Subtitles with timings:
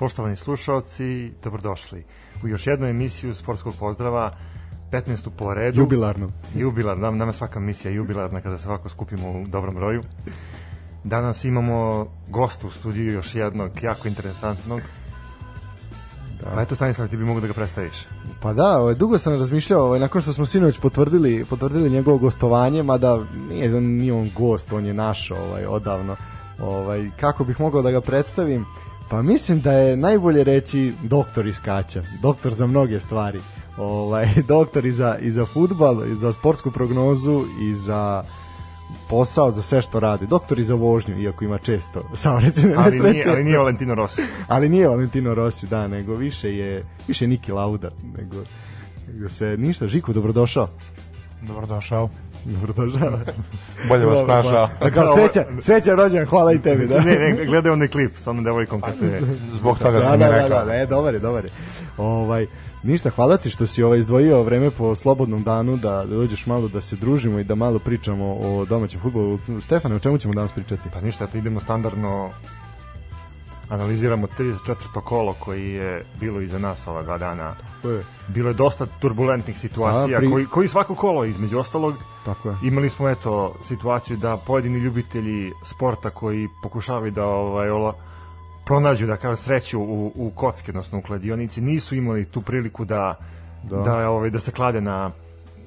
[0.00, 2.04] Poštovani slušalci, dobrodošli
[2.44, 4.30] u još jednu emisiju sportskog pozdrava
[4.92, 5.28] 15.
[5.38, 5.80] po redu.
[5.80, 6.30] Jubilarno.
[6.54, 10.02] Jubilarno, nam, nama svaka misija jubilarna kada se ovako skupimo u dobrom broju.
[11.04, 14.80] Danas imamo gosta u studiju još jednog jako interesantnog.
[16.40, 16.50] Da.
[16.54, 18.06] Pa eto Stanislav, ti bi mogu da ga predstaviš.
[18.42, 22.82] Pa da, ovaj, dugo sam razmišljao, ovaj, nakon što smo sinoć potvrdili, potvrdili njegovo gostovanje,
[22.82, 26.16] mada nije, on, nije on gost, on je naš ovaj, odavno.
[26.60, 28.66] Ovaj, kako bih mogao da ga predstavim?
[29.10, 33.40] Pa mislim da je najbolje reći doktor iz Kaća, doktor za mnoge stvari.
[33.76, 38.24] Ovaj, doktor i za, i za futbal, i za sportsku prognozu, i za
[39.08, 40.26] posao za sve što radi.
[40.26, 43.12] Doktor i za vožnju, iako ima često saobraćajne ali nesreće.
[43.12, 44.22] Nije, ali nije Valentino Rossi.
[44.48, 48.36] ali nije Valentino Rossi, da, nego više je, više je Niki Lauda, nego,
[49.12, 49.88] nego se ništa.
[49.88, 50.68] Žiku, dobrodošao.
[51.42, 52.08] Dobrodošao.
[52.44, 53.18] Dobrodošao.
[53.88, 54.68] Bolje vas našao.
[54.80, 56.86] Da kao sreća, sreća rođen, hvala i tebi.
[56.86, 57.00] Da.
[57.00, 59.20] ne, ne, gledaj onaj klip sa onom devojkom kad se...
[59.52, 60.48] Zbog toga da, sam da, da, rekao.
[60.58, 61.50] Da, da, ne, dobar je, dobar je.
[61.98, 62.46] Ovaj,
[62.82, 66.68] ništa, hvala ti što si ovaj izdvojio vreme po slobodnom danu da, da dođeš malo
[66.68, 69.38] da se družimo i da malo pričamo o domaćem futbolu.
[69.60, 70.88] Stefane, o čemu ćemo danas pričati?
[70.92, 72.30] Pa ništa, to idemo standardno
[73.70, 75.00] analiziramo 34.
[75.04, 77.54] kolo koji je bilo iza nas ova dva dana.
[77.84, 78.04] Je.
[78.28, 80.30] Bilo je dosta turbulentnih situacija A, pri...
[80.30, 81.94] koji, koji svako kolo između ostalog
[82.24, 82.56] Tako je.
[82.62, 87.94] imali smo eto situaciju da pojedini ljubitelji sporta koji pokušavaju da ovaj ola,
[88.64, 93.14] pronađu da kažem sreću u, u kocki odnosno u kladionici nisu imali tu priliku da
[93.62, 95.10] da, da, ovaj, da se klade na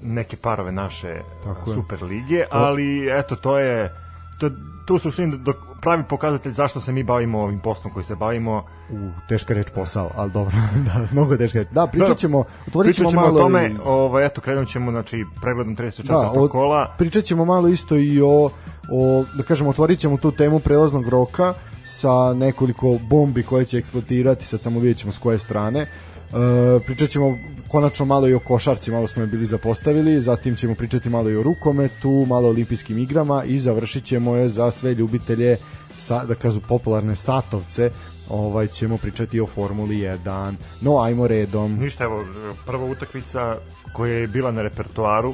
[0.01, 3.91] neke parove naše Tako super lige, ali eto to je
[4.39, 4.49] to,
[4.85, 8.65] to su suštini dok pravi pokazatelj zašto se mi bavimo ovim poslom koji se bavimo.
[8.89, 11.67] U, teška reč posao, ali dobro, da, mnogo teška reč.
[11.71, 13.39] Da, pričat ćemo, otvorit ćemo malo...
[13.39, 13.75] o tome, i...
[13.85, 16.07] ovaj, eto, krenut ćemo, znači, pregledom 34.
[16.07, 16.95] Da, od, kola.
[16.97, 18.49] Pričat ćemo malo isto i o,
[18.91, 21.53] o, da kažemo, otvorit ćemo tu temu prelaznog roka
[21.83, 25.87] sa nekoliko bombi koje će eksplodirati, sad samo vidjet ćemo s koje strane.
[26.33, 27.37] Uh, pričat ćemo
[27.67, 31.35] konačno malo i o košarci, malo smo je bili zapostavili, zatim ćemo pričati malo i
[31.35, 35.57] o rukometu, malo o olimpijskim igrama i završit ćemo je za sve ljubitelje,
[35.97, 37.91] sa, da kažu popularne satovce,
[38.29, 40.53] ovaj ćemo pričati o Formuli 1.
[40.81, 41.77] No, ajmo redom.
[41.79, 42.25] Ništa, evo,
[42.65, 43.57] prva utakmica
[43.93, 45.33] koja je bila na repertoaru,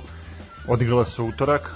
[0.67, 1.71] odigrala se utorak,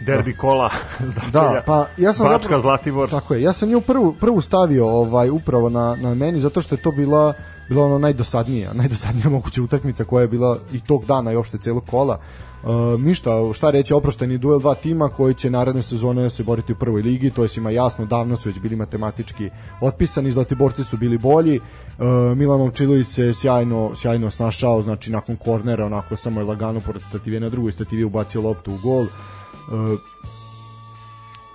[0.00, 0.38] derbi da.
[0.38, 0.70] kola
[1.32, 3.10] da, pa ja sam Bačka zapravo, Zlatibor.
[3.10, 3.42] Tako je.
[3.42, 6.90] Ja sam nju prvu prvu stavio ovaj upravo na na meni zato što je to
[6.90, 7.34] bila
[7.68, 11.84] bila ono najdosadnija, najdosadnija moguća utakmica koja je bila i tog dana i uopšte celog
[11.86, 12.20] kola.
[12.62, 16.76] Uh, ništa, šta reći, oprošteni duel dva tima koji će naredne sezone se boriti u
[16.76, 19.50] prvoj ligi, to je svima jasno, davno su već bili matematički
[19.80, 22.06] otpisani, Zlatiborci su bili bolji, uh,
[22.36, 27.40] Milan Momčilović se sjajno, sjajno snašao, znači nakon kornera, onako samo je lagano pored stative
[27.40, 29.02] na drugoj stativi ubacio loptu u gol.
[29.02, 29.98] Uh,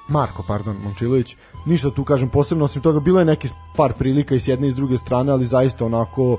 [0.07, 4.39] Marko, pardon, Momčilović, ništa tu kažem posebno osim toga bilo je neki par prilika i
[4.39, 6.38] s jedne i s druge strane ali zaista onako uh,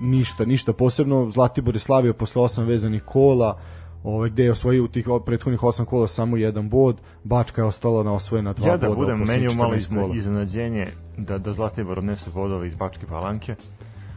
[0.00, 3.58] ništa ništa posebno Zlatibor je slavio posle osam vezanih kola
[4.04, 8.02] ovaj gde je osvojio u tih prethodnih osam kola samo jedan bod, Bačka je ostala
[8.02, 9.12] na osvojena dva ja da boda.
[9.12, 10.86] Da budem meni malo iznenađenje
[11.16, 13.54] da, da Zlatibor odnese bodove iz Bačke Palanke.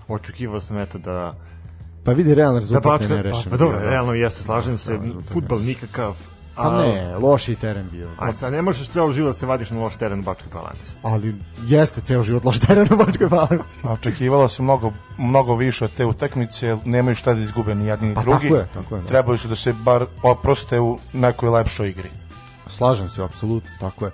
[0.07, 1.35] Očekivao sam eto da
[2.03, 3.43] Pa vidi realan rezultat da Bačka, ne nerešen.
[3.43, 4.99] Pa, pa dobro, realno ja se slažem da, se,
[5.33, 6.15] futbal nikakav,
[6.57, 8.09] Pa ne, loši teren bio.
[8.17, 10.91] A sad ne možeš ceo život da se vadiš na loš teren u Bačkoj Palanci.
[11.03, 11.35] Ali
[11.67, 13.79] jeste ceo život loš teren u Bačkoj Palanci.
[13.83, 18.07] A očekivalo se mnogo, mnogo više od te utakmice, nemaju šta da izgube ni jedni
[18.07, 18.49] ni pa, drugi.
[18.49, 19.01] Tako je, tako je.
[19.01, 19.07] Da.
[19.07, 22.09] Trebaju su da se bar oproste u nekoj lepšoj igri.
[22.67, 24.11] Slažem se, apsolutno, tako je.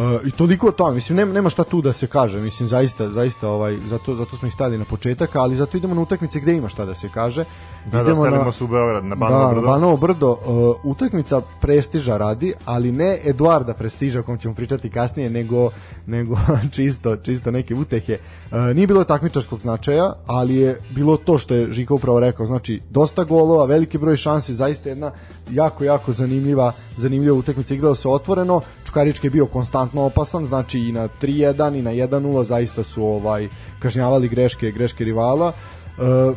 [0.00, 3.08] Uh, I toliko o tome, mislim nema, nema šta tu da se kaže, mislim zaista
[3.10, 6.52] zaista ovaj zato zato smo ih stavili na početak, ali zato idemo na utakmice gde
[6.52, 7.44] ima šta da se kaže.
[7.84, 9.66] Da, da idemo da, na, se u Beograd na Banovo da, Brdo.
[9.66, 15.30] Banovo Brdo, uh, utakmica prestiža radi, ali ne Eduarda prestiža o kom ćemo pričati kasnije,
[15.30, 15.70] nego
[16.06, 16.36] nego
[16.74, 18.18] čisto čisto neke utehe.
[18.50, 22.80] Uh, nije bilo takmičarskog značaja, ali je bilo to što je Žika upravo rekao, znači
[22.90, 25.10] dosta golova, veliki broj šansi, zaista jedna
[25.50, 28.60] jako jako zanimljiva zanimljiva utakmica igrala se otvoreno.
[28.84, 29.46] Čukarički je bio
[29.90, 33.48] konstantno opasan, znači i na 3-1 i na 1-0 zaista su ovaj
[33.78, 35.52] kažnjavali greške greške rivala.
[35.98, 36.36] Uh,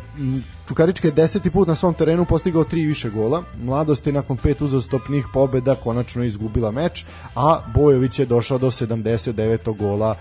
[0.68, 3.42] Čukarička je deseti put na svom terenu postigao tri više gola.
[3.62, 7.04] Mladost je nakon pet uzastopnih pobeda konačno izgubila meč,
[7.34, 9.76] a Bojović je došao do 79.
[9.76, 10.16] gola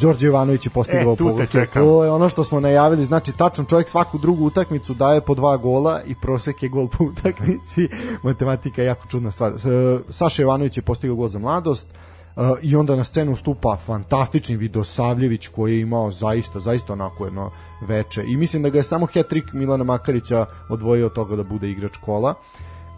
[0.00, 1.38] Đorđe Jovanović je postigao e, tu
[1.74, 5.56] To je ono što smo najavili, znači tačno čovjek svaku drugu utakmicu daje po dva
[5.56, 7.88] gola i prosek je gol po utakmici.
[8.22, 9.52] Matematika je jako čudna stvar.
[10.08, 11.86] Saša Jovanović je postigao gol za mladost.
[12.38, 17.50] Uh, i onda na scenu stupa fantastični Vidosavljević koji je imao zaista, zaista onako jedno
[17.80, 18.24] veče.
[18.26, 21.96] I mislim da ga je samo hat-trick Milana Makarića odvojio od toga da bude igrač
[21.96, 22.34] kola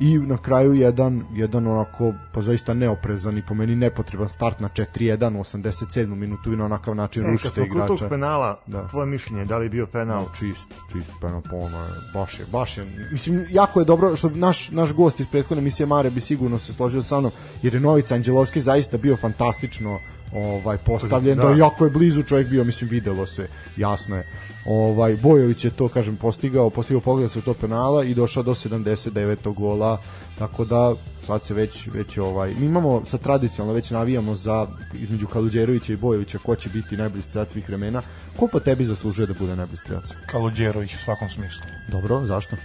[0.01, 4.69] i na kraju jedan jedan onako pa zaista neoprezan i po meni nepotreban start na
[4.69, 6.07] 4-1 u 87.
[6.07, 7.87] minutu i na onakav način E, kad rušite smo igrača.
[7.89, 8.89] tog penala, Da.
[8.89, 10.27] tvoje mišljenje, da li je bio penal?
[10.39, 14.31] čist, čist penal po ono je, baš je, baš je, mislim, jako je dobro što
[14.31, 17.33] naš, naš gost iz prethodne emisije Mare bi sigurno se složio sa mnom,
[17.63, 19.99] jer je Novica Anđelovski zaista bio fantastično
[20.33, 21.45] ovaj postavljen, da.
[21.45, 21.55] Da.
[21.55, 24.27] jako je blizu čovjek bio, mislim videlo se, jasno je.
[24.65, 29.55] Ovaj Bojović je to kažem postigao, postigao pogled se to penala i došao do 79.
[29.55, 29.99] gola,
[30.39, 30.95] tako da
[31.27, 35.97] sad se već već ovaj mi imamo sa tradicionalno već navijamo za između Kaluđerovića i
[35.97, 38.03] Bojovića ko će biti najbolji strelac svih vremena.
[38.37, 40.05] Ko po tebi zaslužuje da bude najbolji strelac?
[40.27, 41.63] Kaluđerović u svakom smislu.
[41.89, 42.57] Dobro, zašto?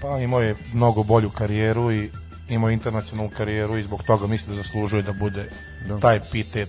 [0.00, 2.10] Pa imao je mnogo bolju karijeru i
[2.48, 5.48] imao internacionalnu karijeru i zbog toga mislim da zaslužuje da bude
[5.88, 5.98] Da.
[6.00, 6.68] taj epitet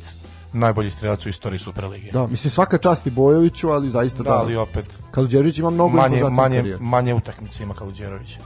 [0.53, 2.11] najbolji strelac u istoriji Superlige.
[2.11, 4.35] Da, mislim svaka čast i Bojoviću, ali zaista Da, da.
[4.35, 6.83] ali opet Kaluđerović ima mnogo manje, manje, karijeru.
[6.83, 8.37] manje utakmice ima Kaluđerović.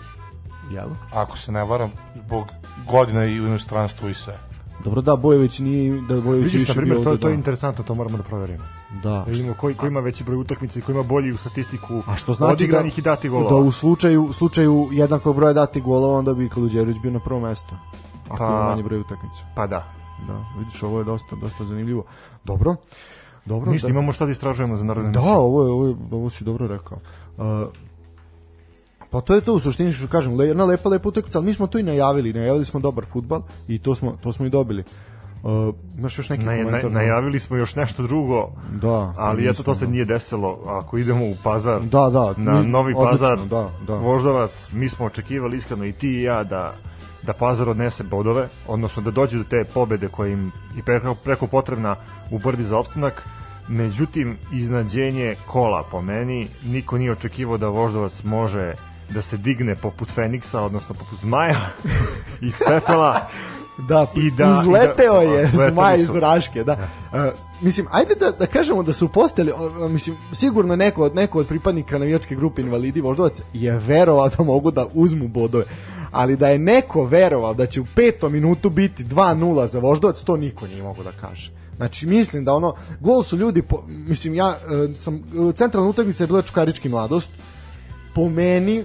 [0.71, 0.89] Jel?
[1.13, 1.91] Ako se ne varam,
[2.25, 2.45] zbog
[2.87, 4.39] godina i u inostranstvu i sve.
[4.83, 7.31] Dobro, da, Bojović nije, da Bojović Vidiš, više na primjer, bio to, ovde, to je
[7.31, 7.37] da.
[7.37, 8.63] interesantno, to moramo da proverimo.
[9.03, 9.09] Da.
[9.09, 12.15] Da vidimo koji, koji ima veći broj utakmica i koji ima bolji u statistiku A
[12.15, 13.49] što znači da, odigranih i dati golova.
[13.49, 17.39] da u slučaju, u slučaju jednakog broja dati golova, onda bi Kaluđerović bio na prvo
[17.39, 17.75] mesto.
[18.29, 19.41] Ako Pa- ima manje broj utakmica.
[19.55, 19.93] Pa da.
[20.19, 22.03] Da, vidiš, ovo je dosta, dosta zanimljivo.
[22.43, 22.75] Dobro,
[23.45, 23.71] dobro.
[23.71, 26.43] Ništa, da, imamo šta da istražujemo za narodne Da, ovo, je, ovo, je, ovo si
[26.43, 26.97] dobro rekao.
[27.37, 27.67] Uh,
[29.09, 31.53] pa to je to u suštini što kažem, le, jedna lepa lepa utakmica, ali mi
[31.53, 34.83] smo to i najavili, najavili smo dobar fudbal i to smo to smo i dobili.
[35.43, 35.51] Uh,
[35.97, 36.91] imaš još neki Na, na, komentar?
[36.91, 39.13] najavili smo još nešto drugo, Da.
[39.17, 39.91] ali eto to se da.
[39.91, 40.59] nije desilo.
[40.67, 43.95] Ako idemo u pazar, Da, da, na mi- Novi odlično, pazar, da, da.
[43.95, 46.73] Voždovac, mi smo očekivali iskreno i ti i ja da
[47.27, 51.47] da Pazar odnese bodove, odnosno da dođe do te pobede koja im i preko, preko
[51.47, 51.95] potrebna
[52.31, 53.23] u borbi za opstanak.
[53.67, 58.73] Međutim, iznadženje kola po meni, niko nije očekivao da Voždovac može
[59.09, 61.59] da se digne poput Feniksa, odnosno poput Zmaja
[62.47, 63.19] iz pepela
[63.77, 66.15] Da, I da- uzleteo i da- je zmaj iz.
[66.15, 66.73] Raške, da.
[67.13, 67.19] Uh,
[67.61, 71.47] mislim, ajde da, da kažemo da su postali, o, mislim, sigurno neko od, neko od
[71.47, 75.65] pripadnika navijačke grupe invalidi Voždovac je verovao da mogu da uzmu bodove.
[76.17, 80.37] Ali da je neko verovao da će u petom minutu biti 2-0 za Voždovac, to
[80.37, 81.51] niko nije mogo da kaže.
[81.75, 86.23] Znači, mislim da ono, gol su ljudi, po, mislim, ja e, sam, e, centralna utakmica
[86.23, 87.29] je bila Čukarički mladost,
[88.15, 88.83] po meni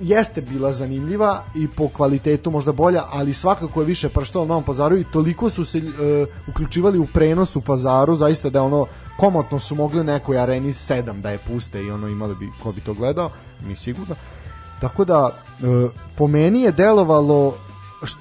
[0.00, 4.64] jeste bila zanimljiva i po kvalitetu možda bolja, ali svakako je više prštao u Novom
[4.64, 5.82] pazaru i toliko su se e,
[6.48, 8.86] uključivali u prenos u pazaru, zaista da ono
[9.16, 12.80] komotno su mogli nekoj areni 7 da je puste i ono imali bi ko bi
[12.80, 13.30] to gledao,
[13.66, 14.14] mi sigurno.
[14.80, 17.54] Tako da e, po meni je delovalo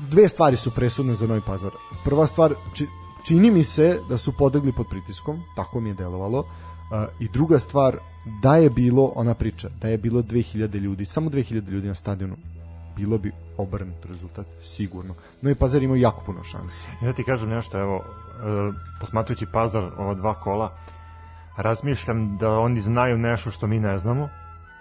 [0.10, 1.72] dve stvari su presudne za Novi Pazar.
[2.04, 2.88] Prva stvar či,
[3.24, 6.44] čini mi se da su podegli pod pritiskom, tako mi je delovalo.
[6.44, 7.98] E, I druga stvar
[8.42, 12.36] da je bilo ona priča, da je bilo 2000 ljudi, samo 2000 ljudi na stadionu,
[12.96, 15.14] bilo bi obrnut rezultat, sigurno.
[15.42, 16.88] Novi Pazar imao jako puno šansi.
[17.04, 20.78] Ja ti kažem nešto, evo, e, posmatrujući pazar ova dva kola,
[21.58, 24.30] razmišljam da oni znaju nešto što mi ne znamo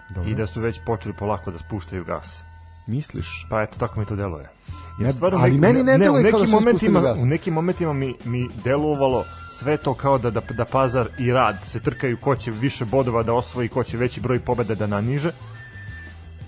[0.09, 0.31] Dobro.
[0.31, 2.43] i da su već počeli polako da spuštaju gas.
[2.87, 3.47] Misliš?
[3.49, 4.49] Pa eto, tako mi to deluje.
[4.99, 7.19] Ne, ali meni ne u deluje kao da nekim momentima, gas.
[7.21, 11.57] u nekim momentima mi, mi delovalo sve to kao da, da, da pazar i rad
[11.65, 15.31] se trkaju ko će više bodova da osvoji, ko će veći broj pobeda da naniže.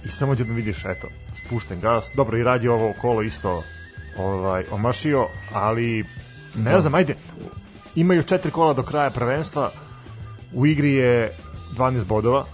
[0.06, 1.08] I samo da vidiš, eto,
[1.46, 2.12] spušten gas.
[2.16, 3.64] Dobro, i rad je ovo kolo isto
[4.18, 6.06] ovaj, omašio, ali
[6.56, 7.16] ne znam, ajde,
[7.96, 9.72] imaju četiri kola do kraja prvenstva,
[10.54, 11.38] u igri je
[11.78, 12.46] 12 bodova,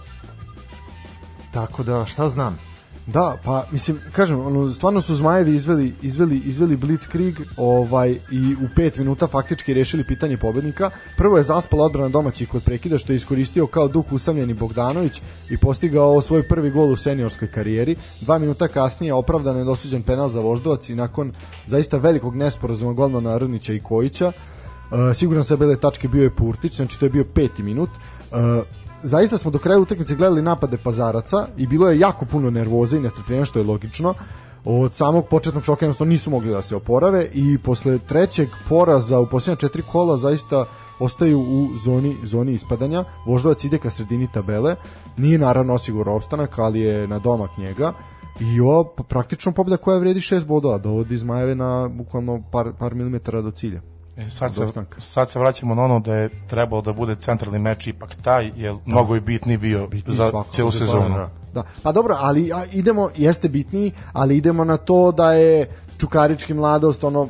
[1.54, 2.58] tako da šta znam,
[3.06, 8.68] Da, pa mislim, kažem, ono, stvarno su Zmajevi izveli, izveli, izveli Blitzkrieg ovaj, i u
[8.76, 10.90] pet minuta faktički rešili pitanje pobednika.
[11.16, 15.20] Prvo je zaspala odbrana domaćih kod prekida što je iskoristio kao duh usamljeni Bogdanović
[15.50, 17.96] i postigao svoj prvi gol u seniorskoj karijeri.
[18.20, 21.32] Dva minuta kasnije opravdan je dosuđen penal za Voždovac i nakon
[21.66, 24.32] zaista velikog nesporazuma golmana Narodnića i Kojića
[24.90, 27.90] Uh, siguran sa bele tačke bio je Purtić, znači to je bio peti minut.
[27.90, 28.38] Uh,
[29.04, 33.00] zaista smo do kraja utakmice gledali napade Pazaraca i bilo je jako puno nervoze i
[33.00, 34.14] nestrpljenja što je logično.
[34.64, 39.26] Od samog početnog šoka jednostavno nisu mogli da se oporave i posle trećeg poraza u
[39.26, 40.64] posljednja četiri kola zaista
[40.98, 43.04] ostaju u zoni zoni ispadanja.
[43.26, 44.76] Voždovac ide ka sredini tabele.
[45.16, 47.92] Nije naravno osigurao opstanak, ali je na domak njega.
[48.40, 52.94] I ovo pa, praktično pobjeda koja vredi 6 bodova, dovodi Zmajeve na bukvalno par, par
[52.94, 53.93] milimetara do cilja.
[54.16, 54.66] E, sad, se,
[54.98, 58.74] sad se vraćamo na ono da je trebalo da bude centralni meč ipak taj, jer
[58.86, 61.08] mnogo je bitniji bio Bitniji za cijelu za sezonu.
[61.08, 61.30] da.
[61.54, 61.62] Da.
[61.82, 65.68] Pa dobro, ali a, idemo, jeste bitniji, ali idemo na to da je
[65.98, 67.28] Čukarički mladost, ono,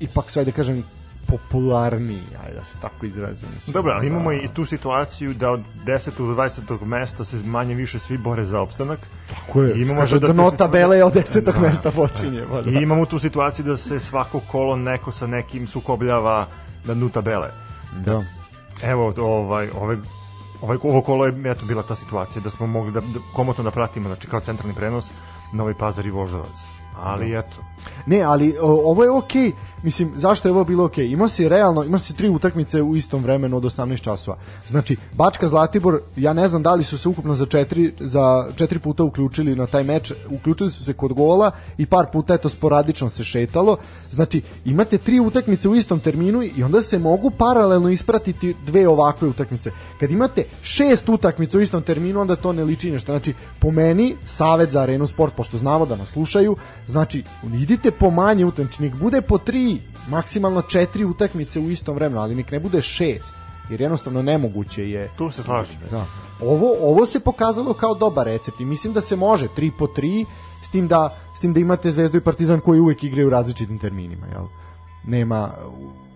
[0.00, 0.84] ipak sve da kažem,
[1.32, 3.48] popularniji, ajde da se tako izrazim.
[3.54, 6.10] Mislim, Dobro, ali imamo da, i tu situaciju da od 10.
[6.18, 6.84] do 20.
[6.84, 8.98] mesta se manje više svi bore za opstanak.
[9.30, 11.40] Tako je, I imamo kaže da da nota bele je od 10.
[11.52, 11.60] Da.
[11.60, 12.44] mesta počinje.
[12.64, 12.70] Da.
[12.70, 16.46] I imamo tu situaciju da se svako kolo neko sa nekim sukobljava
[16.84, 17.50] na dnu tabele.
[18.04, 18.22] da.
[18.82, 19.96] Evo, ovaj, ove,
[20.62, 23.70] ovaj, ovo kolo je eto, bila ta situacija da smo mogli da, da komotno da
[23.70, 25.10] pratimo, znači kao centralni prenos
[25.52, 26.72] Novi Pazar i Voždovac.
[27.02, 27.56] Ali eto,
[28.06, 29.52] Ne, ali o, ovo je okej.
[29.82, 31.06] Mislim, zašto je ovo bilo okej?
[31.06, 34.36] Ima se realno, ima se tri utakmice u istom vremenu od 18 časova.
[34.66, 38.78] Znači, Bačka Zlatibor, ja ne znam da li su se ukupno za četiri, za četiri
[38.78, 43.10] puta uključili na taj meč, uključili su se kod gola i par puta eto sporadično
[43.10, 43.76] se šetalo.
[44.10, 49.28] Znači, imate tri utakmice u istom terminu i onda se mogu paralelno ispratiti dve ovakve
[49.28, 49.70] utakmice.
[50.00, 53.12] Kad imate šest utakmica u istom terminu, onda to ne liči nešto.
[53.12, 57.24] Znači, po meni, Savet za arenu sport, pošto znamo da nas slušaju, znači,
[57.54, 59.71] idite po manje utakmice, bude po tri,
[60.08, 63.36] maksimalno četiri utakmice u istom vremenu, ali nek ne bude šest,
[63.70, 65.80] jer jednostavno nemoguće je tu se slažem.
[65.90, 66.06] Da.
[66.40, 70.24] Ovo, ovo se pokazalo kao dobar recept i mislim da se može 3 po 3
[70.62, 73.78] s tim da s tim da imate Zvezdu i Partizan koji uvek igraju u različitim
[73.78, 74.46] terminima, jel?
[75.04, 75.54] Nema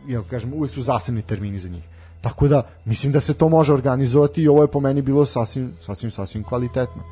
[0.07, 1.85] jel kažem, uvek su zasebni termini za njih.
[2.21, 5.73] Tako da mislim da se to može organizovati i ovo je po meni bilo sasvim
[5.81, 7.03] sasvim sasvim kvalitetno.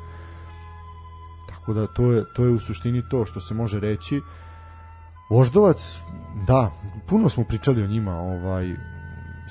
[1.49, 4.21] Tako da to je to je u suštini to što se može reći.
[5.29, 6.01] Voždovac,
[6.47, 6.71] da,
[7.07, 8.75] puno smo pričali o njima, ovaj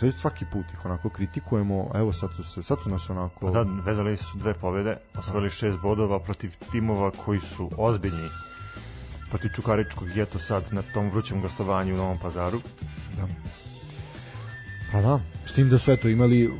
[0.00, 3.40] sad svaki put ih onako kritikujemo, evo sad su, se, sad su nas onako...
[3.40, 8.28] Pa Da, vezali su dve pobede, osvojili šest bodova protiv timova koji su ozbiljni
[9.34, 12.60] protiv Čukaričkog eto sad na tom vrućem gostovanju u Novom pazaru.
[14.92, 16.50] Pa da, s tim da su eto imali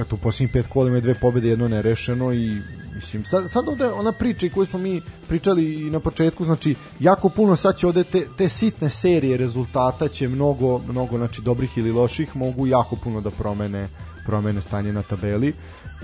[0.00, 2.58] eto u posljednjih pet kola imaju dve pobede, jedno nerešeno i
[2.98, 6.74] mislim sad, sad ovde ona priča i koju smo mi pričali i na početku, znači
[7.00, 11.78] jako puno sad će ovde te, te sitne serije rezultata će mnogo, mnogo znači dobrih
[11.78, 13.88] ili loših mogu jako puno da promene
[14.26, 15.54] promene stanje na tabeli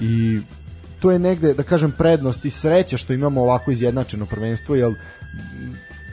[0.00, 0.40] i
[1.00, 4.94] to je negde, da kažem, prednost i sreća što imamo ovako izjednačeno prvenstvo, jer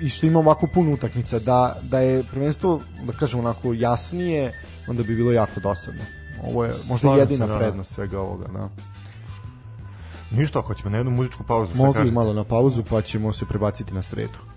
[0.02, 4.52] i što imamo ovako puno utakmica, da, da je prvenstvo, da kažem, onako jasnije,
[4.88, 6.02] onda bi bilo jako dosadno.
[6.44, 7.60] Ovo je možda Slažem jedina se, da.
[7.60, 8.48] prednost svega ovoga.
[8.48, 8.70] Da.
[10.32, 11.76] Ništa, ako ćemo na jednu muzičku pauzu.
[11.76, 14.51] Mogli malo na pauzu, pa ćemo se prebaciti na sredu.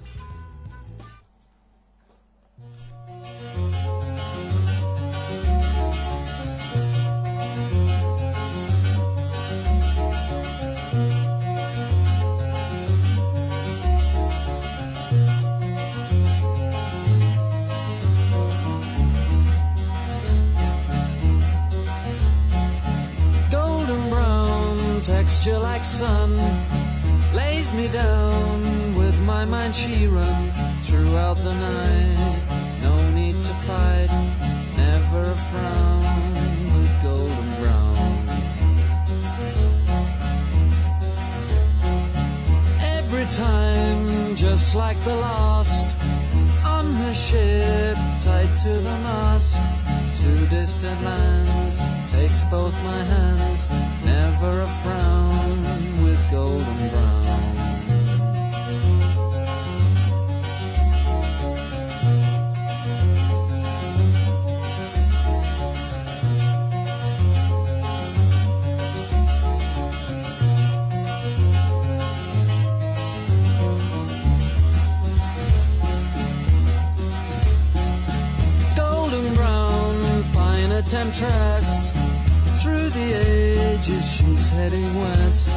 [25.45, 26.31] Brown like sun
[27.37, 28.63] lays me down
[28.97, 29.75] with my mind.
[29.75, 32.17] She runs throughout the night.
[32.83, 34.09] No need to fight
[34.75, 36.03] never a frown
[36.75, 37.97] with golden brown.
[42.81, 45.95] Every time just like the last
[46.65, 49.61] on her ship tied to the mast
[50.17, 51.83] to distant lands
[52.13, 55.63] takes both my hands never a frown
[56.05, 57.25] with golden brown
[78.77, 82.04] golden brown, fine temptress.
[82.65, 85.51] Through the ages, she's heading west.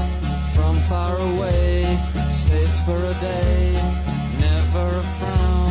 [0.53, 1.85] From far away,
[2.33, 3.71] stays for a day.
[4.41, 5.66] Never a frown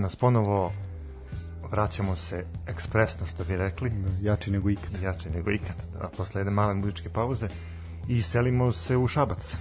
[0.00, 0.72] Nas ponovo,
[1.70, 5.02] vraćamo se ekspresno, što bi rekli, Jači nego ikad.
[5.02, 7.48] jače nego ikad, a posle jedne male muzičke pauze,
[8.08, 9.56] i selimo se u Šabac.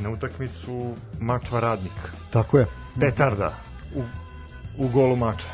[0.00, 1.92] Na utakmicu Mačva Radnik.
[2.30, 2.66] Tako je.
[3.00, 3.52] Petarda
[3.94, 4.02] u,
[4.78, 5.50] u golu Mačva.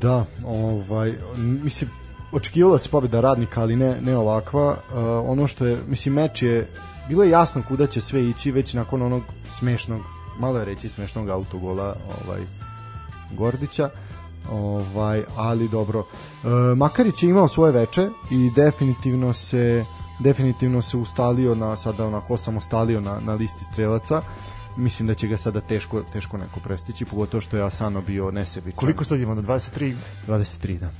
[0.00, 1.90] Da, ovaj, mislim,
[2.32, 4.68] očekivala se pobjeda radnika, ali ne, ne ovakva.
[4.68, 4.76] Uh,
[5.30, 6.70] ono što je, mislim, meč je,
[7.08, 10.00] bilo je jasno kuda će sve ići već nakon onog smešnog,
[10.38, 12.40] malo je reći smešnog autogola ovaj,
[13.32, 13.90] Gordića.
[14.50, 15.98] Ovaj, ali dobro.
[15.98, 19.84] Uh, Makarić je imao svoje veče i definitivno se
[20.18, 24.22] definitivno se ustalio na sada onako samostalio na, na listi strelaca
[24.78, 28.78] mislim da će ga sada teško teško neko prestići pogotovo što je Asano bio nesebičan
[28.78, 29.42] Koliko sad imamo?
[29.42, 29.94] 23?
[30.28, 30.90] 23, da.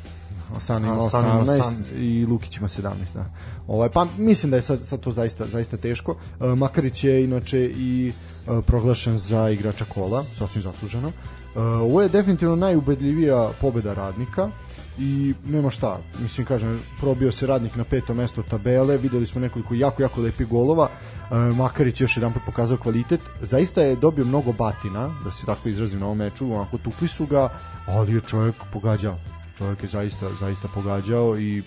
[0.56, 1.96] Asano ima Asano ima 18 18.
[1.96, 3.24] i Lukić ima 17, da.
[3.66, 6.16] Ovaj, pa mislim da je sad, sad to zaista, zaista teško.
[6.40, 8.12] E, Makarić je inače i
[8.48, 11.12] e, proglašen za igrača kola, sasvim zasluženo.
[11.56, 14.50] E, ovo je definitivno najubedljivija pobeda radnika
[14.98, 19.74] i nema šta, mislim kažem, probio se radnik na peto mesto tabele, videli smo nekoliko
[19.74, 25.14] jako, jako lepih golova, e, Makarić još jedan pokazao kvalitet, zaista je dobio mnogo batina,
[25.24, 27.48] da se tako izrazim na ovom meču, onako tukli su ga,
[27.86, 29.18] ali je čovjek pogađao,
[29.58, 31.62] čovjek je zaista, zaista pogađao i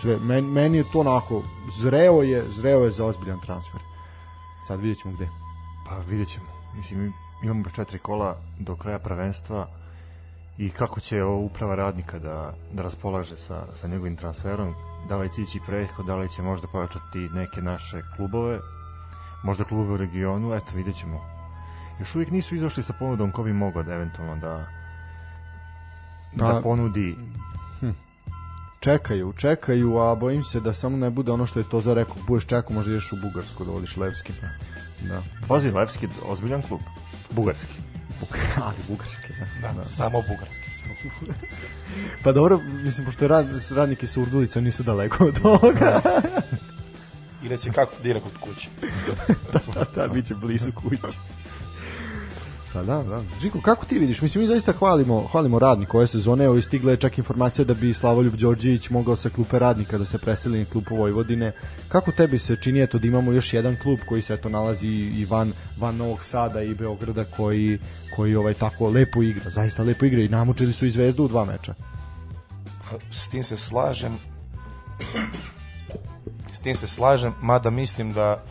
[0.00, 1.42] sve, men, meni je to onako,
[1.80, 3.80] zreo je, zreo je za ozbiljan transfer.
[4.66, 5.28] Sad vidjet ćemo gde.
[5.86, 6.46] Pa vidjet ćemo.
[6.76, 9.68] Mislim, mi imamo još četiri kola do kraja prvenstva
[10.58, 14.74] i kako će uprava radnika da, da raspolaže sa, sa njegovim transferom,
[15.08, 18.58] da li će ići preko, da li će možda pojačati neke naše klubove,
[19.42, 21.20] možda klubove u regionu, eto vidjet ćemo.
[22.00, 24.66] Još uvijek nisu izašli sa ponudom ko bi mogao da eventualno da
[26.32, 27.16] da Pa- ponudi
[28.80, 32.16] Čekaju, čekaju, a bojim se da samo ne bude ono što je to za rekao,
[32.26, 34.32] budeš čekao, možda ideš u Bugarsku da voliš Levski.
[35.08, 35.22] Da.
[35.48, 36.80] Pazi, Levski, ozbiljan klub.
[37.30, 37.74] Bugarski.
[38.64, 39.72] Ali Bugarski, da.
[39.72, 40.70] Da, samo bugarski.
[42.24, 46.00] Pa dobro, mislim, pošto rad, radnike su Urdulica, nisu daleko od toga.
[47.44, 48.68] Ili će kako direkt kod kuće.
[49.74, 51.18] da, da, bit će blizu kući.
[52.72, 53.22] Pa da, da.
[53.40, 54.22] Žiko, kako ti vidiš?
[54.22, 56.44] Mislim, mi zaista hvalimo, hvalimo radnik ove sezone.
[56.44, 60.18] Evo, stigla je čak informacija da bi Slavoljub Đorđević mogao sa klupe radnika da se
[60.18, 61.52] preseli na klupu Vojvodine.
[61.88, 65.26] Kako tebi se čini eto, da imamo još jedan klub koji se eto nalazi i
[65.30, 67.78] van, van Novog Sada i Beograda koji,
[68.16, 71.44] koji ovaj tako lepo igra, zaista lepo igra i namučili su i Zvezdu u dva
[71.44, 71.74] meča.
[72.90, 74.18] Pa, S tim se slažem.
[76.52, 78.44] S tim se slažem, mada mislim da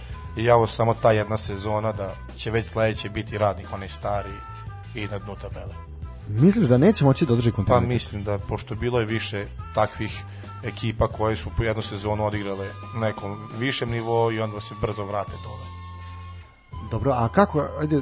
[0.43, 4.33] je ovo samo ta jedna sezona, da će već sledeće biti radnik onaj stari
[4.95, 5.73] i na dnu tabele.
[6.27, 7.89] Misliš da neće moći da održi Pa kontinuitet?
[7.89, 10.23] mislim da, pošto bilo je više takvih
[10.63, 15.05] ekipa koje su po jednu sezonu odigrale na nekom višem nivou i onda se brzo
[15.05, 15.69] vrate dole.
[16.91, 18.01] Dobro, a kako, ajde,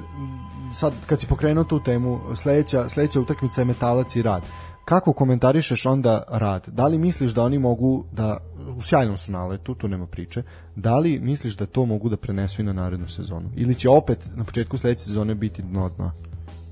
[0.73, 4.43] sad kad si pokrenuo tu temu, sledeća, sledeća utakmica je metalac i rad.
[4.87, 6.67] Kako komentarišeš onda rad?
[6.67, 8.37] Da li misliš da oni mogu da,
[8.77, 10.43] u sjajnom su naletu, tu nema priče,
[10.75, 13.49] da li misliš da to mogu da prenesu i na narednu sezonu?
[13.55, 16.11] Ili će opet na početku sledeće sezone biti dno dna?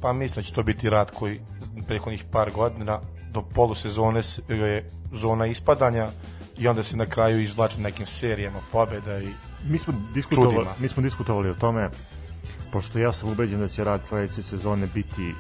[0.02, 1.42] Pa mislim da će to biti rad koji
[1.88, 3.00] preko njih par godina
[3.32, 6.10] do polusezone je zona ispadanja
[6.58, 9.28] i onda se na kraju izvlači nekim serijama pobjeda i
[9.70, 10.72] mi smo diskutovali, Čudima.
[10.80, 11.90] mi smo diskutovali o tome
[12.72, 15.34] pošto ja sam ubeđen da će rad sledeće sezone biti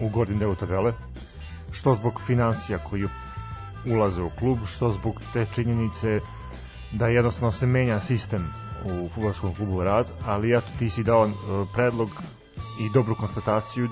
[0.00, 0.92] u gornjem delu tabele
[1.72, 3.08] što zbog financija koji
[3.94, 6.20] ulaze u klub što zbog te činjenice
[6.92, 8.52] da jednostavno se menja sistem
[8.84, 11.30] u futbolskom klubu rad ali eto ti si dao e,
[11.74, 12.08] predlog
[12.80, 13.88] i dobru konstataciju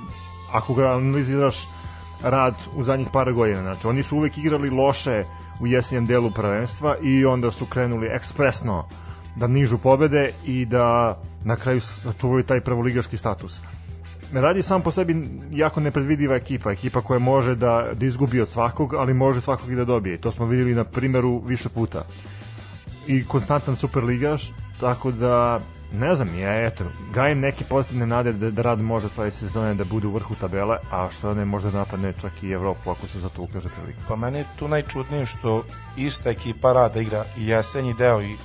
[0.52, 1.56] ako ga analiziraš
[2.22, 5.22] rad u zadnjih par godina znači oni su uvek igrali loše
[5.60, 8.88] u jesenjem delu prvenstva i onda su krenuli ekspresno
[9.36, 13.60] da nižu pobede i da na kraju sačuvaju taj prvoligaški status.
[14.32, 18.94] Radi sam po sebi jako nepredvidiva ekipa, ekipa koja može da, da izgubi od svakog,
[18.94, 20.20] ali može svakog i da dobije.
[20.20, 22.04] To smo videli na primeru više puta.
[23.06, 25.60] I konstantan superligaš, tako da
[25.92, 29.84] ne znam, ja eto, gajem neke pozitivne nade da, da rad može sledeće sezone da
[29.84, 33.20] bude u vrhu tabele, a što ne može da napadne čak i Evropu ako se
[33.20, 34.00] za to ukaže prilika.
[34.08, 35.64] Pa meni je tu najčudnije što
[35.96, 38.36] ista ekipa rada igra i jesenji deo i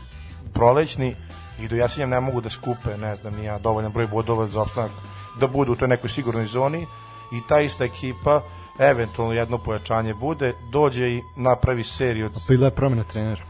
[0.54, 1.15] prolećni
[1.60, 4.62] i do jesenja ne mogu da skupe, ne znam, ni ja, dovoljan broj bodova za
[4.62, 4.91] opstanak
[5.39, 6.88] da budu u toj nekoj sigurnoj zoni
[7.32, 8.41] i ta ista ekipa
[8.80, 12.32] eventualno jedno pojačanje bude, dođe i napravi seriju od...
[12.48, 13.41] Bila je promena trenera.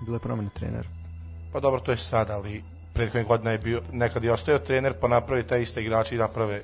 [0.00, 0.88] Bila je promena trenera.
[1.52, 2.62] Pa dobro, to je sad, ali
[2.94, 6.62] prethodnih godina je bio, nekad je ostao trener, pa napravi taj iste igrači i naprave,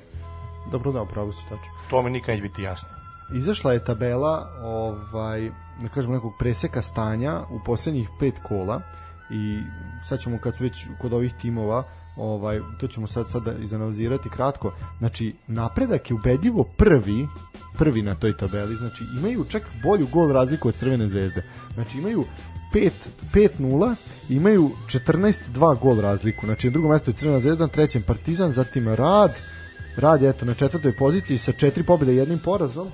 [0.71, 1.73] Dobro da, upravo si tačno.
[1.89, 2.89] to mi nikad neće biti jasno.
[3.35, 8.81] Izašla je tabela ovaj, da kažemo nekog preseka stanja u poslednjih pet kola
[9.29, 9.59] i
[10.09, 11.83] sad ćemo kad su već kod ovih timova
[12.21, 14.73] ovaj, to ćemo sad, sad izanalizirati kratko.
[14.99, 17.27] Znači, napredak je ubedljivo prvi,
[17.77, 21.43] prvi na toj tabeli, znači imaju čak bolju gol razliku od Crvene zvezde.
[21.73, 22.23] Znači imaju
[22.73, 22.91] 5
[23.33, 23.95] 5-0,
[24.29, 26.45] imaju 14-2 gol razliku.
[26.45, 29.31] Znači na drugom mestu je Crvena zvezda, na trećem Partizan, zatim Rad,
[29.97, 32.87] Rad je eto na četvrtoj poziciji sa četiri pobjede i jednim porazom.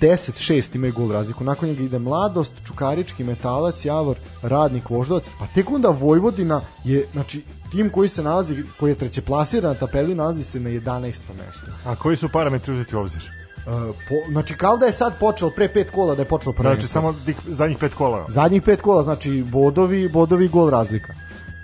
[0.00, 1.44] 10-6 imaju gol razliku.
[1.44, 5.24] Nakon njega ide Mladost, Čukarički, Metalac, Javor, Radnik, Voždovac.
[5.38, 9.78] Pa tek onda Vojvodina je, znači, tim koji se nalazi, koji je treće plasiran na
[9.78, 11.04] tabeli, nalazi se na 11.
[11.12, 11.66] mestu.
[11.86, 13.30] A koji su parametri uzeti u obzir?
[13.66, 13.72] Uh,
[14.08, 16.80] po, znači, kao da je sad počelo pre pet kola da je počelo prvenstvo.
[16.80, 18.26] Znači, samo tih zadnjih pet kola.
[18.28, 21.12] Zadnjih pet kola, znači, bodovi, bodovi gol razlika.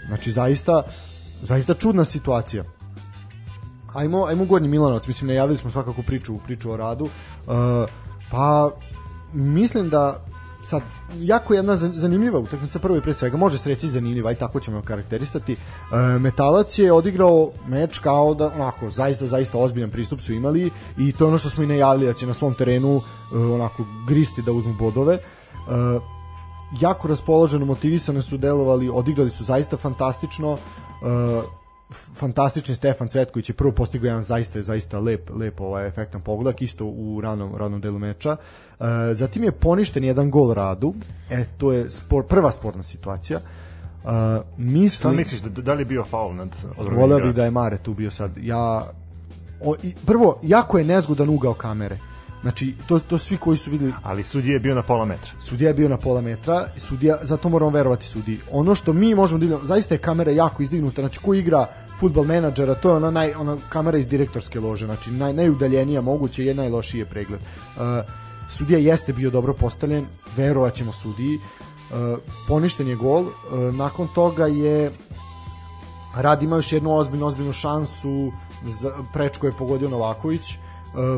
[0.07, 0.83] Znači, zaista,
[1.43, 2.65] zaista čudna situacija.
[3.95, 7.05] Ajmo, ajmo Gornji Milanovac, mislim, najavili smo svakako priču, priču o radu.
[7.05, 7.53] Uh,
[8.31, 8.71] pa,
[9.33, 10.25] mislim da
[10.65, 10.83] sad
[11.19, 14.61] jako jedna zan- zanimljiva utakmica prvo i pre svega može se reći zanimljiva i tako
[14.61, 15.57] ćemo karakterisati e,
[16.19, 21.25] Metalac je odigrao meč kao da onako zaista zaista ozbiljan pristup su imali i to
[21.25, 23.01] je ono što smo i najavili da će na svom terenu
[23.35, 25.15] e, onako gristi da uzmu bodove.
[25.15, 25.21] E,
[26.81, 30.53] jako raspoloženo motivisano su delovali odigrali su zaista fantastično.
[30.53, 36.63] E, fantastični Stefan Cvetković je prvo postigao jedan zaista zaista lep lep ovaj efektan pogodak
[36.63, 38.37] isto u ranom ranom delu meča.
[38.81, 40.95] E, zatim je poništen jedan gol Radu.
[41.31, 43.39] E to je spor, prva sporna situacija.
[43.39, 43.43] E,
[44.03, 47.79] Šta mislim misliš, da, da li je bio faul nad voleo bih da je Mare
[47.79, 48.31] tu bio sad.
[48.37, 48.87] Ja
[49.61, 51.99] o, i, prvo jako je nezgodan ugao kamere.
[52.47, 55.31] Znači to to svi koji su videli Ali sudija je bio na pola metra.
[55.39, 58.39] Sudija je bio na pola metra, sudija, zato moramo verovati sudiji.
[58.51, 61.67] Ono što mi možemo da zaista je kamera jako izdignuta, znači ko igra
[62.01, 66.45] futbol menadžera, to je ona, naj, ona kamera iz direktorske lože, znači naj, najudaljenija moguće
[66.45, 67.41] je najlošije pregled.
[67.41, 67.83] Uh,
[68.49, 70.07] sudija jeste bio dobro postavljen,
[70.37, 74.93] verovat ćemo sudiji, uh, poništen je gol, uh, nakon toga je
[76.17, 78.33] Rad ima još jednu ozbiljnu, ozbiljnu šansu,
[78.67, 80.57] za, prečko je pogodio Novaković,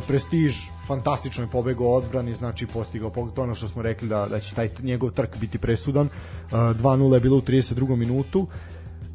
[0.07, 4.41] Prestiž fantastično je pobegao odbrani, znači postigao pogled, je ono što smo rekli da, da
[4.41, 6.07] će taj njegov trk biti presudan.
[6.07, 6.11] E,
[6.51, 7.97] 2-0 je bilo u 32.
[7.97, 8.47] minutu.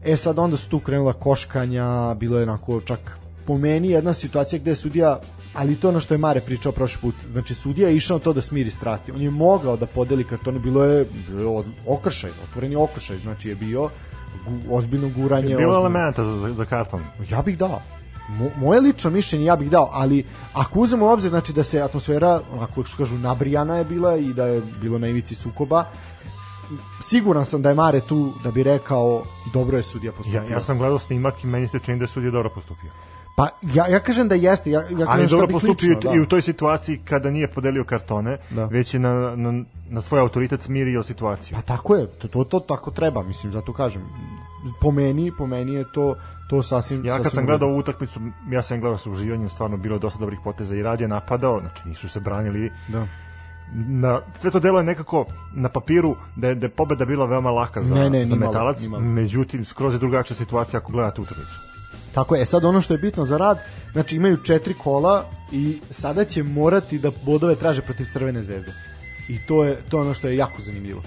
[0.04, 4.60] E sad onda su tu krenula koškanja, bilo je onako čak po meni jedna situacija
[4.60, 5.20] gde je sudija
[5.54, 7.16] ali to je ono što je Mare pričao prošli put.
[7.32, 9.12] Znači sudija je išao to da smiri strasti.
[9.12, 13.56] On je mogao da podeli kartone, bilo je, bilo je okršaj, otvoreni okršaj, znači je
[13.56, 13.90] bio
[14.46, 15.48] gu, ozbiljno guranje.
[15.48, 17.02] Bilo ozbiljno- elementa za, za karton.
[17.30, 17.82] Ja bih dao.
[18.30, 21.82] Mo, moje lično mišljenje ja bih dao, ali ako uzmemo u obzir znači da se
[21.82, 25.86] atmosfera onako što kažu nabrijana je bila i da je bilo na ivici sukoba,
[27.02, 30.42] siguran sam da je Mare tu da bi rekao dobro je sudija postupio.
[30.42, 32.92] Ja, ja sam gledao snimak i meni se čini da je sudija dobro postupio.
[33.36, 36.26] Pa ja, ja kažem da jeste, ja, ja kažem Ali dobro postupio lično, i u
[36.26, 38.66] toj situaciji kada nije podelio kartone, Da.
[38.66, 41.56] već je na, na, na svoj autoritet smirio situaciju.
[41.56, 44.02] Pa tako je, to, to, to tako treba, mislim, zato kažem.
[44.82, 46.16] Po meni, po meni je to
[46.54, 48.20] to sasvim Ja kad sasvim sam gledao ovu utakmicu,
[48.52, 51.60] ja sam gledao sa uživanjem, stvarno bilo je dosta dobrih poteza i rad je napadao,
[51.60, 52.72] znači nisu se branili.
[52.88, 53.08] Da.
[53.76, 57.52] Na, sve to delo je nekako na papiru da je, da je pobeda bila veoma
[57.52, 59.04] laka za, Ne, ne, za nimalo, metalac, nimalo.
[59.04, 61.56] međutim skroz je drugačija situacija ako gledate utakmicu.
[62.14, 63.58] Tako je, sad ono što je bitno za rad,
[63.92, 68.72] znači imaju četiri kola i sada će morati da bodove traže protiv Crvene zvezde.
[69.30, 71.02] I to je to je ono što je jako zanimljivo.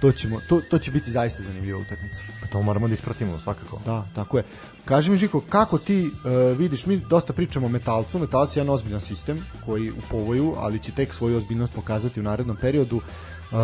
[0.00, 2.20] To, ćemo, to, to će biti zaista zanimljiva utakmica.
[2.52, 3.80] To moramo da ispratimo svakako.
[3.84, 4.44] Da, tako je.
[4.84, 8.74] Kaži mi Žiko, kako ti uh, vidiš, mi dosta pričamo o metalcu, metalac je jedan
[8.74, 12.96] ozbiljan sistem koji u povoju, ali će tek svoju ozbiljnost pokazati u narednom periodu.
[12.96, 13.58] Uh,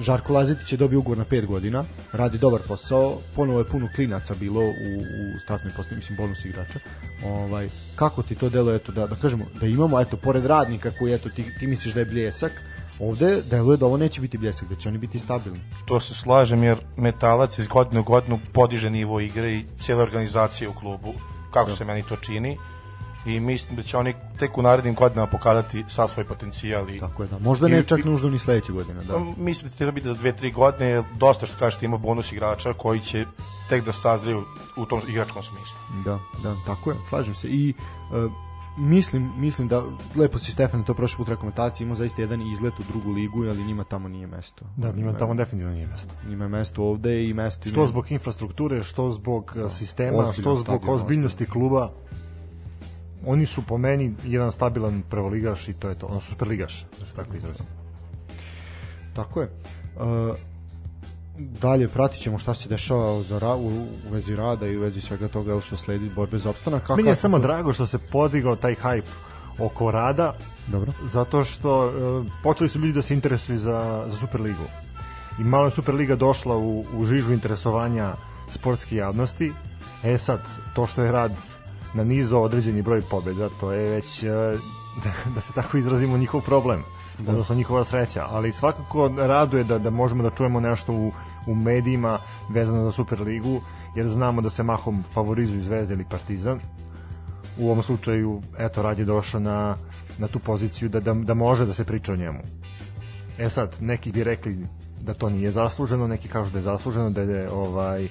[0.00, 4.34] Žarko Lazetić je dobio ugovor na 5 godina, radi dobar posao, ponovo je puno klinaca
[4.40, 4.98] bilo u,
[5.36, 6.78] u startnoj postavi, mislim bonus igrača.
[7.24, 11.14] Ovaj, kako ti to deluje, eto, da, da kažemo, da imamo, eto, pored radnika koji,
[11.14, 12.52] eto, ti, ti misliš da je bljesak,
[13.00, 15.60] ovde deluje da ovo neće biti bljesak, da će oni biti stabilni.
[15.86, 20.68] To se slažem jer metalac iz godine u godinu podiže nivo igre i cijele organizacije
[20.68, 21.14] u klubu,
[21.50, 22.58] kako se meni to čini.
[23.26, 26.90] I mislim da će oni tek u narednim godinama pokazati sav svoj potencijal.
[26.90, 27.38] I, Tako je, da.
[27.38, 29.18] Možda I- ne čak i- nužno ni sledeće godine, da.
[29.36, 32.32] Mislim da će to biti za dve, tri godine, jer dosta što kažete ima bonus
[32.32, 33.26] igrača koji će
[33.68, 34.44] tek da sazriju
[34.76, 35.76] u tom igračkom smislu.
[36.04, 37.48] Da, da, tako je, slažem se.
[37.48, 38.28] I e,
[38.76, 39.82] mislim, mislim da
[40.16, 43.64] lepo si Stefan to prošli put rekomentaciji imao zaista jedan izlet u drugu ligu, ali
[43.64, 44.64] njima tamo nije mesto.
[44.76, 46.14] Da, njima tamo definitivno nije mesto.
[46.28, 50.56] Njima je mesto ovde i mesto Što zbog infrastrukture, što zbog uh, sistema, Ozbiljan što
[50.56, 51.92] zbog stadion, ozbiljnosti kluba.
[53.26, 56.06] Oni su po meni jedan stabilan prvoligaš i to je to.
[56.06, 57.66] Ono superligaš, da se tako izrazim.
[59.14, 59.46] Tako je.
[59.46, 60.55] E,
[61.38, 65.00] dalje pratit ćemo šta se dešava za ra, u, u vezi rada i u vezi
[65.00, 66.82] svega toga što sledi borbe za opstanak.
[66.82, 69.10] Kako, Meni je samo drago što se podigao taj hype
[69.58, 70.34] oko rada,
[70.66, 70.92] Dobro.
[71.04, 74.64] zato što uh, počeli su ljudi da se interesuju za, za Superligu.
[75.38, 78.14] I malo je Superliga došla u, u žižu interesovanja
[78.50, 79.52] sportske javnosti
[80.04, 80.40] E sad,
[80.74, 81.32] to što je rad
[81.94, 84.28] na nizu određeni broj pobjeda, to je već, e,
[85.04, 86.82] da, da se tako izrazimo, njihov problem
[87.18, 87.30] da.
[87.32, 91.12] odnosno njihova sreća, ali svakako raduje da, da možemo da čujemo nešto u,
[91.46, 92.18] u medijima
[92.50, 93.60] vezano za Superligu,
[93.94, 96.60] jer znamo da se mahom favorizuju Zvezda ili Partizan.
[97.58, 99.76] U ovom slučaju, eto, Rad je došao na,
[100.18, 102.38] na tu poziciju da, da, da može da se priča o njemu.
[103.38, 104.66] E sad, neki bi rekli
[105.00, 108.08] da to nije zasluženo, neki kažu da je zasluženo, da je ovaj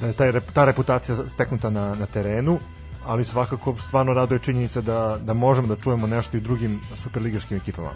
[0.00, 2.58] da je taj, ta reputacija steknuta na, na terenu,
[3.04, 7.90] ali svakako stvarno raduje činjenica da, da možemo da čujemo nešto i drugim superligaškim ekipama.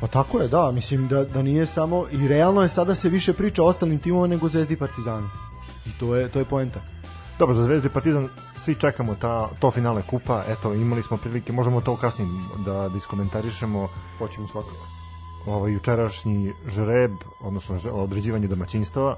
[0.00, 3.32] Pa tako je, da, mislim da, da nije samo i realno je sada se više
[3.32, 5.28] priča o ostalim timova nego Zvezdi i Partizanu.
[5.86, 6.80] I to je to je poenta.
[7.38, 10.42] Dobro, za Zvezdu i Partizan svi čekamo ta, to finale kupa.
[10.48, 12.30] Eto, imali smo prilike, možemo to kasnije
[12.64, 13.88] da, da iskomentarišemo.
[14.18, 14.86] Hoćemo svakako.
[15.46, 19.16] Ovaj jučerašnji žreb, odnosno određivanje domaćinstava,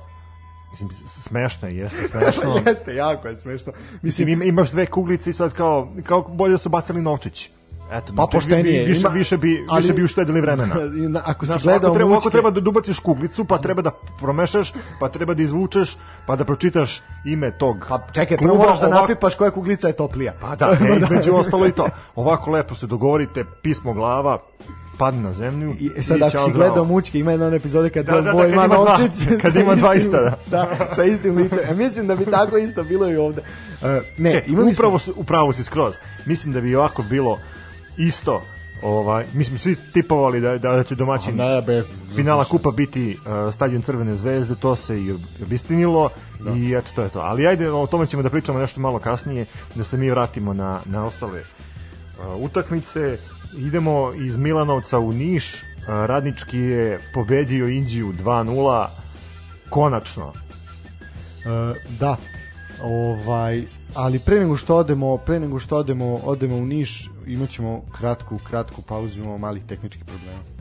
[0.70, 2.54] Mislim, smešno je, jeste smešno.
[2.66, 3.72] jeste, jako je smešno.
[4.02, 7.50] Mislim, Mislim imaš dve kuglice i sad kao, kao bolje da su bacili novčić.
[7.92, 8.84] Eto, pa poštenije.
[8.84, 10.74] Više, ima, više, bi, ali, više bi uštedili vremena.
[11.24, 12.22] Ako si Znaš, gledao ako treba, mučke...
[12.22, 16.44] ako treba da dubaciš kuglicu, pa treba da promešaš, pa treba da izvučeš, pa da
[16.44, 19.00] pročitaš ime tog Pa čekaj, prvo moraš da ovak...
[19.00, 20.34] napipaš koja kuglica je toplija.
[20.40, 21.86] Pa da, ne, između ostalo i to.
[22.14, 24.38] Ovako lepo se dogovorite, pismo glava,
[24.98, 25.74] padne na zemlju.
[25.80, 29.26] I sad ako si gledao mučke, ima jedna epizode kad da, da, da, ima novčić.
[29.42, 30.36] Kad ima dva ista, da.
[30.46, 31.58] da, sa istim licem.
[31.68, 33.42] E, mislim da bi tako isto bilo i ovde.
[33.82, 35.12] Uh, ne, e, imali upravo, smo...
[35.16, 35.94] upravo si skroz.
[36.26, 37.38] Mislim da bi ovako bilo
[38.06, 38.42] isto
[38.82, 43.16] Ovaj, mi smo svi tipovali da, da, da će domaćin ne, bez, finala kupa biti
[43.16, 46.10] uh, stadion Crvene zvezde, to se i obistinilo
[46.40, 46.50] da.
[46.50, 47.20] i eto to je to.
[47.20, 50.80] Ali ajde, o tome ćemo da pričamo nešto malo kasnije, da se mi vratimo na,
[50.84, 53.18] na ostale uh, utakmice.
[53.56, 58.86] Idemo iz Milanovca u Niš, uh, Radnički je pobedio Indiju 2-0,
[59.70, 60.26] konačno.
[60.26, 62.16] Uh, da,
[62.82, 68.38] ovaj ali pre nego što odemo, pre nego što odemo, odemo u Niš, imaćemo kratku
[68.38, 70.59] kratku pauzu, imamo malih tehničkih problema.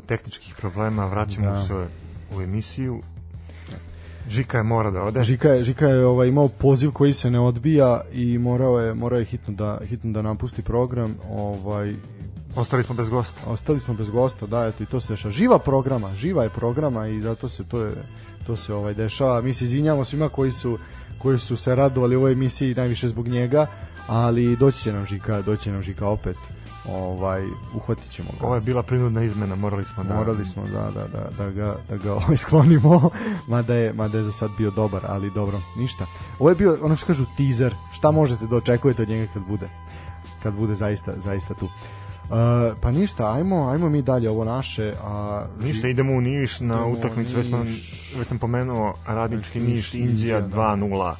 [0.00, 1.64] Tehničkih problema, vraćamo da.
[1.64, 1.86] se
[2.36, 3.02] u emisiju.
[4.28, 5.24] Žika je mora da ode.
[5.24, 9.18] Žika je, Žika je ovaj, imao poziv koji se ne odbija i morao je, morao
[9.18, 11.14] je hitno, da, hitno da napusti program.
[11.30, 11.94] Ovaj,
[12.56, 13.40] Ostali smo bez gosta.
[13.46, 15.32] Ostali smo bez gosta, da, eto i to se dešava.
[15.32, 17.92] Živa programa, živa je programa i zato se to je
[18.46, 19.40] to se ovaj dešava.
[19.40, 20.78] Mi se izvinjavamo svima koji su
[21.18, 23.66] koji su se radovali u ovoj emisiji najviše zbog njega,
[24.06, 26.36] ali doći će nam Žika, doći će nam Žika opet.
[26.88, 27.42] Ovaj
[27.74, 28.46] uhvatit ćemo ga.
[28.46, 30.14] Ovo je bila prinudna izmena, morali smo da...
[30.14, 33.10] Morali smo da, da, da, da ga, da ga ovaj sklonimo,
[33.46, 36.06] mada je, mada je za sad bio dobar, ali dobro, ništa.
[36.38, 39.68] Ovo je bio, ono što kažu, teaser, šta možete da očekujete od njega kad bude,
[40.42, 41.64] kad bude zaista, zaista tu.
[42.22, 44.94] Uh, pa ništa, ajmo, ajmo mi dalje ovo naše.
[45.04, 48.14] A, Ništa, idemo u Niš na utakmicu, već, Niš.
[48.18, 50.56] već sam pomenuo radnički Niš, Indija Indija, da.
[50.56, 51.14] 2-0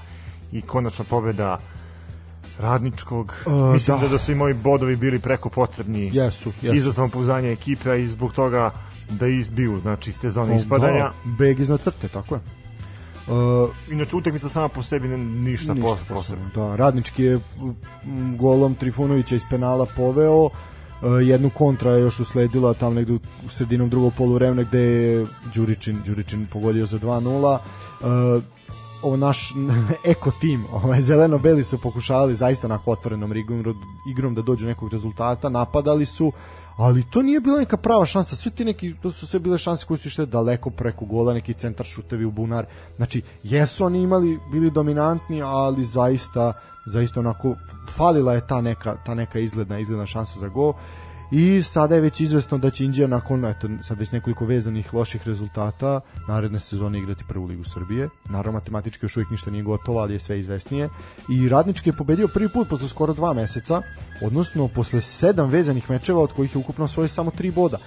[0.52, 1.58] i konačna pobeda
[2.62, 3.34] radničkog.
[3.46, 4.06] Uh, Mislim da.
[4.06, 4.12] da.
[4.12, 6.76] da su i moji bodovi bili preko potrebni Jesu, jesu.
[6.76, 8.70] i za samopouzdanje ekipe, a i zbog toga
[9.10, 10.98] da izbiju, znači, iz te zone ispadanja.
[10.98, 12.40] Da, beg iznad crte, tako je.
[13.26, 16.44] Uh, Inače, utakmica sama po sebi ne, ništa, Ništa ništa posebno.
[16.54, 17.40] Da, radnički je
[18.36, 20.50] golom Trifunovića iz penala poveo,
[21.02, 26.02] e, jednu kontra je još usledila tamo negde u sredinom drugog poluvremena gde je Đuričin,
[26.06, 27.58] Đuričin pogodio za 2-0.
[27.58, 28.51] E,
[29.02, 29.54] ovo naš
[30.12, 33.74] eko tim, ovaj zeleno-beli su pokušavali zaista na otvorenom igrom,
[34.10, 36.32] igrom da dođu do nekog rezultata, napadali su,
[36.76, 39.86] ali to nije bila neka prava šansa, svi ti neki, to su sve bile šanse
[39.86, 44.38] koje su išle daleko preko gola, neki centar šutevi u bunar, znači jesu oni imali,
[44.52, 46.52] bili dominantni, ali zaista,
[46.86, 47.54] zaista onako,
[47.96, 50.72] falila je ta neka, ta neka izgledna, izgledna šansa za gol,
[51.32, 55.22] i sada je već izvesno da će Indija nakon eto, sad već nekoliko vezanih loših
[55.26, 58.08] rezultata naredne sezone igrati prvu ligu Srbije.
[58.24, 60.88] Naravno, matematički još uvijek ništa nije gotovo, ali je sve izvesnije.
[61.28, 63.82] I Radnički je pobedio prvi put posle skoro dva meseca,
[64.22, 67.78] odnosno posle sedam vezanih mečeva, od kojih je ukupno svoje samo tri boda.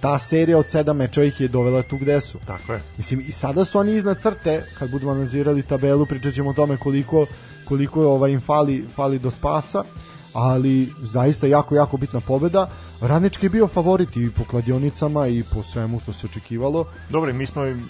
[0.00, 2.38] Ta serija od sedam mečeva ih je dovela tu gde su.
[2.46, 2.82] Tako je.
[2.96, 6.76] Mislim, i sada su oni iznad crte, kad budemo analizirali tabelu, pričat ćemo o tome
[6.76, 7.26] koliko,
[7.64, 9.84] koliko ovaj, im fali, fali do spasa,
[10.32, 12.68] ali zaista jako, jako bitna pobeda.
[13.00, 16.84] Radnički je bio favorit i po kladionicama i po svemu što se očekivalo.
[17.10, 17.88] Dobro, mi smo im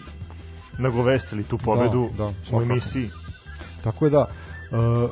[0.78, 3.10] nagovestili tu pobedu Da, da, u emisiji.
[3.84, 4.26] Tako je da,
[4.70, 5.10] uh,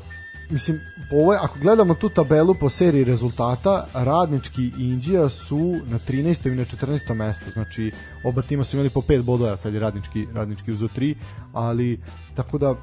[0.50, 0.80] mislim,
[1.12, 6.52] ovo je, ako gledamo tu tabelu po seriji rezultata, Radnički i Indija su na 13.
[6.52, 7.14] i na 14.
[7.14, 7.92] mestu, znači
[8.24, 11.14] oba tima su imali po 5 bodova, sad je Radnički, Radnički uzo 3,
[11.52, 12.00] ali
[12.34, 12.74] tako da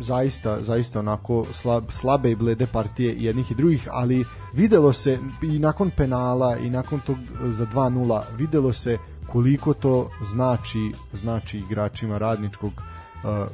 [0.00, 5.58] zaista, zaista onako slab, slabe i blede partije jednih i drugih, ali videlo se i
[5.58, 12.72] nakon penala i nakon tog za 2-0 videlo se koliko to znači znači igračima radničkog
[12.72, 13.46] uh,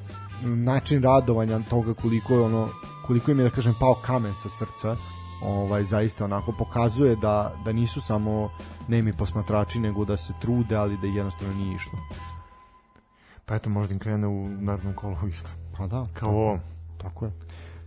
[0.43, 2.69] način radovanja toga koliko je ono
[3.07, 4.97] koliko im je da kažem pao kamen sa srca
[5.43, 8.51] ovaj zaista onako pokazuje da da nisu samo
[8.89, 11.99] nemi posmatrači nego da se trude ali da jednostavno nije išlo
[13.49, 15.51] Pa eto, možda im krene u narednom kolu isto.
[15.79, 16.59] Pa da Kao ovo.
[17.03, 17.33] Tako je.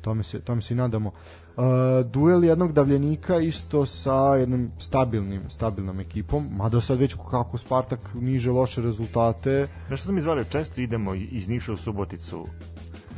[0.02, 1.12] Tome se, tome se i nadamo.
[1.58, 1.64] Uh,
[2.12, 8.52] duel jednog davljenika isto sa jednom stabilnim, stabilnom ekipom, mada sad već kako Spartak niže
[8.52, 12.48] loše rezultate, Znaš što sam izvalio, često idemo iz Niša u Suboticu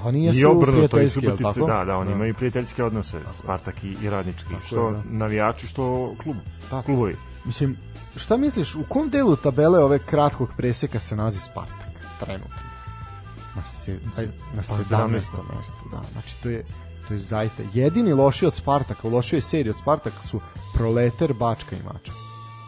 [0.04, 1.10] pa nije i obrnuto i
[1.44, 1.66] tako?
[1.66, 5.02] da, da, oni imaju prijateljske odnose, Spartak i, i Radnički, Tako što je, da.
[5.06, 6.36] navijači, što klub,
[6.70, 6.86] Tako.
[6.86, 7.16] klubovi.
[7.46, 7.78] Mislim,
[8.16, 12.73] šta misliš, u kom delu tabele ove kratkog preseka se nalazi Spartak trenutno?
[13.56, 14.84] Na, se, aj, na 17.
[14.90, 15.12] 17.
[15.12, 16.02] mestu, da.
[16.12, 16.66] Znači, to je,
[17.08, 20.40] to je zaista jedini loši od Spartaka, u lošoj seriji od Spartaka su
[20.74, 22.12] Proleter, Bačka i Mača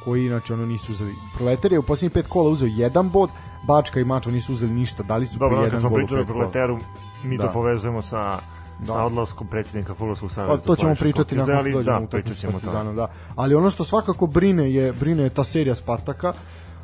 [0.04, 1.12] koji inače ono nisu uzeli.
[1.36, 3.30] Proleter je u posljednjih pet kola uzeo jedan bod,
[3.68, 6.08] Bačka i Mača nisu uzeli ništa, dali su Dobro, po kad jedan smo gol u
[6.08, 6.80] pričali o
[7.24, 7.48] mi Da.
[7.48, 8.40] to povezujemo sa
[8.80, 8.86] Da.
[8.86, 10.58] sa odlaskom predsjednika Fudbalskog saveza.
[10.58, 12.72] Pa, to ćemo pričati nakon što dođemo da, utakmicu s ćemo o tome.
[12.72, 13.08] Partizanom, da.
[13.36, 16.34] Ali ono što svakako brine je brine je ta serija Spartaka.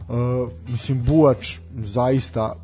[0.10, 0.16] Uh,
[0.68, 2.56] mislim Buač zaista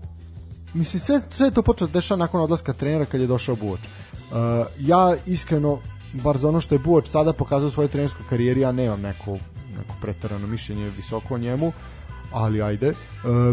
[0.77, 3.79] mislim sve sve to počelo da dešava nakon odlaska trenera kad je došao Buač.
[3.79, 4.37] Uh,
[4.79, 5.79] ja iskreno
[6.13, 9.37] bar za ono što je Buač sada pokazao u svojoj trenerskoj karijeri ja nemam neko
[9.77, 11.71] neko preterano mišljenje visoko o njemu
[12.31, 12.87] ali ajde.
[12.87, 12.93] E,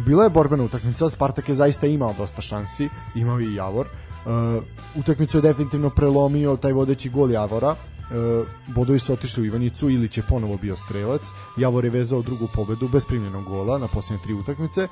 [0.07, 3.87] bila je borbena utakmica, Spartak je zaista imao dosta šansi, imao i Javor.
[3.87, 3.91] E,
[4.95, 7.77] utakmicu je definitivno prelomio taj vodeći gol Javora.
[7.77, 8.45] E,
[8.75, 11.23] bodovi su otišli u Ivanicu, Ilić je ponovo bio strelac.
[11.57, 14.89] Javor je vezao drugu pobedu bez primljenog gola na posljednje tri utakmice.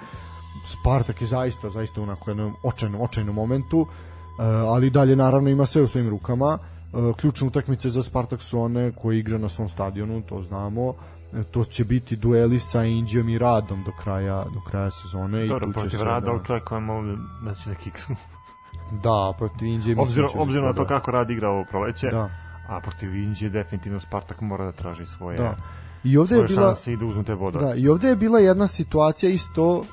[0.65, 5.67] Spartak je zaista, zaista u onako jednom očajnom, očajnom momentu, e, ali dalje naravno ima
[5.67, 6.59] sve u svojim rukama.
[6.59, 10.95] E, ključne utakmice za Spartak su one koje igra na svom stadionu, to znamo.
[11.33, 15.69] E, to će biti dueli sa Indijom i Radom do kraja do kraja sezone Dobro,
[15.69, 17.03] i protiv rada da, očekujemo
[17.45, 18.17] da će da kiksnu.
[19.05, 20.89] da protiv Indije Obzirom, će obzirom na to da.
[20.89, 22.31] kako rad igra ovo proleće, da,
[22.69, 25.57] a protiv Indije definitivno Spartak mora da traži svoje, da.
[26.05, 27.65] I ovde je bila šanse i da uzmu te bodove.
[27.65, 29.85] Da, i ovde je bila jedna situacija isto uh,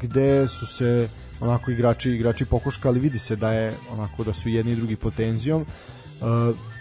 [0.00, 1.08] gde su se
[1.40, 5.14] onako igrači igrači pokuškali, vidi se da je onako da su jedni i drugi pod
[5.14, 5.66] tenzijom.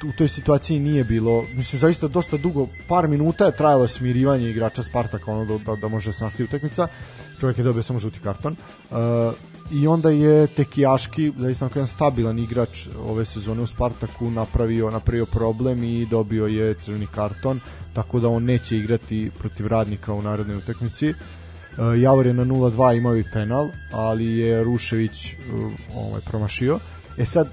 [0.03, 4.84] u toj situaciji nije bilo, mislim zaista dosta dugo, par minuta je trajalo smirivanje igrača
[4.84, 6.88] Spartaka ono da, da, da može se nastaviti utakmica.
[7.39, 8.55] Čovjek je dobio samo žuti karton.
[8.91, 8.97] Uh,
[9.72, 15.84] I onda je Tekijaški, zaista jedan stabilan igrač ove sezone u Spartaku, napravio, napravio problem
[15.84, 17.59] i dobio je crveni karton,
[17.93, 21.09] tako da on neće igrati protiv radnika u narodnoj utakmici.
[21.09, 26.80] Uh, Javor je na 0-2 imao i penal, ali je Rušević uh, ovaj, promašio.
[27.18, 27.47] E sad,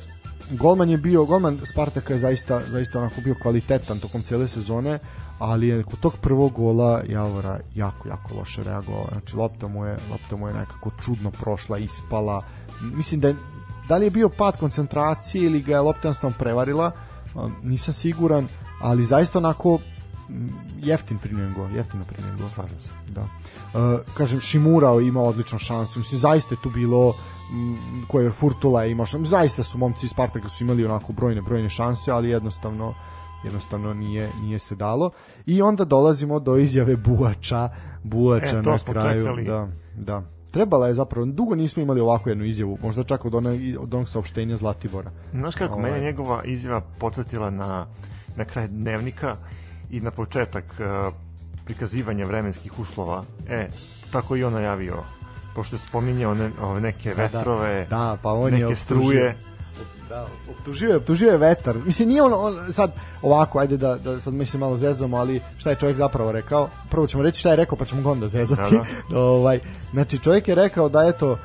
[0.51, 4.99] golman je bio, golman Spartaka je zaista, zaista onako bio kvalitetan tokom cele sezone,
[5.43, 9.07] ali je kod tog prvog gola Javora jako, jako loše reagovao.
[9.13, 12.43] Znači, lopta mu je, lopta mu je nekako čudno prošla, ispala.
[12.81, 13.37] Mislim da je,
[13.89, 16.93] da li je bio pad koncentracije ili ga je lopta jednostavno prevarila,
[17.63, 18.49] nisam siguran,
[18.81, 19.79] ali zaista onako
[20.83, 22.49] jeftin primljen gol, jeftino primljen gol.
[22.49, 22.91] Slažem se.
[23.09, 23.23] Da.
[23.23, 25.99] Uh, kažem, Šimurao ima odličnu šansu.
[25.99, 27.15] Mislim, zaista je tu bilo
[28.09, 29.31] koje Furtula je imao šansu.
[29.31, 32.95] Zaista su momci iz Spartaka su imali onako brojne, brojne šanse, ali jednostavno
[33.45, 35.11] jednostavno nije nije se dalo
[35.47, 37.69] i onda dolazimo do izjave Buača
[38.03, 39.45] Buača e, na kraju čekali.
[39.45, 43.55] da da trebala je zapravo dugo nismo imali ovakvu jednu izjavu možda čak od onog,
[43.81, 45.91] od onog saopštenja Zlatibora Znaš kako, Ovaj.
[45.91, 47.87] mene njegova izjava podsjetila na,
[48.37, 49.37] na kraj dnevnika
[49.91, 51.15] i na početak uh,
[51.65, 53.25] prikazivanja vremenskih uslova.
[53.49, 53.69] E,
[54.13, 54.97] tako i on najavio.
[55.55, 59.37] Pošto je spominjao ne, ove neke vetrove, da, da, pa on je neke optužio- struje.
[60.13, 61.77] Da, optužio je, optužio je vetar.
[61.85, 62.93] Mislim, nije on, on sad
[63.23, 66.69] ovako, ajde da, da sad mislim malo zezamo, ali šta je čovjek zapravo rekao?
[66.91, 68.79] Prvo ćemo reći šta je rekao, pa ćemo ga onda zezati.
[69.11, 69.61] Da, ovaj,
[69.93, 71.39] znači, čovjek je rekao da eto, uh,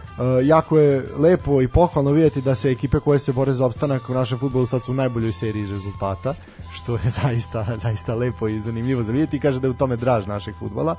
[0.44, 4.14] jako je lepo i pohvalno vidjeti da se ekipe koje se bore za opstanak u
[4.14, 6.34] našem futbolu sad su u najboljoj seriji rezultata,
[6.74, 9.96] što je zaista, zaista lepo i zanimljivo za vidjeti i kaže da je u tome
[9.96, 10.96] draž našeg futbola.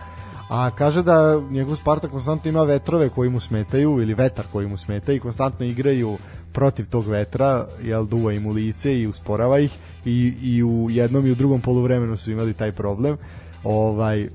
[0.48, 4.76] A kaže da njegov Spartak konstantno ima vetrove koji mu smetaju ili vetar koji mu
[4.76, 6.18] smeta i konstantno igraju
[6.52, 9.72] protiv tog vetra, jel duva im u lice i usporava ih
[10.04, 13.16] i, i u jednom i u drugom poluvremenu su imali taj problem.
[13.64, 14.28] Ovaj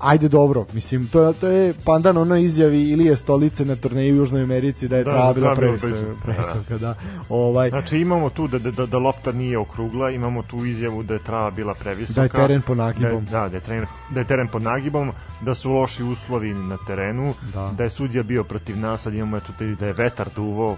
[0.00, 4.18] Ajde dobro, mislim to je to je pandan onoj izjavi Ilije Stolice na turneju u
[4.18, 6.94] Južnoj Americi da je Da, da, bila da, bila previsoka, previsoka, previsoka, da.
[7.28, 11.14] Ovaj Znači imamo tu da, da, da, da lopta nije okrugla, imamo tu izjavu da
[11.14, 12.14] je trava bila previsoka.
[12.14, 13.24] Da je teren pod nagibom.
[13.24, 16.78] Da, da, da, je teren, da je teren pod nagibom, da su loši uslovi na
[16.86, 17.72] terenu, Da.
[17.72, 20.76] da je sudija bio protiv nas, sad imamo eto taj- da je vetar duvo,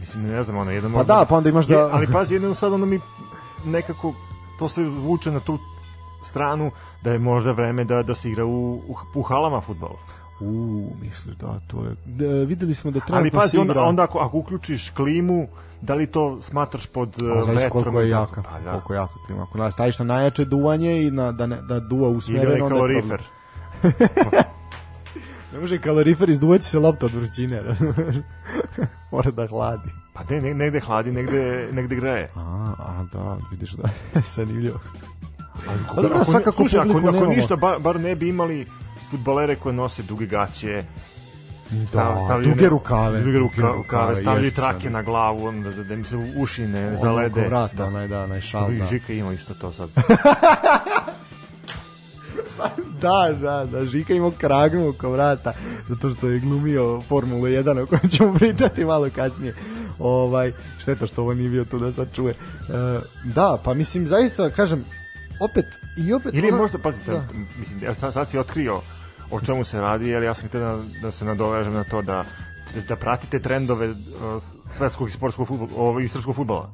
[0.00, 2.54] mislim ne znam, ono jedan Pa da, pa onda imaš da- Je, ali pazi, jedno
[2.54, 3.00] sad ono mi
[3.64, 4.14] nekako
[4.58, 5.58] to se vuče na tu
[6.22, 6.70] stranu
[7.02, 9.94] da je možda vreme da da se igra u, u, u halama fudbal.
[10.40, 10.52] u,
[11.02, 14.18] misliš da to je da, videli smo da Ali trenutno pazi, onda, igra onda ako,
[14.18, 15.48] ako uključiš klimu,
[15.80, 17.70] da li to smatraš pod A zavisi vetrom?
[17.72, 18.70] koliko je jaka, Pa, da.
[18.70, 19.42] koliko je jaka klima.
[19.42, 22.80] Ako na- staviš na najjače duvanje i na, da, ne, da duva usmereno, onda je
[22.80, 23.22] kalorifer.
[25.52, 27.62] Ne može kalorifer izduvaći se lopta od vrućine.
[29.12, 29.90] Mora da hladi.
[30.12, 32.30] Pa ne, ne, negde hladi, negde, negde greje.
[32.36, 32.40] A,
[32.78, 34.72] a da, vidiš da je
[35.60, 38.66] Ako, Pa dobro, ako, svakako slušaj, ako, ako ništa, bar, bar ne bi imali
[39.10, 40.84] futbalere koje nose duge gaće,
[41.92, 43.20] Da, duge rukave.
[43.20, 46.88] duge ruka, rukave, stavljaju ježice, trake na glavu, onda da, da im se uši ne
[46.88, 47.40] Ono zalede.
[47.40, 48.86] vrata, onaj, da, onaj šal, da.
[48.86, 49.88] Žika ima isto to sad.
[53.00, 55.52] Da, da, da, Žika imao kragnu oko vrata,
[55.88, 59.54] zato što je glumio Formulu 1, o kojoj ćemo pričati malo kasnije.
[59.98, 62.30] Ovaj, šteta što ovo nije bio tu da sad čuje.
[62.30, 62.34] E,
[63.24, 64.84] da, pa mislim, zaista, kažem,
[65.40, 65.64] opet,
[65.96, 66.34] i opet...
[66.34, 67.26] Ili ono- možda, pazite, Da.
[67.58, 68.80] mislim, ja sad, sad si otkrio
[69.30, 72.24] o čemu se radi, jer ja sam htio da, da se nadovežem na to da
[72.88, 73.96] da pratite trendove uh,
[74.70, 76.70] svetskog i sportskog fudbala, ovaj, i srpskog fudbala.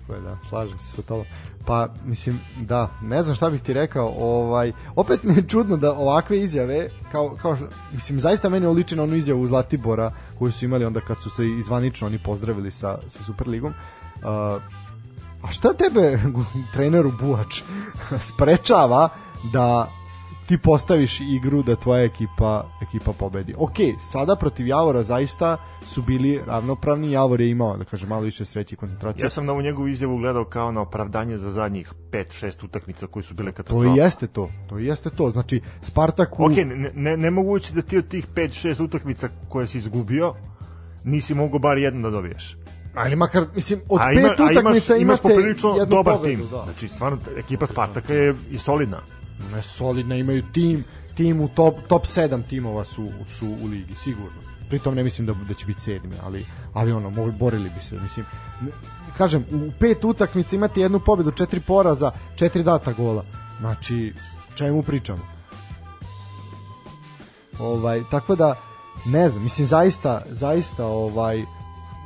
[0.00, 1.24] Tako je, da, slažem se sa tobom.
[1.66, 5.92] Pa, mislim, da, ne znam šta bih ti rekao, ovaj, opet mi je čudno da
[5.92, 7.56] ovakve izjave, kao, kao
[7.92, 11.48] mislim, zaista meni oliči na onu izjavu Zlatibora koju su imali onda kad su se
[11.48, 13.72] izvanično oni pozdravili sa, sa Superligom.
[13.72, 14.62] Uh,
[15.42, 16.18] a šta tebe,
[16.74, 17.62] treneru Buač,
[18.20, 19.08] sprečava
[19.52, 19.88] da
[20.46, 23.54] ti postaviš igru da tvoja ekipa ekipa pobedi.
[23.58, 28.44] Ok, sada protiv Javora zaista su bili ravnopravni, Javor je imao, da kažem, malo više
[28.44, 29.26] sreće i koncentracije.
[29.26, 33.22] Ja sam na ovu njegovu izjavu gledao kao na opravdanje za zadnjih 5-6 utakmica koji
[33.22, 33.88] su bile To katastrofe.
[33.88, 34.50] i jeste to.
[34.68, 35.30] To i jeste to.
[35.30, 36.44] Znači, Spartak u...
[36.44, 40.34] Ok, ne, ne, nemoguće da ti od tih 5-6 utakmica koje si izgubio,
[41.04, 42.56] nisi mogao bar jednu da dobiješ.
[42.94, 46.36] Ali makar, mislim, od a, pet ima, imaš, utakmica imaš imate poprilično jednu dobar pobedu,
[46.36, 46.50] tim.
[46.50, 46.62] Da.
[46.64, 49.02] Znači, stvarno, ekipa Spartaka je i solidna.
[49.52, 50.84] Ne, solidna, imaju tim,
[51.14, 54.40] tim u top, top 7 timova su, su u ligi, sigurno.
[54.68, 57.98] Pritom ne mislim da, da će biti sedmi, ali, ali ono, mogli, borili bi se,
[58.02, 58.26] mislim.
[59.16, 63.24] Kažem, u pet utakmica imate jednu pobedu, četiri poraza, četiri data gola.
[63.60, 64.14] Znači,
[64.54, 65.20] čemu pričamo?
[67.58, 68.54] Ovaj, tako da,
[69.06, 71.44] ne znam, mislim, zaista, zaista, ovaj,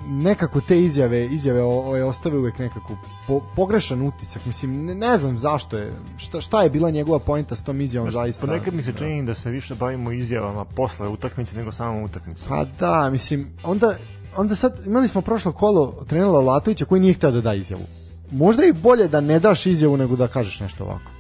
[0.09, 2.97] nekako te izjave izjave ove ostave uvek nekako
[3.27, 7.57] po, pogrešan utisak mislim ne, ne znam zašto je šta, šta je bila njegova poenta
[7.57, 8.47] s tom izjavom zaista?
[8.47, 12.49] Ponekad mi se čini da se više bavimo izjavama posle utakmice nego samom utakmicom.
[12.49, 13.97] pa da mislim onda
[14.37, 17.85] onda sad imali smo prošlo kolo trenera Latovića koji nije hteo da da izjavu.
[18.31, 21.11] Možda je i bolje da ne daš izjavu nego da kažeš nešto ovako.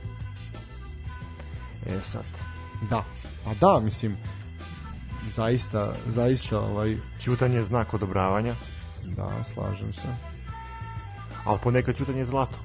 [1.87, 2.25] E sad,
[2.91, 3.05] da
[3.45, 4.17] pa da mislim
[5.37, 8.55] zaista zaista ovaj ćutanje je znak odobravanja,
[9.17, 10.09] da slažem se
[11.45, 12.59] ali ponekad ćutanje je zlato.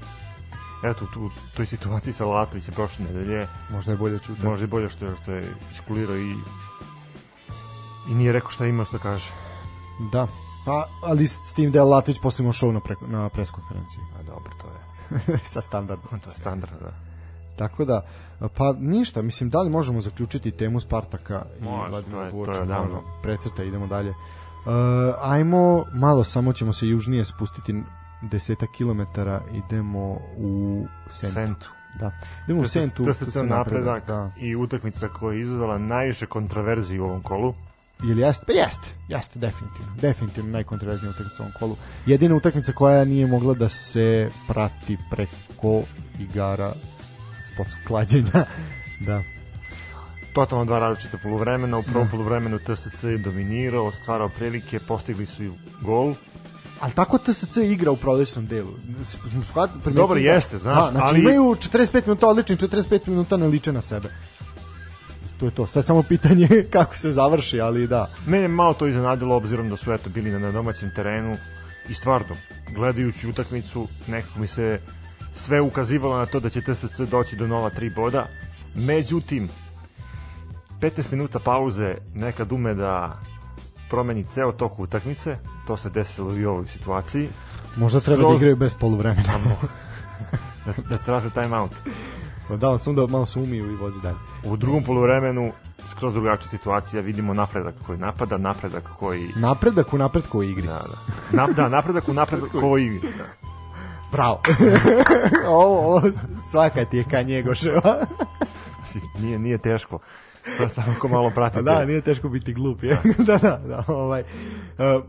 [0.84, 4.68] Eto, tu, u toj situaciji sa Latovićem prošle nedelje, možda je bolje čuti možda je
[4.68, 5.44] bolje što je, što je
[5.74, 6.36] iskulirao i
[8.10, 9.32] i nije rekao šta ima što kaže.
[10.12, 10.28] Da.
[10.66, 14.02] Pa, ali s tim da je Latić posle imao show na, pre, na preskonferenciji.
[14.20, 16.20] A dobro, to je, Sa standardom.
[16.20, 17.09] to je standard, da.
[17.60, 18.02] Tako da,
[18.56, 22.48] pa ništa, mislim, da li možemo zaključiti temu Spartaka i Može, Vladimira to to je
[22.48, 22.62] Vuča?
[22.64, 22.94] odavno.
[22.94, 24.10] Može, Precrta, idemo dalje.
[24.10, 24.16] Uh,
[25.22, 27.76] ajmo, malo samo ćemo se južnije spustiti
[28.22, 30.02] desetak kilometara, idemo
[30.38, 31.34] u Sentu.
[31.34, 31.68] Sentu.
[32.00, 32.12] Da.
[32.46, 33.06] Idemo u Sentu.
[33.06, 34.32] tu TSC se napredak Da.
[34.40, 37.54] i utakmica koja je izazvala najviše kontroverzije u ovom kolu.
[38.04, 38.46] Ili jeste?
[38.46, 39.92] Pa jeste, jeste, definitivno.
[40.02, 41.76] Definitivno najkontroverznija utakmica u ovom kolu.
[42.06, 45.82] Jedina utakmica koja nije mogla da se prati preko
[46.20, 46.72] igara
[47.60, 48.46] sportskog klađenja.
[49.00, 49.24] da.
[50.34, 51.78] Totalno dva različita poluvremena.
[51.78, 55.52] U prvom poluvremenu TSC je dominirao, stvarao prilike, postigli su i
[55.82, 56.14] gol.
[56.80, 58.72] Ali tako TSC igra u prolećnom delu.
[59.02, 63.48] Shvat- Dobro, da- jeste, znaš, Da, znači ali- imaju 45 minuta odlični, 45 minuta ne
[63.48, 64.10] liče na sebe.
[65.40, 65.68] To je to.
[65.68, 68.08] Sad samo pitanje kako se završi, ali da.
[68.26, 71.38] Mene je malo to iznenadilo obzirom da su eto bili na domaćem terenu
[71.90, 72.36] i stvarno,
[72.70, 74.80] gledajući utakmicu, nekako mi se
[75.34, 78.28] sve ukazivalo na to da će TSC doći do nova tri boda.
[78.76, 79.50] Međutim,
[80.82, 83.20] 15 minuta pauze nekad ume da
[83.90, 87.30] promeni ceo tok utakmice, to se desilo i u ovoj situaciji,
[87.76, 89.34] Možda treba da Skroz- igraju bez poluvremena.
[90.66, 91.72] da, da traže time out.
[92.48, 94.16] Pa da, samo da malo se umiju i vozi dalje.
[94.44, 95.52] U drugom poluvremenu
[95.88, 100.68] skroz drugačija situacija, vidimo napredak koji napada, napredak koji Napredak u napretku u igri.
[100.68, 100.84] Da,
[101.32, 101.38] da.
[101.38, 103.50] Na, da, napredak u napredak koji da.
[104.12, 104.42] Bravo.
[105.48, 106.02] ovo, ovo
[106.52, 108.06] svaka ti je Kanjegoševa.
[109.22, 110.00] Nije, nije teško.
[110.74, 111.62] Samo ko malo pratite.
[111.62, 112.84] da, nije teško biti glup.
[112.84, 112.98] Je.
[113.28, 113.84] da, da, da.
[113.88, 114.22] Ovaj.
[114.22, 114.26] E,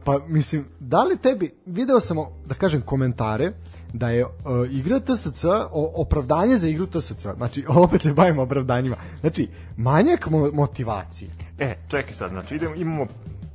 [0.05, 3.53] pa mislim, da li tebi, video sam, da kažem, komentare,
[3.93, 4.33] da je uh,
[4.71, 10.51] igra TSC, o, opravdanje za igru TSC, znači opet se bavimo opravdanjima, znači manjak mo
[10.53, 11.31] motivacije.
[11.59, 13.07] E, čekaj sad, znači idemo, imamo,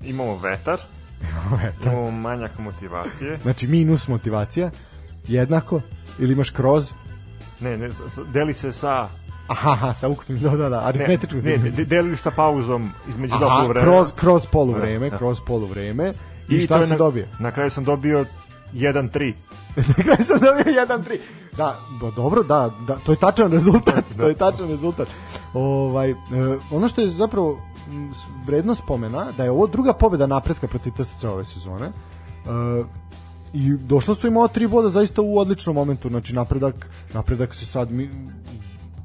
[0.06, 0.80] imamo vetar,
[1.84, 3.40] imamo manjak motivacije.
[3.42, 4.72] Znači minus motivacija,
[5.28, 5.82] jednako,
[6.20, 6.92] ili imaš kroz,
[7.60, 7.90] Ne, ne,
[8.34, 9.10] deli se sa...
[9.48, 13.34] aha, sa ukupnim, da, da, da, Ne, aritmetičkom ne, ne, de- deliš sa pauzom između
[13.36, 13.82] Aha, poluvremena.
[13.86, 15.18] kroz, kroz poluvreme, Da.
[15.18, 16.14] kroz poluvreme.
[16.50, 17.26] I, I šta to je si na, dobio?
[17.40, 18.26] Na kraju sam dobio
[18.74, 19.34] 1-3.
[19.88, 21.20] Na kraju sam dobio 1-3.
[21.58, 25.08] Da, do, dobro, da, da, to je tačan rezultat, to je tačan rezultat.
[25.54, 26.16] Ovaj, e,
[26.72, 27.60] ono što je zapravo
[28.46, 31.86] vredno spomena, da je ovo druga pobjeda napretka protiv TSC ove sezone.
[31.86, 31.90] E,
[33.56, 37.66] I došlo su im ova tri boda zaista u odličnom momentu, znači napredak, napredak se
[37.66, 38.10] sad mi,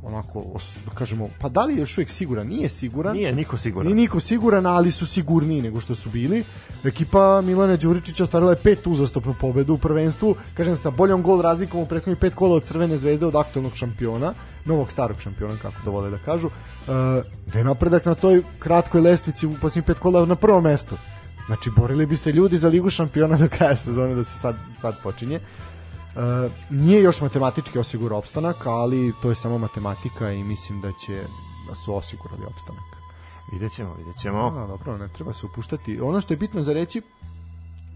[0.03, 0.45] onako,
[0.85, 2.47] da kažemo, pa da li je još uvijek siguran?
[2.47, 3.17] Nije siguran.
[3.17, 3.87] Nije niko siguran.
[3.87, 6.45] Nije niko siguran, ali su sigurniji nego što su bili.
[6.85, 11.81] Ekipa Milana Đuričića ostvarila je pet uzastopnu pobedu u prvenstvu, kažem sa boljom gol razlikom
[11.81, 14.35] u prethodnih pet kola od Crvene zvezde od aktualnog šampiona,
[14.65, 16.53] novog starog šampiona, kako to vole da kažu, e,
[17.53, 20.97] da je napredak na toj kratkoj lestvici u posljednjih pet kola na prvom mestu.
[21.51, 25.03] Znači, borili bi se ljudi za ligu šampiona do kraja sezone da se sad, sad
[25.03, 25.37] počinje.
[25.37, 25.41] E,
[26.71, 31.23] nije još matematički osigurao opstanak, ali to je samo matematika i mislim da će
[31.69, 32.85] da su osigurali opstanak.
[33.53, 34.51] Vidjet ćemo, vidjet ćemo.
[34.51, 36.01] Da, dobro, ne treba se upuštati.
[36.01, 37.03] Ono što je bitno za reći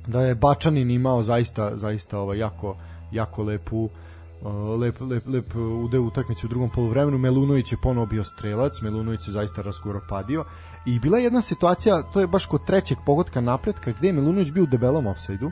[0.06, 2.76] da je Bačanin imao zaista zaista ovaj jako
[3.12, 3.88] jako lepu
[4.42, 7.18] uh, lep, lep, lep ude utakmicu u drugom poluvremenu.
[7.18, 10.44] Melunović je ponovo bio strelac, Melunović je zaista raskoropadio
[10.86, 14.50] i bila je jedna situacija, to je baš kod trećeg pogotka napretka, gde je Melunović
[14.50, 15.50] bio u debelom ofsajdu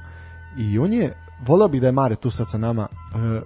[0.59, 1.17] i on je,
[1.47, 3.43] volao bih da je Mare tu sad sa nama, uh,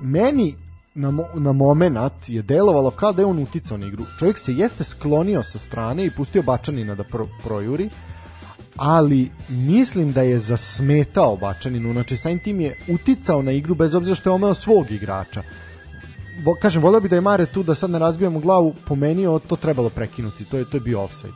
[0.00, 0.56] meni
[0.94, 4.04] na, mo, na moment je delovalo kao da je on uticao na igru.
[4.18, 7.90] Čovjek se jeste sklonio sa strane i pustio Bačanina da pro, projuri,
[8.76, 14.14] ali mislim da je zasmetao Bačaninu, znači samim tim je uticao na igru bez obzira
[14.14, 15.42] što je omeo svog igrača.
[16.60, 19.38] Kažem, volio bi da je Mare tu da sad ne razbijamo glavu, po meni je
[19.48, 21.32] to trebalo prekinuti, to je, to je bio offside.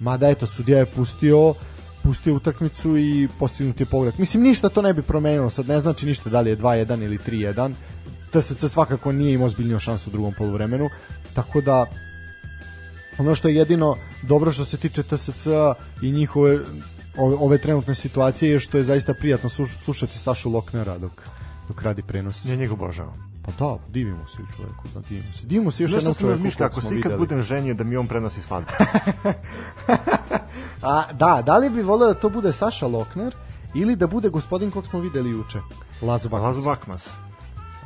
[0.00, 1.54] Mada eto, sudija je pustio
[2.02, 4.18] pustio utakmicu i postignut je pogodak.
[4.18, 7.18] Mislim, ništa to ne bi promenilo, sad ne znači ništa da li je 2-1 ili
[7.18, 7.72] 3-1.
[8.30, 10.88] TSC svakako nije imao zbiljniju šansu u drugom poluvremenu,
[11.34, 11.86] tako da
[13.18, 15.46] ono što je jedino dobro što se tiče TSC
[16.02, 16.58] i njihove
[17.16, 21.22] ove, ove trenutne situacije je što je zaista prijatno sluš- slušati Sašu Loknera dok,
[21.68, 22.44] dok radi prenos.
[22.44, 23.31] Ja njega obožavam.
[23.42, 25.46] Pa da, divimo se čoveku, da, divimo se.
[25.46, 27.18] Divimo se još jednom čoveku razmišljao, kog ako se ikad videli.
[27.18, 28.70] budem ženio da mi on prenosi svadbu.
[30.82, 33.34] A, da, da li bi volio da to bude Saša Lokner
[33.74, 35.60] ili da bude gospodin kog smo videli juče?
[36.02, 36.56] Lazo Bakmas.
[36.56, 37.08] Lazo Bakmas.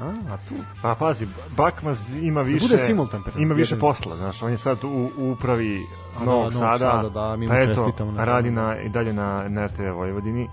[0.00, 0.54] A, a tu?
[0.82, 1.26] Pa pazi,
[1.56, 3.80] Bakmas ima više bude simultan ima više jedan.
[3.80, 5.80] posla, znaš, on je sad u, u upravi
[6.16, 9.12] A da, Novog Novog Sada, Sada, da, mi pa eto, na- radi na, i dalje
[9.12, 10.48] na, na RTV Vojvodini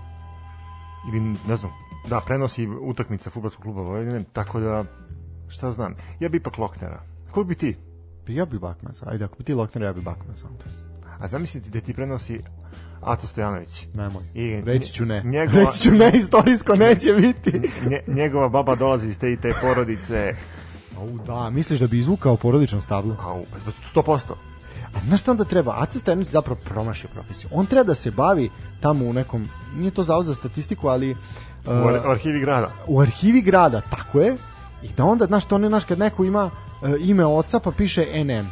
[1.08, 1.72] ili ne znam,
[2.06, 4.84] da, prenosi utakmica fudbalskog kluba Vojvodine, tako da,
[5.48, 7.02] šta znam, ja bi ipak Loknera.
[7.30, 7.76] Ko bi ti?
[8.26, 10.64] Pa ja bi Bakmas, ajde, ako bi ti Lokner, ja bi Bakmas onda.
[11.20, 12.40] A zamisliti da ti prenosi
[13.02, 13.86] Ato Stojanović.
[13.94, 14.22] Nemoj.
[14.34, 15.22] I Reći ću ne.
[15.22, 17.70] njegova- Reći ću ne, istorijsko neće biti.
[17.82, 20.34] Nje, njegova baba dolazi iz te i te porodice,
[20.98, 23.16] Au, da, misliš da bi izvukao porodično stablo?
[23.20, 23.58] au, pa
[23.94, 24.32] 100%.
[24.86, 25.74] A znaš šta onda treba?
[25.76, 27.50] Aca Stojanović zapravo promašio profesiju.
[27.52, 28.50] On treba da se bavi
[28.80, 31.16] tamo u nekom, nije to zavod za statistiku, ali
[31.66, 32.68] U ar- arhivi grada.
[32.86, 34.36] u arhivi grada, tako je,
[34.82, 36.44] i da onda, znaš, to ne, znaš, kad neko ima
[36.82, 38.46] uh, ime oca, pa piše NN,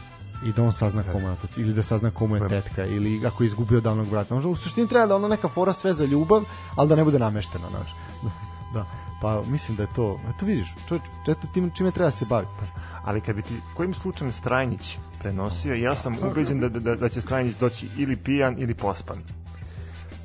[0.45, 3.43] i da on sazna komu je otac, ili da sazna komu je tetka, ili ako
[3.43, 4.35] je izgubio davnog brata.
[4.35, 6.43] Možda u suštini treba da ono neka fora sve za ljubav,
[6.77, 7.95] ali da ne bude namešteno, znaš.
[8.75, 8.85] da,
[9.21, 12.47] pa mislim da je to, eto vidiš, čovječ, eto tim čime treba da se bavi.
[12.61, 12.67] Pa,
[13.05, 17.21] Ali kad bi ti kojim slučajem Strajnić prenosio, ja sam ubeđen da, da, da će
[17.21, 19.19] Strajnić doći ili pijan ili pospan.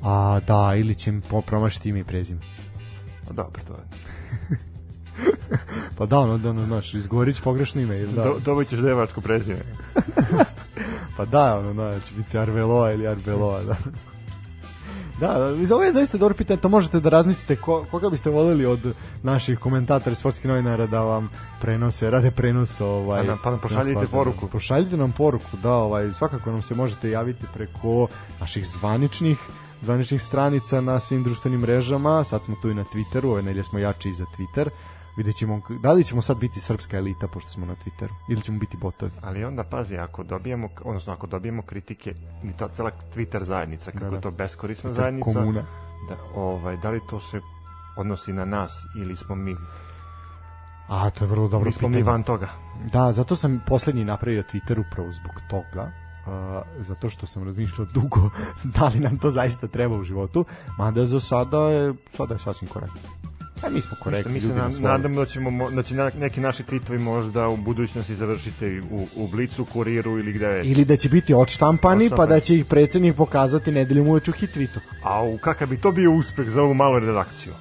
[0.02, 2.40] A, da, ili će po- promašiti ime i prezime.
[3.28, 3.78] Pa Dobro, to je.
[5.98, 7.96] Pa da, ono, da, ono, znaš, izgovorit pogrešno ime.
[7.96, 8.22] ili Da.
[8.22, 9.60] Do, dobit ćeš devačko prezime.
[11.16, 13.76] Pa da, ono, da, će biti Arveloa ili Arbeloa, da.
[15.20, 18.66] Da, iz ovo je zaista dobro pitanje, to možete da razmislite ko, koga biste voljeli
[18.66, 18.80] od
[19.22, 23.20] naših komentatora i sportskih novinara da vam prenose, rade prenos ovaj.
[23.20, 24.48] Pa nam- pa nam pošaljite svakom- poruku.
[24.48, 28.06] Pošaljite nam poruku, da, ovaj, svakako nam se možete javiti preko
[28.40, 29.38] naših zvaničnih
[29.82, 33.78] zvaničnih stranica na svim društvenim mrežama, sad smo tu i na Twitteru, ove nedelje smo
[33.78, 34.68] jači i za Twitter.
[35.16, 38.58] Vidjet ćemo, da li ćemo sad biti srpska elita pošto smo na Twitteru, ili ćemo
[38.58, 39.12] biti botovi.
[39.22, 44.04] Ali onda pazi, ako dobijemo, odnosno ako dobijemo kritike, ni ta cela Twitter zajednica, kako
[44.04, 44.16] Da, da.
[44.16, 45.62] je to beskorisna zajednica, Komuna.
[46.08, 47.40] da, ovaj, da li to se
[47.96, 49.56] odnosi na nas ili smo mi,
[50.88, 52.10] A, to je vrlo dobro smo mi pitanje.
[52.12, 52.48] van toga.
[52.92, 55.90] Da, zato sam poslednji napravio Twitter upravo zbog toga.
[56.28, 58.30] Uh, zato što sam razmišljao dugo
[58.78, 60.44] da li nam to zaista treba u životu,
[60.78, 63.00] mada za sada je, sada je sasvim korektno.
[63.62, 66.40] A mi smo korektni, Mi se ljudi na, nadam da ćemo mo- da će neki
[66.40, 70.66] naši tweetovi možda u budućnosti završiti u, u Blicu, Kuriru ili gde već.
[70.66, 74.80] Ili da će biti odštampani, pa da će ih predsednik pokazati nedeljom uveč u hitvitu.
[75.02, 77.52] A u kakav bi to bio uspeh za ovu malu redakciju?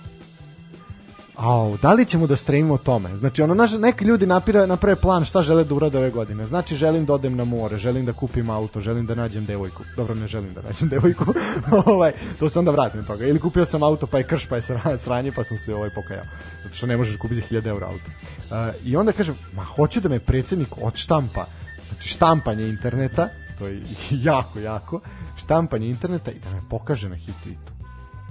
[1.38, 3.18] Au, da li ćemo da stremimo tome?
[3.18, 6.48] Znači, ono, naš, neki ljudi napire, naprave plan šta žele da urade ove godine.
[6.48, 9.84] Znači, želim da odem na more, želim da kupim auto, želim da nađem devojku.
[9.96, 11.26] Dobro, ne želim da nađem devojku.
[11.86, 13.26] ovaj, to se onda vratim toga.
[13.26, 15.90] Ili kupio sam auto, pa je krš, pa je sra- sranje, pa sam se ovaj
[15.96, 16.26] pokajao.
[16.64, 18.06] Zato što ne možeš kupiti za 1000 eura auto.
[18.06, 21.46] Uh, I onda kažem, ma hoću da me predsednik odštampa.
[21.90, 23.30] Znači, štampanje interneta,
[23.60, 23.82] to je
[24.32, 25.00] jako, jako,
[25.36, 27.74] štampanje interneta i da me pokaže na hitvitu.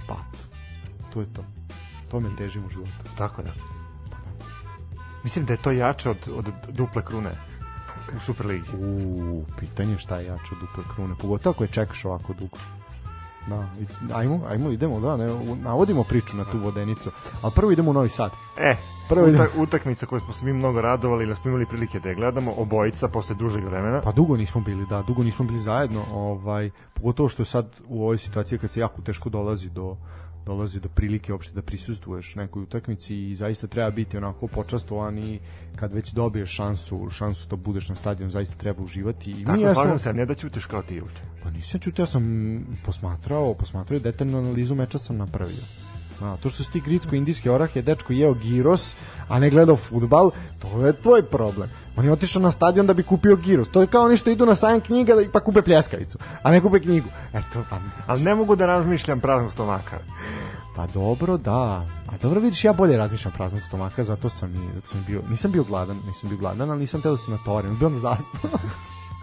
[0.09, 0.17] Pa,
[1.13, 1.56] to je to.
[2.11, 2.93] To me težim u životu.
[3.19, 3.53] Tako da.
[5.25, 7.31] Mislim da je to jače od, od duple krune
[8.17, 8.71] u Superligi.
[8.79, 12.57] U, pitanje je šta je jače od duple krune, pogotovo ako je čekaš ovako dugo.
[13.47, 13.69] Da,
[14.15, 15.27] ajmo, ajmo, idemo, da, ne,
[15.63, 17.11] navodimo priču na tu vodenicu,
[17.43, 18.31] ali prvo idemo u Novi Sad.
[18.59, 18.77] E,
[19.09, 19.45] Prvo idemo.
[19.57, 23.09] utakmica koju smo se mi mnogo radovali, da smo imali prilike da je gledamo, obojica
[23.09, 24.01] posle dužeg vremena.
[24.01, 28.03] Pa dugo nismo bili, da, dugo nismo bili zajedno, ovaj, pogotovo što je sad u
[28.03, 29.97] ovoj situaciji kad se jako teško dolazi do
[30.47, 35.39] dolazi do prilike uopšte da prisustvuješ nekoj utakmici i zaista treba biti onako počastovan i
[35.77, 39.31] kad već dobiješ šansu, šansu da budeš na stadionu, zaista treba uživati.
[39.31, 41.23] I Tako, jesmo- slažem se, ne da ćutiš kao ti juče.
[41.43, 42.23] Pa nisam čuti, ja sam
[42.85, 45.63] posmatrao, posmatrao detaljnu analizu meča sam napravio.
[46.23, 48.95] A, to što si ti gritsko-indijski orah je dečko jeo giros,
[49.29, 51.69] a ne gledao futbal, to je tvoj problem.
[51.97, 53.69] On je otišao na stadion da bi kupio giros.
[53.69, 56.61] To je kao oni što idu na sajam knjiga da- pa kupe pljeskavicu, a ne
[56.61, 57.09] kupe knjigu.
[57.35, 59.99] Eto, pa, Ali ne mogu da razmišljam praznog stomaka.
[60.77, 61.87] pa dobro, da.
[62.07, 65.53] A dobro vidiš, ja bolje razmišljam praznog stomaka, zato sam i zato sam bio, nisam
[65.53, 68.51] bio gladan, nisam bio gladan, ali nisam teo da se natorim, bio na zaspao.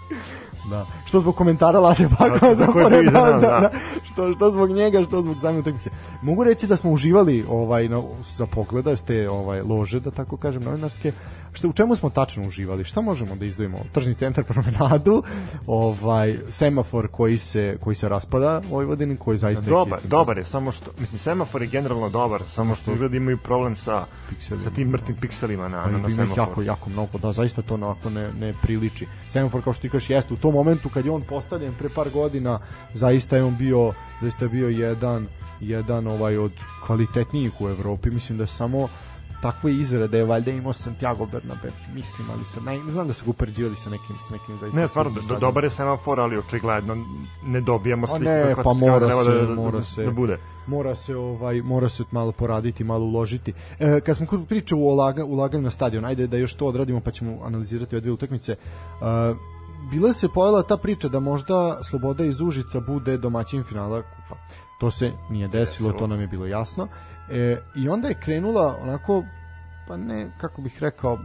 [0.70, 0.86] Da.
[1.06, 3.40] Što zbog komentara Lase Bakova za pored, da, da, da.
[3.40, 3.72] da.
[4.04, 5.90] Što, što zbog njega, što zbog same utakmice.
[6.22, 10.38] Mogu reći da smo uživali ovaj na, za pogleda s te ovaj lože da tako
[10.38, 11.12] kažem novinarske.
[11.54, 12.84] Što u čemu smo tačno uživali?
[12.84, 13.78] Šta možemo da izdvojimo?
[13.92, 15.24] Tržni centar promenadu,
[15.68, 20.10] ovaj semafor koji se koji se raspada u Vojvodini, koji zaista je Dobar, hitan.
[20.10, 24.06] dobar je, samo što, mislim, semafor je generalno dobar, samo što izgleda imaju problem sa,
[24.30, 24.64] Pikselima.
[24.64, 26.42] sa tim mrtvim pikselima na, Pa na, na semaforu.
[26.42, 29.08] jako, jako mnogo, da, zaista to onako ne, ne priliči.
[29.30, 32.10] Semafor, kao što ti kažeš, jeste u tom momentu kad je on postavljen pre par
[32.10, 32.60] godina,
[32.94, 35.28] zaista je on bio, zaista je bio jedan
[35.60, 36.52] jedan ovaj od
[36.86, 38.10] kvalitetnijih u Evropi.
[38.12, 38.88] Mislim da je samo
[39.44, 43.26] takve izrade je valjda imao Santiago Bernabeu, mislim, ali sa, ne, ne znam da se
[43.26, 44.80] ga upoređivali sa nekim, sa nekim zaista.
[44.80, 46.98] Ne, stvarno, do, dobar je semafor, ali očigledno
[47.46, 48.24] ne dobijamo sliku.
[48.24, 50.04] ne, kakva- pa mora treba se, da, da, mora da, se.
[50.04, 50.38] da bude.
[50.68, 53.54] Mora se ovaj mora se malo poraditi, malo uložiti.
[53.80, 57.00] E, kad smo kod priče o ulaga, ulaganju na stadion, ajde da još to odradimo
[57.00, 58.52] pa ćemo analizirati ove dve utakmice.
[58.52, 58.56] E,
[59.92, 64.42] bila se pojela ta priča da možda Sloboda iz Užica bude domaćin finala kupa.
[64.80, 66.88] To se nije desilo, to nam je bilo jasno.
[67.32, 69.24] E, I onda je krenula onako,
[69.88, 71.20] pa ne, kako bih rekao,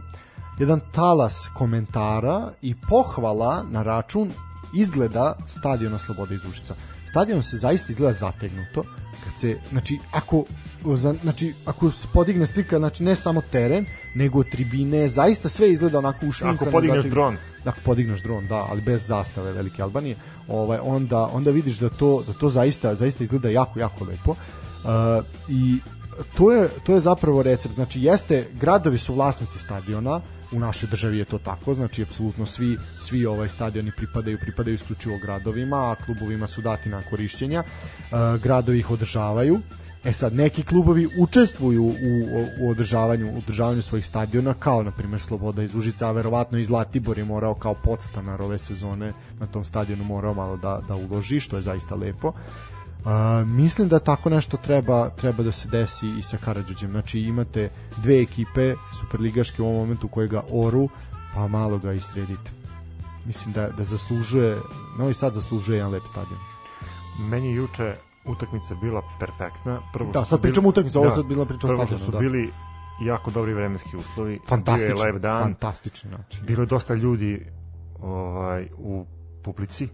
[0.59, 4.31] jedan talas komentara i pohvala na račun
[4.75, 6.75] izgleda stadiona Slobode iz Užica.
[7.09, 8.83] Stadion se zaista izgleda zategnuto.
[9.23, 10.43] Kad se, znači, ako
[10.95, 13.85] za, znači, ako se podigne slika, znači ne samo teren,
[14.15, 16.69] nego tribine, zaista sve izgleda onako ušminkano.
[16.69, 17.15] Ako podigneš zategnuto.
[17.15, 17.37] dron.
[17.65, 20.15] Ako podigneš dron, da, ali bez zastave Velike Albanije,
[20.47, 24.35] ovaj, onda, onda vidiš da to, da to zaista, zaista izgleda jako, jako lepo.
[24.83, 25.79] Uh, I
[26.37, 27.75] to je, to je zapravo recept.
[27.75, 30.21] Znači, jeste, gradovi su vlasnici stadiona,
[30.51, 35.17] u našoj državi je to tako, znači apsolutno svi svi ovaj stadioni pripadaju pripadaju isključivo
[35.17, 37.63] gradovima, a klubovima su dati na korišćenja.
[37.63, 39.59] Uh, gradovi ih održavaju.
[40.03, 41.93] E sad, neki klubovi učestvuju u,
[42.61, 46.63] u održavanju, u održavanju svojih stadiona, kao na primjer Sloboda iz Užica, a verovatno i
[46.63, 51.39] Zlatibor je morao kao podstanar ove sezone na tom stadionu morao malo da, da uloži,
[51.39, 52.33] što je zaista lepo.
[53.05, 56.91] A, mislim da tako nešto treba treba da se desi i sa Karadžođem.
[56.91, 60.89] Znači imate dve ekipe superligaške u ovom momentu koje ga oru,
[61.35, 62.51] pa malo ga istredite.
[63.25, 64.57] Mislim da da zaslužuje,
[64.97, 66.39] Novi Sad zaslužuje jedan lep stadion.
[67.21, 67.95] Meni juče
[68.25, 69.79] utakmica bila perfektna.
[69.93, 72.11] Prvo Da, sad pričamo bili- utakmicu, ovo sad bila priča o Prvo što stadionu, su
[72.11, 72.19] da.
[72.19, 72.51] bili
[73.01, 74.39] jako dobri vremenski uslovi.
[74.47, 75.43] Fantastično, Bio je lep dan.
[75.43, 76.41] fantastično znači.
[76.41, 77.45] Bilo je dosta ljudi
[78.01, 79.05] ovaj u
[79.43, 79.87] publici.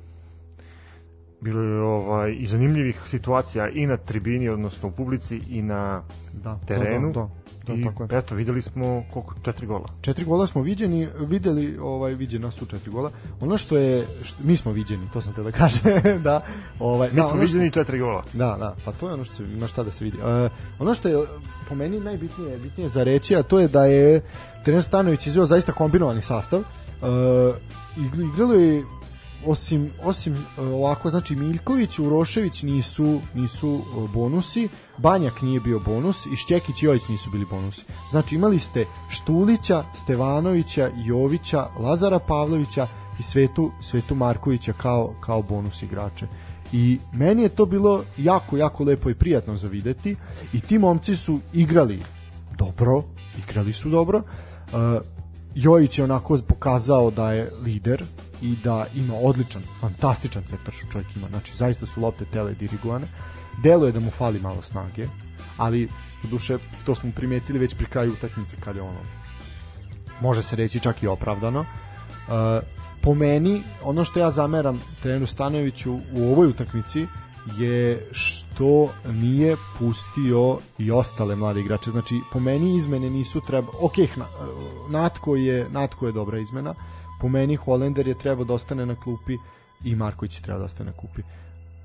[1.46, 6.60] Bilo je ovaj i zanimljivih situacija i na tribini, odnosno u publici i na Da,
[6.68, 7.12] terenu.
[7.12, 7.30] Da, da,
[7.66, 8.20] da, I da, tako je.
[8.20, 9.86] eto, videli smo koliko četiri gola.
[10.02, 13.12] četiri gola smo viđeni, videli, ovaj viđena su četiri gola.
[13.42, 15.82] Ono što je što, mi smo viđeni, to sam te da kažem,
[16.24, 16.42] da,
[16.80, 18.24] ovaj Mi da, smo ono što- viđeni četiri gola.
[18.34, 20.18] Da, da, pa to je ono što se ima šta da se vidi.
[20.18, 21.26] E, ono što je
[21.70, 24.22] po meni najbitnije bitnije za reći, a to je da je
[24.64, 26.60] trener Stanović izveo zaista kombinovani sastav.
[26.60, 27.06] E,
[27.98, 28.84] igr- igralo je
[29.46, 36.26] osim osim e, ovako znači Miljković, Urošević nisu nisu e, bonusi, Banjak nije bio bonus
[36.26, 37.86] i Šćekić i Jojić nisu bili bonusi.
[38.10, 42.88] Znači imali ste Štulića, Stevanovića, Jovića, Lazara Pavlovića
[43.20, 46.28] i Svetu Svetu Markovića kao kao bonus igrače.
[46.72, 50.16] I meni je to bilo jako, jako lepo i prijatno za videti
[50.54, 52.02] i ti momci su igrali
[52.58, 53.04] dobro,
[53.48, 54.18] igrali su dobro.
[54.18, 55.02] Uh,
[55.56, 58.04] Jojić je onako pokazao da je lider
[58.42, 61.28] i da ima odličan, fantastičan centar što čovjek ima.
[61.30, 63.08] Znači, zaista su lopte tele dirigovane.
[63.64, 65.08] Deluje da mu fali malo snage,
[65.58, 65.90] ali
[66.24, 69.00] u duše to smo primetili već pri kraju utakmice kad je ono
[70.22, 71.60] može se reći čak i opravdano.
[71.60, 71.66] Uh,
[73.02, 77.08] po meni, ono što ja zameram treneru Stanoviću u ovoj utakmici
[77.58, 81.92] je što nije pustio i ostale mlade igrače.
[81.92, 83.68] Znači, po meni izmene nisu treba...
[83.82, 84.26] Ok, na,
[84.90, 86.74] Natko, je, Natko je dobra izmena.
[87.22, 89.38] Po meni Holender je trebao da ostane na klupi
[89.84, 91.22] i Marković je trebao da ostane na klupi.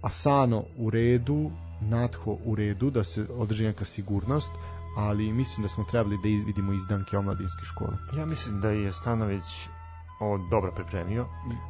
[0.02, 1.50] Asano u redu,
[1.80, 4.52] Natho u redu, da se održi neka sigurnost,
[4.96, 7.92] ali mislim da smo trebali da vidimo izdanke omladinske škole.
[8.16, 9.68] Ja mislim da je Stanović
[10.20, 11.26] ovo dobro pripremio.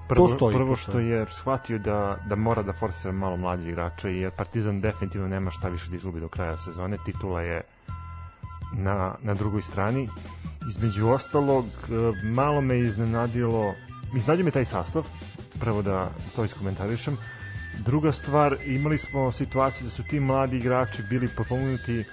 [0.08, 4.16] To stoji, prvo to što je shvatio da, da mora da forsira malo mlađe igrače,
[4.16, 6.96] jer Partizan definitivno nema šta više da izgubi do kraja sezone.
[7.04, 7.62] Titula je
[8.72, 10.08] na, na drugoj strani.
[10.71, 13.75] Između ostalog, e, malo me iznenadilo,
[14.16, 15.07] iznenadio me taj sastav,
[15.61, 17.16] prvo da to iskomentarišem.
[17.79, 22.05] Druga stvar, imali smo situaciju da su ti mladi igrači bili potpomognuti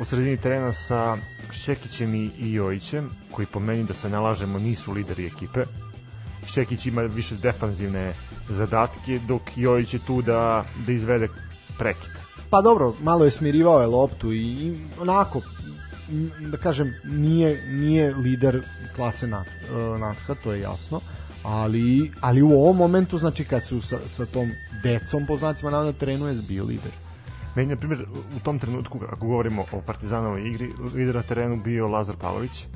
[0.00, 1.16] u sredini terena sa
[1.52, 5.64] Šćekićem i, Jojićem, koji po meni da se nalažemo nisu lideri ekipe.
[6.46, 8.12] Šćekić ima više defanzivne
[8.48, 11.28] zadatke, dok Jojić je tu da, da izvede
[11.78, 12.10] prekid.
[12.50, 15.40] Pa dobro, malo je smirivao je loptu i, onako
[16.50, 18.62] da kažem nije nije lider
[18.96, 21.00] klase Nat, e, Natha, to je jasno.
[21.42, 24.50] Ali, ali u ovom momentu, znači kad su sa, sa tom
[24.82, 26.92] decom po znacima navoda na terenu je bio lider.
[27.56, 28.06] Meni, na primjer,
[28.36, 32.66] u tom trenutku, ako govorimo o Partizanovoj igri, lider na terenu bio Lazar Pavlović.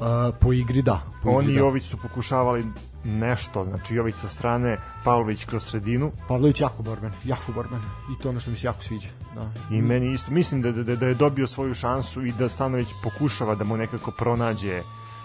[0.00, 1.00] Uh, po igri da.
[1.22, 1.60] Po On igri, i da.
[1.60, 2.66] Jović su pokušavali
[3.04, 7.80] nešto, znači Jović sa strane, Pavlović kroz sredinu Pavlović jako borben, jako borben.
[8.12, 9.08] I to ono što mi se jako sviđa.
[9.34, 9.50] Da.
[9.70, 13.54] i meni isto, mislim da, da, da je dobio svoju šansu i da Stanović pokušava
[13.54, 14.82] da mu nekako pronađe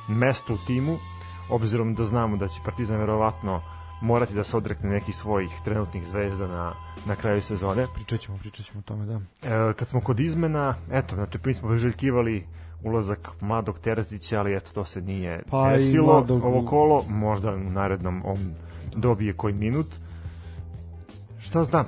[0.07, 0.97] mesto u timu,
[1.49, 3.61] obzirom da znamo da će Partizan verovatno
[4.01, 6.73] morati da se odrekne nekih svojih trenutnih zvezda na,
[7.05, 7.87] na kraju sezone.
[7.95, 9.19] Pričat ćemo, pričat ćemo o tome, da.
[9.49, 12.45] E, kad smo kod izmena, eto, znači, mi smo priželjkivali
[12.83, 16.05] ulazak mladog Terzića, ali eto, to se nije Pa desilo.
[16.05, 18.37] mladog- Ovo kolo, možda u narednom on
[18.95, 19.87] dobije koji minut.
[21.39, 21.85] Šta znam,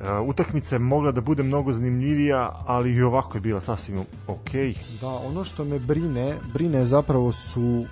[0.00, 4.74] e, utakmica je mogla da bude mnogo zanimljivija, ali i ovako je bila sasvim okej.
[5.00, 7.84] Da, ono što me brine, brine zapravo su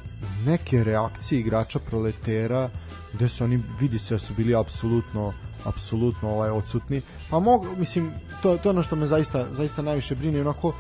[0.47, 2.69] neke reakcije igrača proletera
[3.13, 5.33] gde su oni vidi se da su bili apsolutno
[5.65, 7.01] apsolutno ovaj odsutni.
[7.31, 8.11] Pa mogu, mislim,
[8.43, 10.73] to, to je ono što me zaista, zaista najviše brine, onako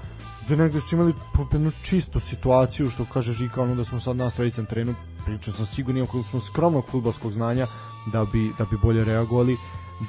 [0.57, 1.14] da negde su imali
[1.53, 4.94] jednu čistu situaciju, što kaže Žika, ono da smo sad na tradicijom terenu,
[5.24, 7.66] pričam sam sigurno, ako smo skromnog futbalskog znanja,
[8.12, 9.57] da bi, da bi bolje reagovali.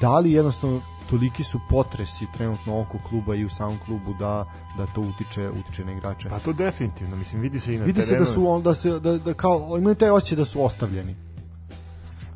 [0.02, 4.46] Da li jednostavno toliki su potresi trenutno oko kluba i u samom klubu da,
[4.78, 6.30] da to utiče, utiče na igrače.
[6.30, 8.26] Pa to definitivno, mislim, vidi se i na Vidi se terenu.
[8.26, 11.16] da su on, da se da, da kao imaju taj osjećaj da su ostavljeni.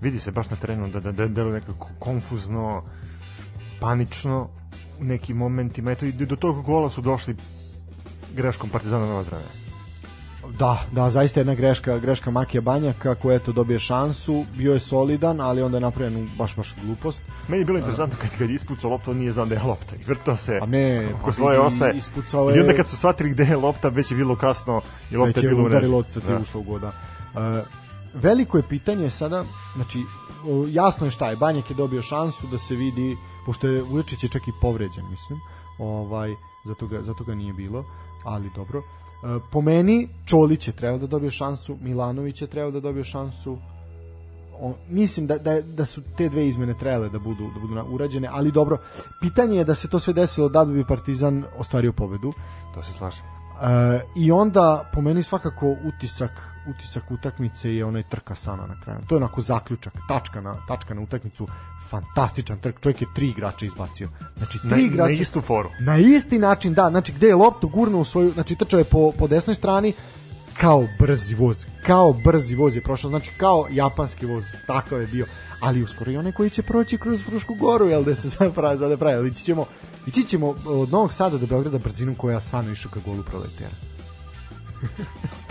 [0.01, 2.83] vidi se baš na terenu da da da deluje nekako konfuzno,
[3.79, 4.49] panično
[4.99, 5.91] u nekim momentima.
[5.91, 7.35] Eto i do tog gola su došli
[8.35, 9.43] greškom Partizana odbrane.
[10.49, 15.41] Da, da, zaista jedna greška, greška Makija Banjaka koja eto dobije šansu, bio je solidan,
[15.41, 17.21] ali onda je napravljen baš baš glupost.
[17.47, 19.95] Meni je bilo interesantno kad kad je ispucao loptu, on nije znao da je lopta
[19.95, 21.91] i vrtao se A ne, oko pa svoje ose.
[21.95, 24.81] ispucao I onda je- kad su shvatili gde je lopta, već je bilo kasno
[25.11, 25.99] i lopta Već je je bila u udarilo mreži.
[25.99, 26.91] od stativu što ugoda.
[27.33, 27.41] Uh,
[28.13, 29.43] veliko je pitanje sada,
[29.75, 29.99] znači
[30.69, 34.29] jasno je šta je, Banjak je dobio šansu da se vidi, pošto je Vujačić je
[34.29, 35.39] čak i povređen, mislim,
[35.79, 37.85] ovaj, zato ga, zato ga nije bilo,
[38.25, 38.79] ali dobro.
[38.79, 43.57] Uh, po meni, Čolić je trebao da dobije šansu, Milanović je trebao da dobije šansu,
[44.59, 48.29] o, mislim da, da, da su te dve izmene trebale da budu da budu urađene,
[48.31, 48.77] ali dobro,
[49.21, 52.33] pitanje je da se to sve desilo da bi Partizan ostvario pobedu.
[52.73, 53.21] To se slaže.
[53.21, 58.99] E, I onda po meni svakako utisak utisak utakmice je onaj trka Sana na kraju.
[59.07, 61.47] To je onako zaključak, tačka na tačka na utakmicu,
[61.89, 62.75] fantastičan trk.
[62.81, 64.09] Čovjek je tri igrača izbacio.
[64.37, 65.69] Znači tri Na, na igrača istu foru.
[65.79, 69.11] na isti način, da, znači gde je loptu gurnuo u svoju, znači trčao je po,
[69.17, 69.93] po desnoj strani,
[70.57, 75.25] kao brzi voz, kao brzi voz je prošao, znači kao japanski voz, takav je bio,
[75.59, 78.77] ali uskoro i onaj koji će proći kroz Frušku goru, jel da se sad pravi,
[78.77, 79.65] sad pravi, ali ići ćemo,
[80.07, 83.75] ići ćemo od Novog Sada do Beograda brzinom koja Sano išao ka golu proletera.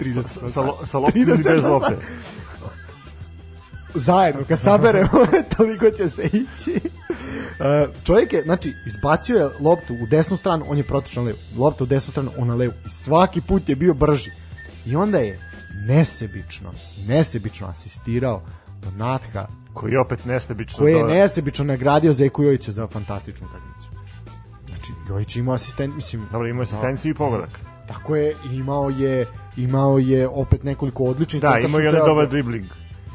[0.00, 1.96] 30 Sa, sa, sa loptom ili 30 bez na lopte.
[3.94, 5.10] Zajedno, kad saberemo,
[5.56, 6.80] toliko će se ići.
[7.60, 11.38] E, čovjek je, znači, izbacio je loptu u desnu stranu, on je protičan levu.
[11.56, 12.72] Lopta u desnu stranu, on na levu.
[12.86, 14.30] I svaki put je bio brži.
[14.86, 15.38] I onda je
[15.86, 16.72] nesebično,
[17.08, 18.42] nesebično asistirao
[18.82, 20.78] do Natha, Koji je opet nestebično.
[20.78, 23.88] koji je nesebično nagradio Zeku Jojića za fantastičnu utakmicu.
[24.66, 27.50] Znači, Jojić je imao asistent, mislim, Dobro, imao je asistenciju i pogodak.
[27.88, 29.26] tako je, imao je
[29.56, 32.66] imao je opet nekoliko odličnih Da, imao je onaj dobar dribling.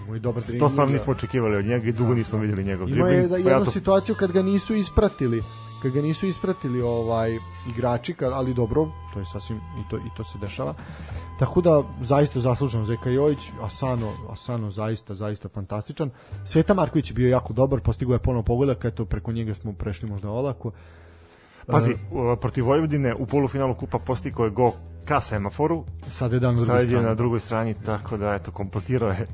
[0.10, 0.94] Imao je dobar To dribling, stvarno da.
[0.94, 3.30] nismo očekivali od njega i dugo nismo videli njegov Imao je dribling.
[3.38, 5.42] da, pa jednu to- situaciju kad ga nisu ispratili,
[5.82, 7.38] kad ga nisu ispratili ovaj
[7.68, 10.74] igrači, kad, ali dobro, to je sasvim i to i to se dešava.
[11.40, 16.10] Tako da zaista zasluženo Zeka Jojić, Asano, Asano zaista zaista fantastičan.
[16.46, 20.10] Sveta Marković je bio jako dobar, postigao je ponovo pogodak, eto preko njega smo prešli
[20.10, 20.72] možda olako.
[21.68, 24.72] Pazi, u- protiv Vojvodine u polufinalu kupa postigao je go
[25.06, 27.06] ka semaforu, Sad je dan na drugoj je strani.
[27.06, 29.28] na drugoj strani, tako da, eto, kompletirao je.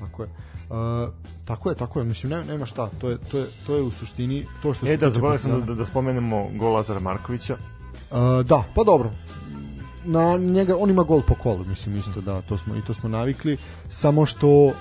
[0.00, 0.28] Tako je.
[0.28, 1.12] Uh,
[1.44, 3.90] tako je, tako je, mislim, nema, nema šta, to je, to je, to je u
[3.90, 7.54] suštini to što E, da, zaboravio sam da, da, da spomenemo gol Lazara Markovića.
[7.54, 9.10] Uh, da, pa dobro.
[10.04, 13.08] Na njega on ima gol po kolu, mislim isto da to smo i to smo
[13.08, 14.72] navikli, samo što uh,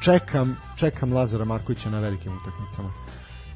[0.00, 2.92] čekam čekam Lazara Markovića na velikim utakmicama.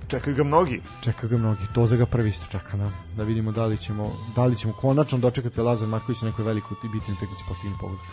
[0.08, 0.80] Čekaju ga mnogi.
[1.00, 4.12] Čeka ga mnogi, to za ga prvi isto čeka, da, da vidimo da li ćemo
[4.36, 8.06] da li ćemo konačno dočekati Lazar Marković na nekoj velikoj i bitnoj utakmici postigne pogodak.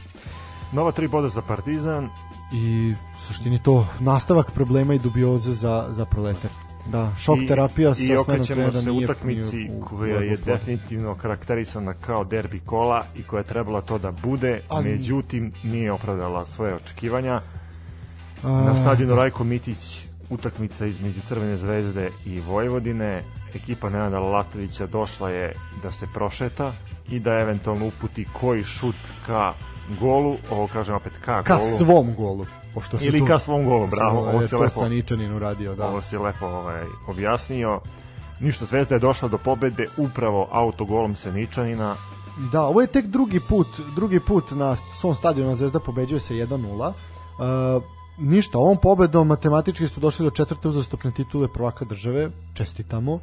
[0.71, 2.09] Nova tri boda za Partizan.
[2.53, 6.51] I u suštini to nastavak problema i dubioze za za proletar.
[6.85, 11.93] Da, šok I- terapija sa I okrećemo trenera se utakmici nije koja je definitivno karakterisana
[11.93, 16.75] kao derbi kola i koja je trebala to da bude, Ali- međutim nije opravdala svoje
[16.75, 17.41] očekivanja.
[18.43, 23.23] A, Na stadionu Rajko Mitić utakmica između Crvene zvezde i Vojvodine.
[23.53, 26.73] Ekipa Nenada Latovića došla je da se prošeta
[27.09, 28.95] i da eventualno uputi koji šut
[29.25, 29.53] ka
[29.99, 31.77] golu, ovo kažem opet ka, ka golu.
[31.77, 34.59] svom golu, pošto su Ili tu- ka svom golu, bravo, Ovo ovo je se to
[34.59, 35.87] lepo, sa Ničanin uradio, da.
[35.87, 37.79] ovo se lepo ovaj, objasnio.
[38.39, 41.95] Ništa, Zvezda je došla do pobede upravo autogolom Seničanina.
[42.51, 46.93] Da, ovo je tek drugi put, drugi put na svom stadionu Zvezda pobeđuje se 1:0.
[47.77, 47.83] Uh,
[48.19, 52.31] ništa, ovom pobedom matematički su došli do četvrte uzastopne titule prvaka države.
[52.53, 53.19] Čestitamo.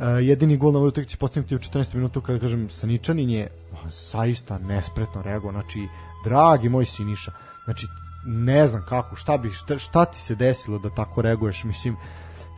[0.00, 1.94] Uh, jedini gol na ovoj utakmici postignuti u 14.
[1.94, 3.48] minutu kada kažem Saničanin je
[3.90, 5.52] zaista nespretno reagovao.
[5.52, 5.88] Znači,
[6.24, 7.32] dragi moj Siniša,
[7.64, 7.86] znači
[8.26, 11.96] ne znam kako, šta bi, šta, šta ti se desilo da tako reaguješ, mislim,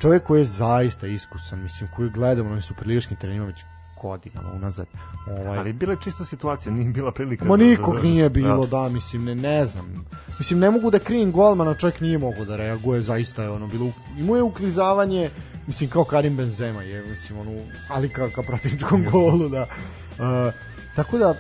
[0.01, 3.61] čovjek koji je zaista iskusan, mislim, koji gledamo na superligaškim terenima već
[4.03, 4.87] godinama unazad.
[5.29, 7.45] Ovaj, Ali bila je čista situacija, nije bila prilika.
[7.45, 8.79] Ma za- nikog za- nije bilo, Da.
[8.79, 10.07] da, mislim, ne, ne znam.
[10.39, 13.91] Mislim, ne mogu da krijem golmana, čovjek nije mogao da reaguje, zaista je ono bilo,
[14.19, 15.31] imao je uklizavanje,
[15.67, 17.51] mislim, kao Karim Benzema je, mislim, ono,
[17.89, 19.63] ali ka, ka protivničkom golu, da.
[19.63, 20.55] Uh,
[20.97, 21.35] tako da,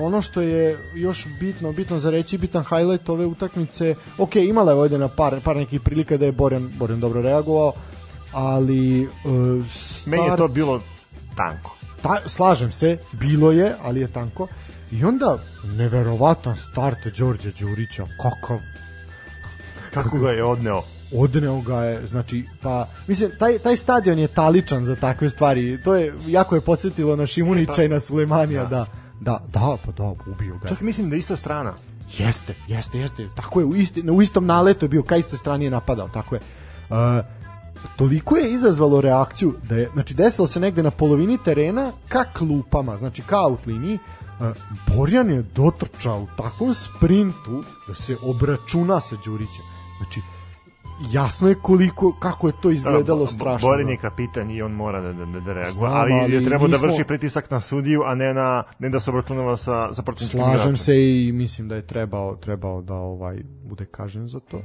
[0.00, 4.78] ono što je još bitno, bitno za reći, bitan highlight ove utakmice, ok, imala je
[4.78, 7.72] ovdje na par, par nekih prilika da je Borjan, Borjan dobro reagovao,
[8.32, 9.10] ali uh,
[10.06, 10.82] Meni je to bilo
[11.36, 11.76] tanko.
[12.02, 14.48] ta, slažem se, bilo je, ali je tanko.
[14.92, 18.58] I onda neverovatan start Đorđe Đurića, kakav
[19.94, 20.82] Kako ga je odneo?
[21.12, 25.94] Odneo ga je, znači, pa, mislim, taj, taj stadion je taličan za takve stvari, to
[25.94, 28.86] je, jako je podsjetilo na Šimunića i na Sulemanija, da,
[29.20, 30.68] da, da, pa da, ubio ga.
[30.68, 31.74] Čak mislim da je ista strana.
[32.18, 33.28] Jeste, jeste, jeste.
[33.36, 36.34] Tako je, u, isti, u istom naletu je bio, ka iste strani je napadao, tako
[36.34, 36.40] je.
[36.90, 36.96] Uh,
[37.96, 42.96] toliko je izazvalo reakciju da je, znači desilo se negde na polovini terena ka klupama,
[42.96, 43.98] znači ka out liniji,
[44.40, 44.46] uh,
[44.96, 49.64] Borjan je dotrčao u takvom sprintu da se obračuna sa Đurićem.
[49.98, 50.20] Znači,
[51.12, 53.68] jasno je koliko, kako je to izgledalo strašno.
[53.68, 53.92] Borin da.
[53.92, 55.72] je kapitan i on mora da, da, da reaguje.
[55.72, 58.88] Znam, ali, ali je trebao da smo- vrši pritisak na sudiju, a ne, na, ne
[58.88, 60.76] da se obračunava sa, sa protivničkim Slažem igračem.
[60.76, 64.60] se i mislim da je trebao trebao da ovaj bude kažnjen za to.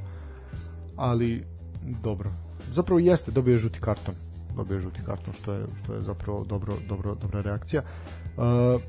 [0.95, 1.45] Ali
[2.03, 2.31] dobro.
[2.73, 4.15] Zapravo jeste dobio je žuti karton.
[4.55, 7.81] Dobio je žuti karton što je što je zapravo dobro dobro dobra reakcija.
[8.37, 8.81] Uh,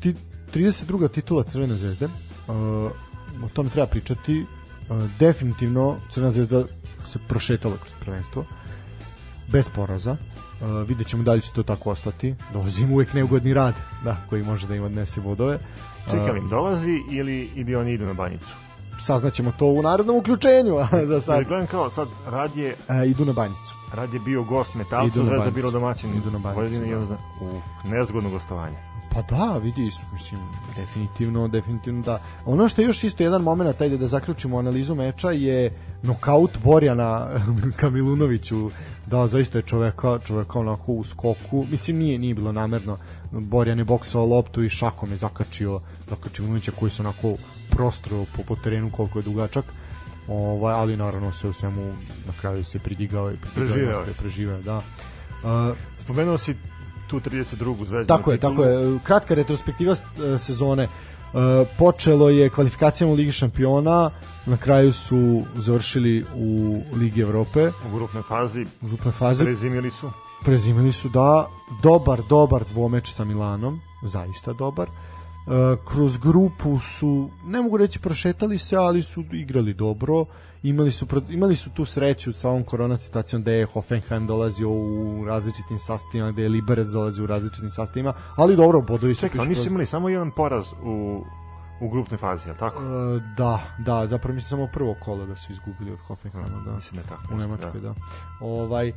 [0.00, 0.14] ti,
[0.54, 1.08] 32.
[1.08, 2.06] titula Crvene zvezde.
[2.06, 2.54] Uh,
[3.44, 4.44] o tome treba pričati.
[5.18, 6.64] Definitivno Crvena zvezda
[7.06, 8.44] se prošetala kroz prvenstvo
[9.52, 10.12] bez poraza.
[10.12, 12.34] Uh, vidjet ćemo da li će to tako ostati.
[12.52, 13.74] Dolazi im uvek neugodni rad,
[14.04, 15.58] da, koji može da im odnese bodove.
[16.10, 18.54] Čekaj, Uh, im dolazi ili, ili oni idu na banjicu?
[19.00, 20.76] saznaćemo to u narodnom uključenju,
[21.10, 23.74] za sad Jer gledam kao sad, Rad je, e, idu na banjicu.
[23.92, 26.98] Rad je bio gost Metalcu, Zvezda bilo domaćin Idu na Banjicu, Vojvodine i da.
[26.98, 28.76] onda u nezgodno gostovanje.
[29.14, 30.40] Pa da, vidi, mislim,
[30.76, 32.22] definitivno, definitivno da.
[32.46, 37.28] Ono što je još isto jedan moment, ajde da zaključimo analizu meča, je nokaut Borjana
[37.80, 38.70] Kamilunoviću,
[39.06, 42.98] da, zaista je čoveka, čoveka onako u skoku, mislim nije, nije bilo namerno,
[43.30, 47.34] Borjan je boksao loptu i šakom je zakačio, zakačio Lunovića koji se onako
[47.70, 49.64] prostro po, po terenu koliko je dugačak,
[50.28, 51.92] ovaj, ali naravno sve u svemu
[52.26, 53.36] na kraju se pridigao i
[54.18, 54.76] preživeo, da.
[54.76, 56.54] Uh, Spomenuo si
[57.08, 57.54] tu 32.
[57.76, 58.52] zvezdanu Tako je, titulu.
[58.52, 58.98] tako je.
[59.02, 60.82] Kratka retrospektiva e, sezone.
[60.82, 60.88] E,
[61.78, 64.10] počelo je kvalifikacijama u Ligi šampiona,
[64.46, 69.44] na kraju su završili u Ligi Evrope, U grupnoj fazi u grupnoj fazi.
[69.44, 70.10] prezimili su.
[70.44, 71.48] Prezimili su da
[71.82, 74.88] dobar, dobar dvomeč sa Milanom, zaista dobar.
[74.88, 74.90] E,
[75.84, 80.24] kroz grupu su, ne mogu reći prošetali se, ali su igrali dobro.
[80.62, 85.24] Imali su, imali su tu sreću sa ovom korona situacijom da je Hoffenheim dolazio u
[85.26, 89.54] različitim sastavima, da je Liberec dolazio u različitim sastavima, ali dobro, bodovi su Čekaj, oni
[89.54, 91.24] su imali samo jedan poraz u,
[91.80, 92.82] u grupnoj fazi, je li tako?
[92.82, 96.72] E, da, da, zapravo mislim samo prvo kolo da su izgubili od Hoffenheima, da.
[96.72, 97.34] Mislim da je tako.
[97.34, 97.94] U Nemačkoj, da.
[98.40, 98.92] Ovaj, e,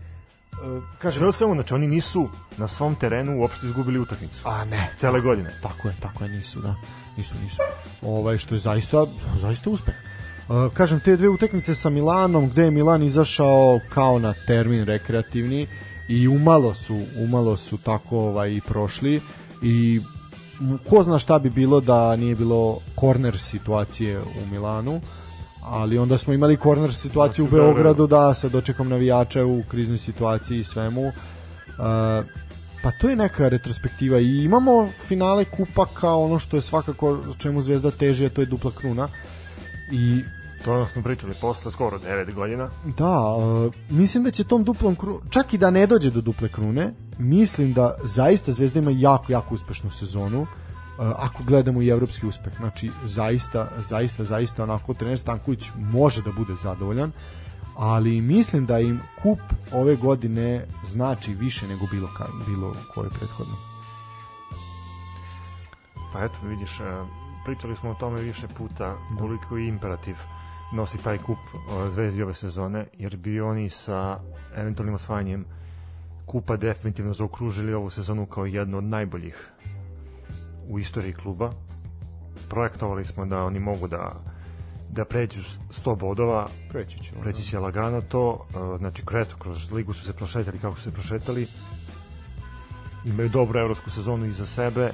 [1.00, 4.42] kažem, Sve svemu, znači oni nisu na svom terenu uopšte izgubili utakmicu.
[4.46, 5.52] a ne, Cele godine.
[5.62, 6.76] Tako je, tako je, nisu, da.
[7.18, 7.58] Nisu, nisu.
[8.02, 9.06] Ovaj što je zaista
[9.40, 10.11] zaista uspeh.
[10.52, 15.68] Uh, kažem te dve utakmice sa Milanom gde je Milan izašao kao na termin rekreativni
[16.08, 19.22] i umalo su umalo su tako ovaj i prošli
[19.64, 20.02] i
[20.90, 25.02] ko zna šta bi bilo da nije bilo korner situacije u Milanu
[25.64, 27.74] ali onda smo imali korner situaciju u Znači, u Beogradu.
[27.74, 31.14] Beogradu da sa dočekom navijača u kriznoj situaciji i svemu uh,
[32.84, 37.62] Pa to je neka retrospektiva i imamo finale kupa kao ono što je svakako čemu
[37.62, 39.08] Zvezda teži, a to je dupla kruna.
[39.92, 40.24] I
[40.66, 42.70] To smo pričali posle skoro 9 godina.
[42.98, 46.50] da, uh, mislim da će tom duplom krunu, čak i da ne dođe do duple
[46.50, 50.42] krune, mislim da zaista Zvezda ima jako, jako uspešnu sezonu.
[50.42, 50.48] Uh,
[50.98, 56.56] ako gledamo i evropski uspeh, znači zaista, zaista, zaista onako trener Stanković može da bude
[56.56, 57.12] zadovoljan,
[57.76, 59.40] ali mislim da im kup
[59.72, 63.56] ove godine znači više nego bilo ka, bilo koje prethodno.
[66.14, 66.84] Pa eto, vidiš, e,
[67.46, 70.16] pričali smo o tome više puta koliko je imperativ
[70.74, 71.38] nosi taj kup
[71.90, 74.20] Zvezdi ove sezone, jer bi oni sa
[74.56, 75.46] eventualnim osvajanjem
[76.26, 79.50] kupa definitivno zaokružili ovu sezonu kao jednu od najboljih
[80.70, 81.52] u istoriji kluba.
[82.50, 84.20] Projektovali smo da oni mogu da
[84.92, 87.12] da pređu 100 bodova, Preći ću.
[87.22, 88.46] preći će lagano to,
[88.78, 91.48] znači kreto, kroz ligu su se prošetali kako su se prošetali,
[93.06, 94.92] imaju dobru evropsku sezonu iza sebe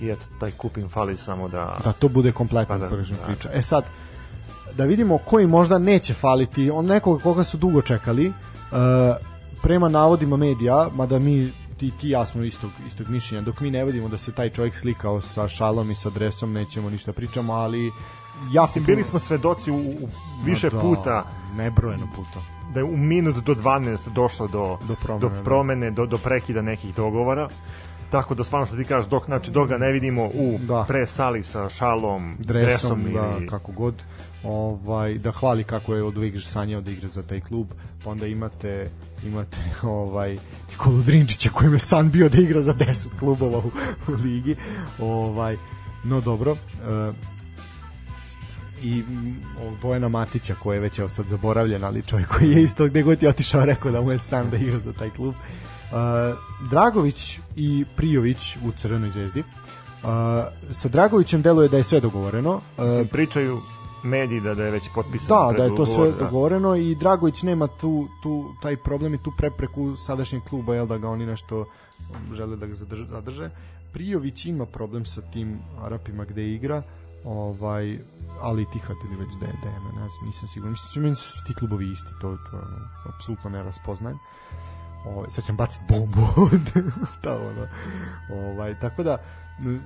[0.00, 1.78] i eto, taj kup im fali samo da...
[1.84, 3.26] da to bude kompletna Pa da, da.
[3.26, 3.48] priča.
[3.52, 3.84] E sad,
[4.74, 8.34] da vidimo koji možda neće faliti, on nekoga koga su dugo čekali, uh,
[9.62, 13.84] prema navodima medija, mada mi ti, ti ja smo istog, istog mišljenja, dok mi ne
[13.84, 17.90] vidimo da se taj čovjek slikao sa šalom i sa dresom, nećemo ništa pričamo, ali
[18.52, 20.08] jako Mislim, bili smo svedoci u, u
[20.44, 21.24] više da, puta
[21.56, 22.40] nebrojeno puta.
[22.74, 25.42] da je u minut do 12 došlo do, Do promene, do, da.
[25.42, 27.48] promene, do, do prekida nekih dogovora.
[28.10, 30.84] Tako da stvarno što ti kažeš, dok, znači, dok ga ne vidimo u Da.
[30.88, 33.46] pre sali sa šalom, dresom, dresom, da, ili...
[33.48, 33.94] kako god
[34.44, 37.66] ovaj da hvali kako je od uvijek sanjao da igra za taj klub
[38.04, 38.90] pa onda imate
[39.24, 40.38] imate ovaj
[40.70, 43.70] Nikolu Drinčića kojem je san bio da igra za 10 klubova u,
[44.08, 44.56] u ligi
[44.98, 45.56] ovaj
[46.04, 47.12] no dobro e,
[48.82, 49.40] i mm,
[49.82, 53.22] Bojana Matića koji je već evo sad zaboravljen ali čovjek koji je isto gde god
[53.22, 55.34] je otišao rekao da mu je san da igra za taj klub
[55.86, 56.38] Uh,
[56.70, 59.44] Dragović i Prijović u Crvenoj zvezdi
[60.02, 60.10] Uh,
[60.70, 62.54] sa Dragovićem deluje da je sve dogovoreno.
[62.54, 63.60] Uh, pričaju
[64.06, 66.24] mediji da, da je već potpisan da, da je to sve da.
[66.24, 70.98] dogovoreno i Dragović nema tu, tu taj problem i tu prepreku sadašnjeg kluba, jel da
[70.98, 71.64] ga oni nešto
[72.32, 73.06] žele da ga zadrže.
[73.10, 73.50] zadrže.
[73.92, 76.82] Prijović ima problem sa tim Arapima gde igra,
[77.24, 77.98] ovaj
[78.40, 80.72] ali i Tihat ili već da je DM, ne znam, nisam siguran.
[80.72, 82.60] Mislim, meni su ti klubovi isti, to, to
[83.14, 84.18] apsolutno ne raspoznajem.
[85.06, 86.26] Ovaj, sad ćem baciti bombu
[87.22, 87.66] da, ono.
[88.30, 89.18] ovaj, tako da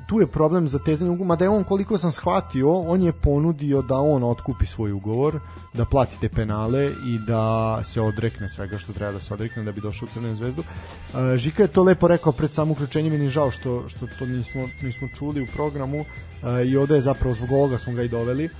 [0.06, 3.82] tu je problem za tezanje ugovora, mada je on koliko sam shvatio, on je ponudio
[3.82, 5.40] da on otkupi svoj ugovor,
[5.74, 9.72] da plati te penale i da se odrekne svega što treba da se odrekne da
[9.72, 10.62] bi došao u Crvenu zvezdu.
[10.62, 14.68] E, Žika je to lepo rekao pred samo uključenje, meni žao što, što to nismo,
[14.82, 18.44] nismo čuli u programu e, i ovde je zapravo zbog ovoga smo ga i doveli.
[18.44, 18.50] E,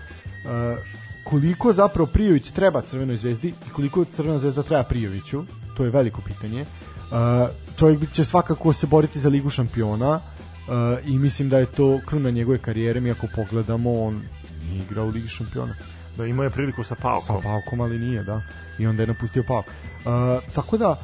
[1.24, 5.44] koliko zapravo Prijović treba Crvenoj zvezdi i koliko Crvena zvezda treba Prijoviću,
[5.80, 6.62] to je veliko pitanje.
[6.62, 7.48] Uh,
[7.78, 12.30] čovjek će svakako se boriti za ligu šampiona uh, i mislim da je to kruna
[12.30, 14.22] njegove karijere, mi ako pogledamo on
[14.68, 15.74] nije igrao u ligi šampiona
[16.16, 17.26] Da imao je priliku sa Paukom.
[17.26, 18.42] sa Paukom, ali nije, da.
[18.78, 19.66] I onda je napustio Pauk.
[19.66, 21.00] Uh, tako da,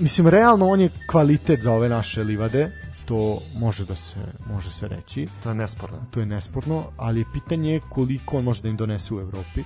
[0.00, 2.70] mislim, realno on je kvalitet za ove naše livade,
[3.04, 5.98] to može da se može se reći To je nesporno.
[6.10, 9.64] to je nesporno, ali je pitanje koliko on može da im donese u Evropi.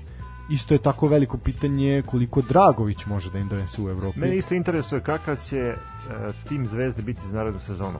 [0.50, 4.18] Isto je tako veliko pitanje koliko Dragović može da im donese u Evropi.
[4.18, 5.76] Mene isto interesuje kakav će e,
[6.48, 7.98] tim Zvezde biti za narednu sezonu.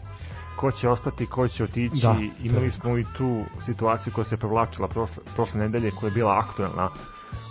[0.57, 2.03] Ko će ostati, ko će otići.
[2.03, 6.39] Da, Imali smo i tu situaciju koja se provlačila prošle, prošle nedelje, koja je bila
[6.39, 6.91] aktuelna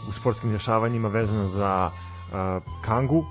[0.09, 3.25] u sportskim dešavanjima vezano za e, Kangu.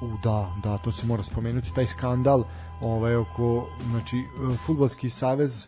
[0.00, 2.44] U, da, da, to se mora spomenuti, taj skandal
[2.80, 5.66] ovaj, oko, znači, e, Futbolski savez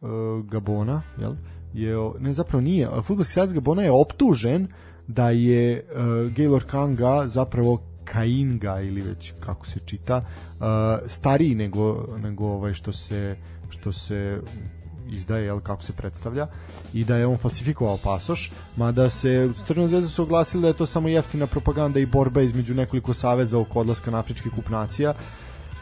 [0.00, 0.10] uh,
[0.44, 1.34] Gabona, jel?
[1.74, 4.68] Je, ne, zapravo nije, Futbolski savez Gabona je optužen
[5.06, 6.00] da je uh,
[6.36, 10.64] Gaylor Kanga zapravo Kainga ili već kako se čita uh,
[11.06, 13.36] stariji nego nego ovaj što se
[13.68, 14.40] što se
[15.10, 16.46] izdaje, jel, kako se predstavlja
[16.94, 20.76] i da je on falsifikovao pasoš, mada se u Crvenoj zvezdi su oglasili da je
[20.76, 25.14] to samo jeftina propaganda i borba između nekoliko saveza oko odlaska na Afrički kup nacija.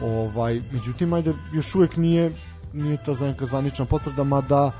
[0.01, 2.31] Ovaj, međutim, ajde, još uvek nije,
[2.73, 4.71] nije neka zvanična potvrda, mada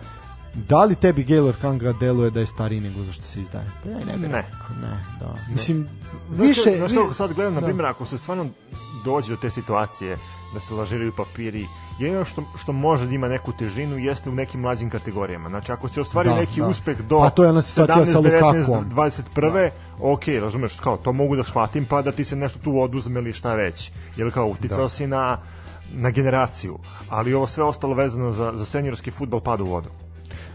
[0.54, 3.66] da li tebi Gaylor Kanga deluje da je stariji nego zašto se izdaje?
[3.84, 4.38] Pa ja ne bih Ne.
[4.38, 5.36] rekao, ne, da.
[5.54, 5.88] Mislim,
[6.32, 6.78] Znaš, više...
[6.78, 7.66] Znaš kako sad gledam, na da.
[7.66, 8.46] primjer, ako se stvarno
[9.06, 10.18] dođe do te situacije
[10.54, 11.66] da se lažiraju papiri,
[12.00, 15.50] jedino što, što može da ima neku težinu jeste u nekim mlađim kategorijama.
[15.50, 16.68] Znači, ako se ostvari Da, neki da.
[16.68, 18.92] uspeh do Pa to je ona situacija sa 19, 19, Lukakuom.
[18.92, 19.70] 21.
[20.00, 23.34] ok, razumeš, kao, to mogu da shvatim, pa da ti se nešto tu oduzme ili
[23.34, 23.92] šta već.
[24.16, 24.90] Jer kao, uticao Da.
[24.90, 25.38] si na,
[25.92, 29.90] na generaciju, ali ovo sve ostalo vezano za, za seniorski futbol pada u vodu.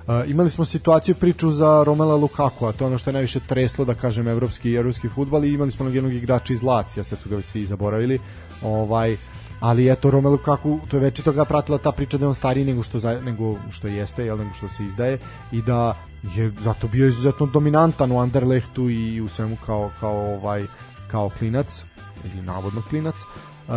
[0.06, 3.40] Uh, imali smo situaciju priču za Romela Lukaku, a to je ono što je najviše
[3.40, 7.18] treslo, da kažem, evropski i evropski futbal i imali smo jednog igrača iz Lacija, sad
[7.18, 8.18] su ga već svi zaboravili.
[8.62, 9.16] Ovaj,
[9.60, 12.64] ali eto Romelu Lukaku, to je već toga pratila ta priča da je on stariji
[12.64, 15.18] nego što za, nego što jeste, jel nego što se izdaje
[15.52, 15.97] i da
[16.36, 20.64] je zato bio izuzetno dominantan u Anderlechtu i u svemu kao kao ovaj
[21.10, 21.85] kao klinac
[22.24, 23.14] ili navodno klinac.
[23.14, 23.74] Uh,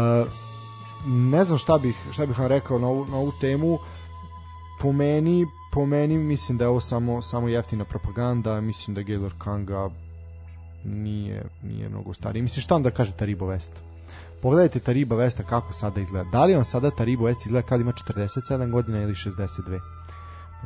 [1.06, 3.80] ne znam šta bih šta bih vam rekao na ovu, na ovu temu
[4.82, 9.32] po meni po meni mislim da je ovo samo samo jeftina propaganda mislim da Gaylor
[9.38, 9.90] Kanga
[10.86, 12.42] nije nije mnogo stariji.
[12.42, 13.72] Mislim šta vam da kaže Taribo West?
[14.42, 16.30] Pogledajte Tariba Vesta kako sada izgleda.
[16.30, 19.80] Da li on sada Taribo West izgleda kao da ima 47 godina ili 62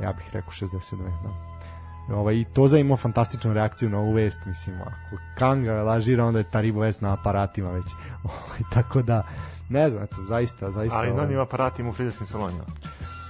[0.02, 1.52] ja bih rekao 62 da.
[2.16, 6.52] Ovaj, i Toza imao fantastičnu reakciju na ovu vest, mislim, ako Kanga lažira, onda je
[6.52, 7.86] Taribo Vest na aparatima već.
[8.24, 9.24] Ovaj, tako da,
[9.70, 10.98] ne znam, eto, zaista, zaista...
[11.00, 12.64] Ali na ovaj, onim aparatima u frizerskim salonima.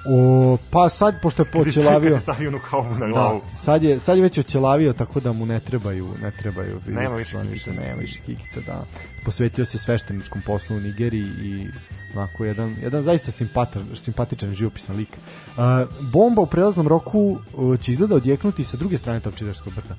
[0.06, 2.20] O, pa sad, pošto je počelavio...
[2.20, 3.42] Stavio kaubu na Da, glavu.
[3.58, 7.38] sad je, sad je već oćelavio, tako da mu ne trebaju, ne trebaju Nema više
[7.42, 7.72] kikica.
[7.72, 8.86] nema više kikica, da.
[9.26, 11.68] Posvetio se svešteničkom poslu u Nigeriji i
[12.16, 15.10] onako jedan, jedan zaista simpatan, simpatičan živopisan lik.
[15.48, 15.64] Uh,
[16.12, 17.20] bomba u prelaznom roku
[17.54, 19.96] uh, će izgleda odjeknuti sa druge strane Topčiderskog brda.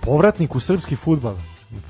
[0.00, 1.34] Povratnik u srpski futbal,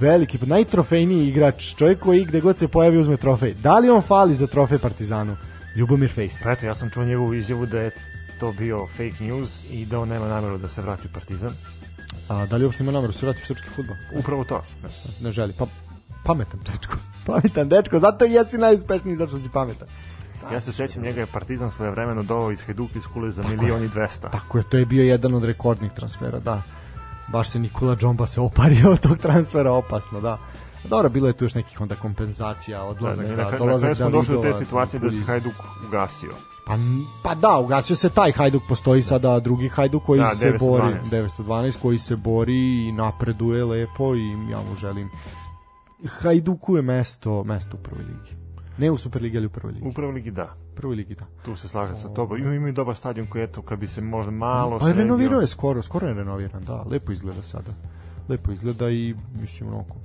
[0.01, 3.55] veliki, najtrofejniji igrač, čovjek koji gde god se pojavi uzme trofej.
[3.55, 5.37] Da li on fali za trofej Partizanu?
[5.77, 6.45] Ljubomir Fejsa.
[6.45, 7.91] Pa eto, ja sam čuo njegovu izjavu da je
[8.41, 11.51] to bio fake news i da on nema nameru da se vrati u Partizan.
[12.29, 13.97] A da li uopšte ima nameru da se vrati u srpski futbol?
[14.19, 14.65] Upravo to.
[15.21, 15.55] ne želi.
[15.59, 15.67] Pa
[16.25, 16.97] pametan dečko.
[17.27, 19.89] Pametan dečko, zato i jesi najuspešniji zato što si pametan.
[20.53, 23.85] Ja se sećam, njega je Partizan svoje vremeno dovao iz Hajduka iz Kule za milion
[23.85, 24.29] i dvesta.
[24.29, 26.63] Tako je, to je bio jedan od rekordnih transfera, da.
[27.29, 30.39] Baš se Nikola Džomba se opario od tog transfera, opasno, da.
[30.85, 34.11] Dobro, bilo je tu još nekih onda kompenzacija, Da, odlazak, da, na, na dolazak smo
[34.11, 35.21] došli do te situacije da se.
[35.21, 35.53] Hajduk
[35.89, 36.31] ugasio.
[36.67, 36.75] Pa,
[37.23, 40.59] pa da, ugasio se taj Hajduk, postoji sada drugi Hajduk koji Da, se 912.
[40.61, 45.11] bori, 912, koji se bori i napreduje lepo i ja mu želim
[46.09, 48.41] Hajduku je mesto, mesto u prvoj ligi.
[48.79, 49.89] Ne u Superligi, ali u prvoj ligi.
[49.89, 50.55] U prvoj ligi da.
[50.77, 51.27] Prvoj ligi, da.
[51.45, 52.39] Tu se slažem sa tobom.
[52.39, 55.03] Ima, ima i dobar stadion koji eto, kad bi se možda malo Pa sredio.
[55.03, 57.73] renovirao je skoro, skoro je renoviran, da, lepo izgleda sada.
[58.29, 59.97] Lepo izgleda i mislim onako,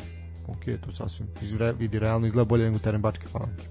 [0.48, 3.68] ok, to sasvim izre, vidi realno izgleda bolje nego teren Bačke Palanke.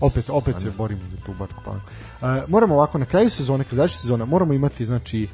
[0.00, 1.86] Opet, opet se borimo za tu Bačku Palanku.
[2.22, 5.28] E, moramo ovako, na kraju sezone, kad završi sezona, moramo imati, znači,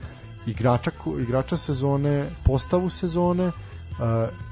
[0.47, 0.91] igrača,
[1.21, 3.51] igrača sezone, postavu sezone,
[3.99, 4.05] Uh,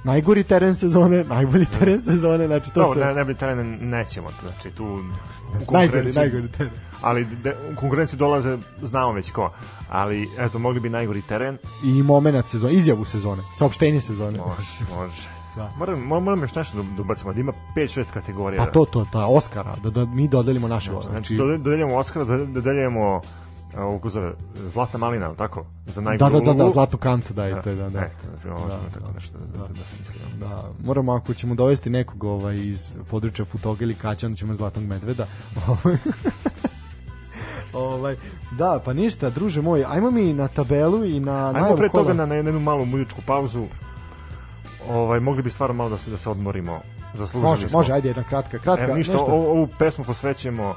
[0.04, 3.14] najgori teren sezone, najbolji teren sezone, znači to Dobro, se...
[3.14, 5.04] ne, bi teren nećemo, znači tu
[5.72, 6.72] najgori, najgori teren.
[7.02, 9.52] ali de, u konkurenciju dolaze, znamo već ko,
[9.88, 14.38] ali eto, mogli bi najgori teren, I moment sezone, izjavu sezone, saopštenje sezone.
[14.38, 15.35] može, može.
[15.56, 15.70] Da.
[15.78, 18.64] Moram, moram, moram još nešto da da ubacimo, da ima 5-6 kategorija.
[18.64, 22.24] Pa to, to, ta Oscara, da, da mi dodelimo naše Znači, znači, dode- dodeljujemo Oscara,
[22.24, 23.20] dode- dodeljujemo
[23.76, 24.32] ovo ko zove,
[24.72, 25.64] Zlatna malina, ali tako?
[25.86, 26.72] Za Da, najgoru da, da, da, ulogu.
[26.72, 28.00] Zlatu kantu dajte, da, da.
[28.00, 30.48] E, znači, možemo Da, tako nešto da, da, da, se mislimo.
[30.48, 34.84] Da, moramo ako ćemo dovesti nekog ovaj iz područja Futoga ili Kaća, onda ćemo Zlatnog
[34.84, 35.26] medveda.
[37.72, 38.16] ovaj,
[38.50, 42.26] da, pa ništa, druže moj, ajmo mi na tabelu i na Ajmo pre toga na,
[42.26, 43.66] na jednu malu muzičku pauzu.
[44.88, 46.80] Ovaj, mogli bi stvarno malo da se, da se odmorimo.
[47.14, 47.78] Zaslužili Može, smo.
[47.78, 48.84] može, ajde jedna kratka, kratka.
[48.84, 49.26] E, ništa, nešto.
[49.26, 50.74] ovu, ovu pesmu posvećujemo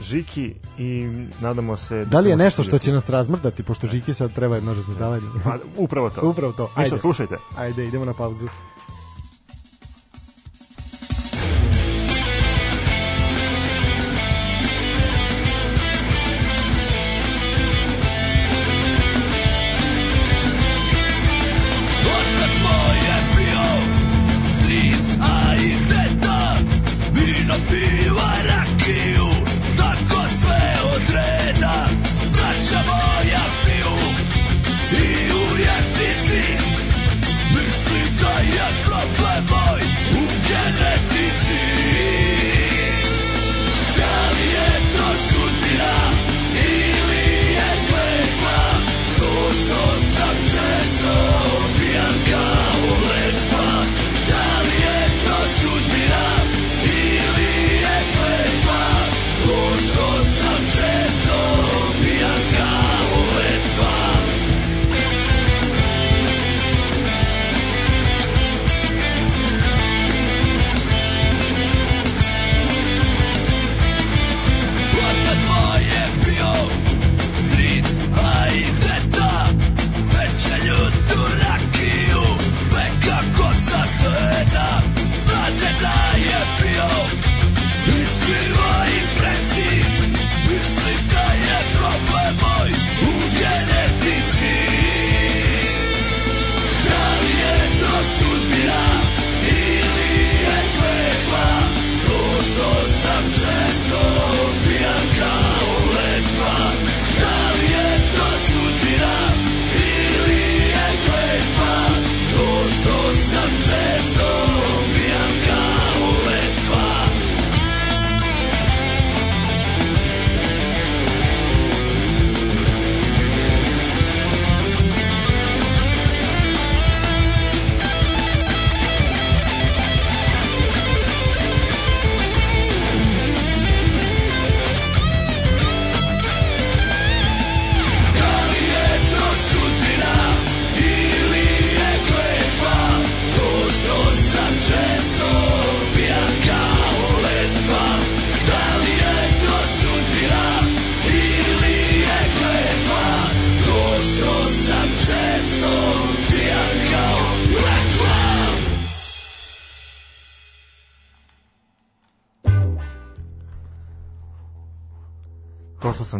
[0.00, 1.08] Žiki i
[1.40, 2.04] nadamo se...
[2.04, 5.26] da li je nešto što će nas razmrdati, pošto Žiki sad treba jedno razmrdavanje?
[5.44, 6.20] Pa, upravo to.
[6.30, 6.98] Upravo to, Ništa, ajde.
[6.98, 7.36] slušajte.
[7.58, 8.46] Ajde, idemo na pauzu.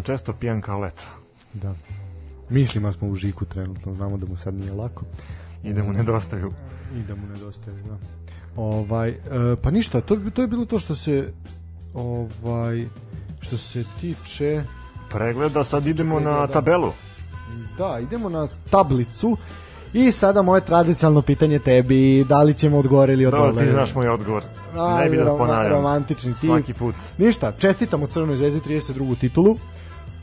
[0.04, 1.02] Često pijan kao leta.
[1.54, 1.74] Da.
[2.48, 5.04] Mislimo smo u Žiku trenutno, znamo da mu sad nije lako
[5.62, 6.52] I da mu nedostaju.
[6.94, 7.96] i da mu nedostaje, da.
[8.56, 9.16] Ovaj, e,
[9.62, 11.32] pa ništa, to, to je bilo to što se
[11.94, 12.86] ovaj
[13.40, 14.64] što se tiče
[15.10, 16.52] Pregleda, sad idemo na Pregleda.
[16.52, 16.92] tabelu.
[17.78, 19.36] Da, idemo na tablicu
[19.92, 23.64] i sada moje tradicionalno pitanje tebi, da li ćemo odgovor ili Dobro, odgovor?
[23.64, 24.42] ti znaš moj odgovor.
[24.76, 25.72] Aj, ne bi da ponavljam.
[25.72, 26.46] romantični ti.
[26.46, 26.94] Svaki put.
[27.18, 29.18] Ništa, čestitamo Crvenoj zvezdi 32.
[29.18, 29.56] titulu.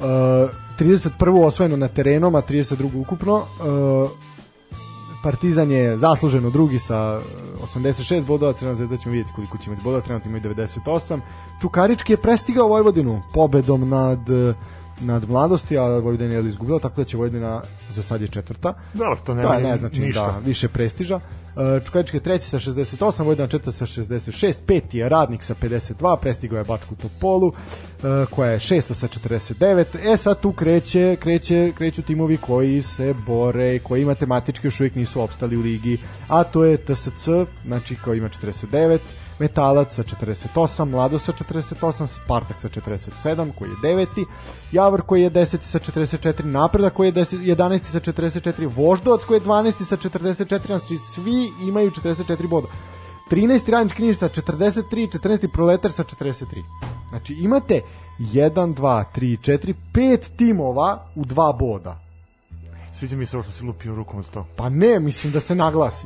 [0.02, 0.50] Uh,
[0.80, 1.46] 31.
[1.46, 3.02] osvojeno na terenom, a 32.
[3.02, 3.36] ukupno.
[3.36, 4.10] Uh,
[5.24, 9.84] Partizan je zasluženo drugi sa uh, 86 bodova, Crvena zvezda ćemo vidjeti koliko će imati
[9.84, 11.20] bodova, trenutno imaju 98.
[11.62, 14.56] Čukarički je prestigao Vojvodinu pobedom nad uh,
[15.02, 18.74] nad mladosti, a Vojvodina je izgubila, tako da će Vojvodina za sad je četvrta.
[18.94, 20.26] Dobro, to nema Da, ne znači ništa.
[20.26, 21.16] da, više prestiža.
[21.16, 26.18] Uh, Čukarički je treći sa 68, Vojvodina četvrta sa 66, peti je Radnik sa 52,
[26.22, 27.54] prestigao je Bačku Topolu, uh,
[28.30, 30.14] koja je šesta sa 49.
[30.14, 35.22] E sad tu kreće, kreće, kreću timovi koji se bore, koji matematički još uvijek nisu
[35.22, 35.98] opstali u ligi,
[36.28, 37.28] a to je TSC,
[37.66, 39.00] znači koji ima 49,
[39.42, 44.26] Metalac sa 48, Mlado sa 48, Spartak sa 47, koji je deveti,
[44.72, 49.38] Javor koji je 10 sa 44, Napredak koji je 10, 11 sa 44, Voždovac koji
[49.38, 52.68] je 12 sa 44, znači svi imaju 44 boda.
[53.32, 53.72] 13.
[53.72, 55.48] radnički knjiž sa 43, 14.
[55.54, 56.64] proletar sa 43.
[57.10, 57.82] Znači imate
[58.20, 62.11] 1, 2, 3, 4, 5 timova u dva boda.
[63.02, 64.48] Sviđa mi se ovo što si lupio rukom od to.
[64.56, 66.06] Pa ne, mislim da se naglasi.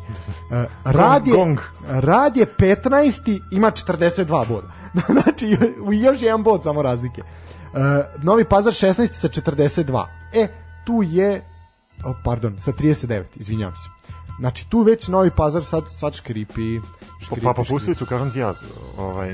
[0.52, 1.60] E, Rad je, Gong.
[1.88, 3.42] Rad je 15.
[3.52, 4.68] ima 42 boda.
[5.22, 5.58] znači,
[5.88, 7.22] u još jedan bod samo razlike.
[7.22, 7.26] E,
[8.24, 9.08] Novi Pazar 16.
[9.08, 10.06] sa 42.
[10.34, 10.48] E,
[10.86, 11.44] tu je,
[12.06, 13.90] o, pardon, sa 39, izvinjavam se.
[14.40, 16.80] Znači, tu već Novi Pazar sad, sad škripi.
[17.26, 18.54] škripi Pa popustili su, kažem ti ja,
[18.98, 19.32] ovaj,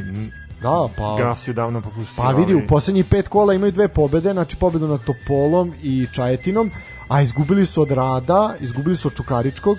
[0.61, 1.15] Da, pa...
[1.17, 2.23] gas je davno popustio.
[2.23, 6.71] Pa vidi, u poslednjih pet kola imaju dve pobede, znači pobedu nad Topolom i Čajetinom,
[7.11, 9.77] a izgubili su od Rada, izgubili su od Čukaričkog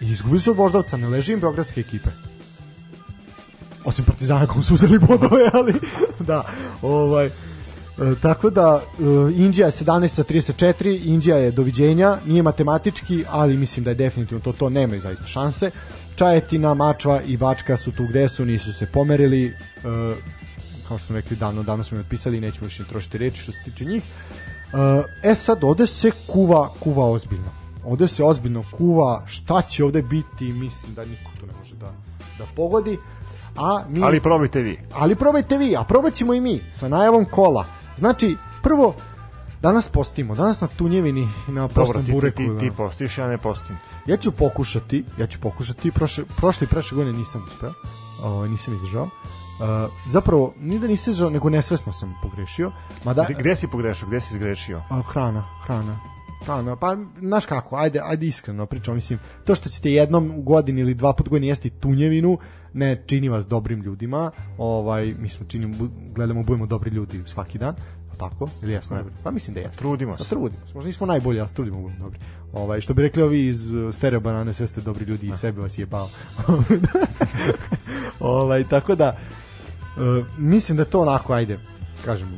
[0.00, 2.10] i izgubili su od Voždovca, ne leži im beogradske ekipe.
[3.84, 5.74] Osim Partizana kom su uzeli bodove, ali
[6.20, 6.42] da,
[6.82, 7.30] ovaj, e,
[8.22, 9.02] tako da e,
[9.36, 14.44] Indija je 17 sa 34, Indija je doviđenja, nije matematički, ali mislim da je definitivno
[14.44, 15.70] to, to nemaju zaista šanse.
[16.16, 19.52] Čajetina, Mačva i Bačka su tu gde su, nisu se pomerili, e,
[20.88, 23.58] kao što smo rekli davno, davno smo im otpisali nećemo više trošiti reči što se
[23.64, 24.02] tiče njih.
[25.22, 27.50] E, E sad, ovde se kuva, kuva ozbiljno.
[27.84, 31.92] Ovde se ozbiljno kuva šta će ovde biti, mislim da niko tu ne može da,
[32.38, 32.98] da pogodi.
[33.56, 34.78] A mi, Ali probajte vi.
[34.94, 37.64] ali probajte vi, a probat ćemo i mi sa najavom kola.
[37.96, 38.94] Znači, prvo,
[39.62, 42.36] danas postimo, danas na Tunjevini i na Dobro, postnom ti, ti, bureku.
[42.36, 42.58] ti, da.
[42.58, 43.76] ti postiš, ja ne postim.
[44.06, 47.72] Ja ću pokušati, ja ću pokušati, prošle, prošle i prošle godine nisam uspeo,
[48.24, 49.08] ovaj, nisam izdržao.
[49.60, 52.72] Uh, zapravo, ni da nisam izdržao, nego nesvesno sam pogrešio.
[53.04, 54.82] Mada, Gde, gde si pogrešio, gde si izgrešio?
[54.90, 55.98] A, hrana, hrana.
[56.44, 60.80] Hrana, pa znaš kako, ajde, ajde iskreno pričam, mislim, to što ćete jednom u godini
[60.80, 62.38] ili dva put godini jesti tunjevinu,
[62.72, 65.74] ne čini vas dobrim ljudima, ovaj, mi smo činimo,
[66.14, 67.74] gledamo, budemo dobri ljudi svaki dan,
[68.10, 69.16] pa tako, ili jesmo najbolji?
[69.24, 69.78] Pa mislim da jesmo.
[69.78, 70.30] Trudimo Pa se.
[70.30, 72.20] trudimo se, možda nismo najbolji, ali trudimo da budemo dobri.
[72.52, 75.60] Ovaj, što bi rekli ovi iz uh, stereo banane, sve ste dobri ljudi i sebe
[75.60, 76.08] vas je bao.
[78.20, 79.16] ovaj, tako da,
[79.98, 81.58] uh, mislim da to onako, ajde,
[82.04, 82.28] kažem,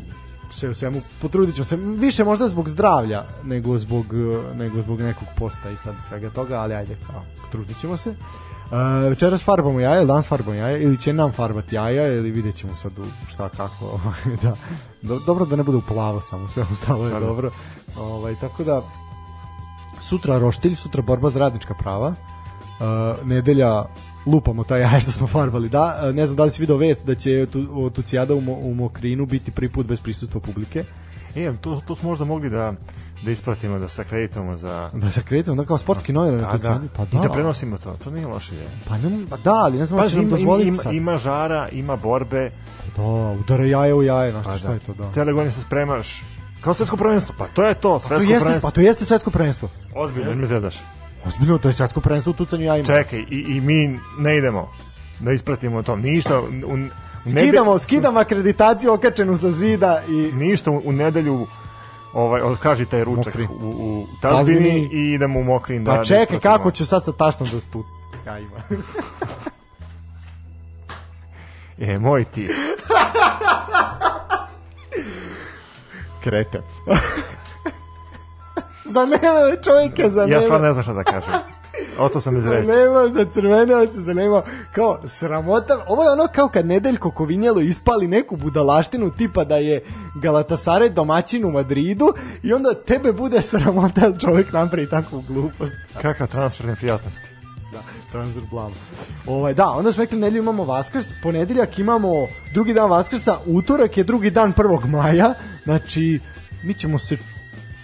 [0.55, 5.01] sve u svemu, potrudit ćemo se, više možda zbog zdravlja nego zbog, uh, nego zbog
[5.01, 8.11] nekog posta i sad svega toga, ali ajde, kao, trudit ćemo se.
[8.11, 12.55] Uh, večeras farbamo jaja, ili danas farbamo jaja, ili će nam farbati jaja, ili vidjet
[12.55, 14.57] ćemo sad u šta kako, ovaj, da.
[15.03, 17.21] Do, dobro da ne bude u plavo samo, sve ostalo je da.
[17.21, 17.51] dobro.
[17.99, 18.83] Ovaj, tako da,
[20.01, 23.85] sutra roštilj, sutra borba za radnička prava, uh, nedelja
[24.27, 27.07] lupamo taj jaje što smo farbali, da, uh, ne znam da li si video vest
[27.07, 30.85] da će tu, Tucijada u, u Mokrinu biti prvi put bez prisustva publike,
[31.37, 32.73] E, to, to smo možda mogli da,
[33.25, 34.91] da ispratimo, da se akreditujemo za...
[34.93, 37.79] da se akreditujemo, da kao sportski novinar na A, da, pa da, I da prenosimo
[37.79, 38.67] to, to nije loše je.
[38.89, 40.95] pa, ne, pa da, ali ne znam da Pazi, će nam dozvoliti ima, sad.
[40.95, 42.51] ima žara, ima borbe,
[42.97, 43.03] Da,
[43.41, 44.75] udara jaje u jaje, znaš pa šta da.
[44.75, 45.11] je to, da.
[45.11, 46.23] Cele godine se spremaš.
[46.61, 48.71] Kao svetsko prvenstvo, pa to je to, To svetsko jeste, prvenstvo.
[48.71, 49.69] pa to jeste svetsko prvenstvo.
[49.95, 50.77] Ozbiljno, me zedaš.
[51.27, 52.87] Ozbiljno, to je svetsko prvenstvo u tucanju jajima.
[52.87, 54.69] Čekaj, i, i mi ne idemo
[55.21, 55.97] da ispratimo to.
[55.97, 56.75] Ništa, u, u,
[57.25, 61.47] u Skidamo, skidamo akreditaciju okačenu sa zida i ništa u nedelju
[62.13, 63.47] ovaj odkaži taj ručak Mokri.
[63.47, 64.89] u, u tazbini Tazbini.
[64.93, 66.41] i idemo u mokrin da Pa da čekaj, ispratimo.
[66.53, 67.87] kako ću sad sa taštom da stuc
[68.27, 68.57] jajima?
[71.83, 72.49] E, moj ti.
[76.23, 76.63] Krete.
[78.91, 81.33] za neve čovjeka, za Ja stvarno ne znam šta da kažem.
[81.99, 82.67] Ostao sam bez reči.
[82.67, 84.43] Zanimao se, crveneo se, zanimao.
[84.73, 85.85] Kao, sramota.
[85.89, 89.83] Ovo je ono kao kad Nedeljko Kovinjelo ispali neku budalaštinu tipa da je
[90.15, 95.73] Galatasaray domaćin u Madridu i onda tebe bude sramota da čovjek napravi takvu glupost.
[96.03, 97.29] Kakav transfer neprijatnosti.
[97.73, 97.79] Da,
[98.13, 98.75] transfer blama.
[99.27, 102.09] Ovaj, da, onda smo rekli nedelju imamo Vaskrs, ponedeljak imamo
[102.55, 104.87] drugi dan Vaskrsa, utorak je drugi dan 1.
[104.87, 105.35] maja,
[105.65, 106.21] znači
[106.63, 107.17] mi ćemo se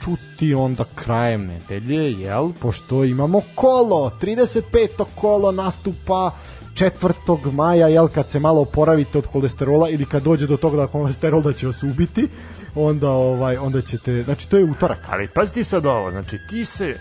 [0.06, 2.52] čuti onda krajem nedelje, jel?
[2.60, 5.04] Pošto imamo kolo, 35.
[5.14, 6.30] kolo nastupa
[6.74, 7.52] 4.
[7.52, 11.42] maja, jel, kad se malo oporavite od holesterola ili kad dođe do toga da holesterol
[11.42, 12.28] da će vas ubiti,
[12.74, 14.98] onda ovaj onda ćete, znači to je utorak.
[15.08, 16.94] Ali pazi ti sad ovo, znači ti se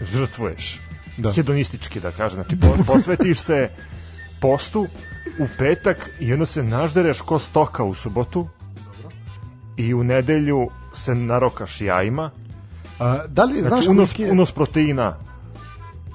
[0.00, 0.80] žrtvuješ.
[1.18, 1.32] Da.
[1.32, 3.70] Hedonistički da kažem, znači po, posvetiš se
[4.40, 4.86] postu
[5.38, 8.48] u petak i onda se naždereš ko stoka u subotu
[9.78, 10.58] i u nedelju
[10.92, 12.30] se narokaš jajima,
[12.98, 15.16] A, da li znaš znači unos, koliki je- unos proteina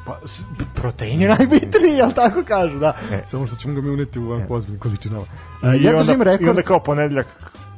[0.05, 0.43] Pa, s-
[0.75, 2.93] protein je najbitniji, jel tako kažu, da.
[3.11, 3.23] E.
[3.25, 5.25] Samo što ćemo ga mi uneti u ovako ozbiljnim količinama.
[5.63, 6.49] I, E, ja onda, držim i rekord.
[6.49, 7.27] onda kao ponedeljak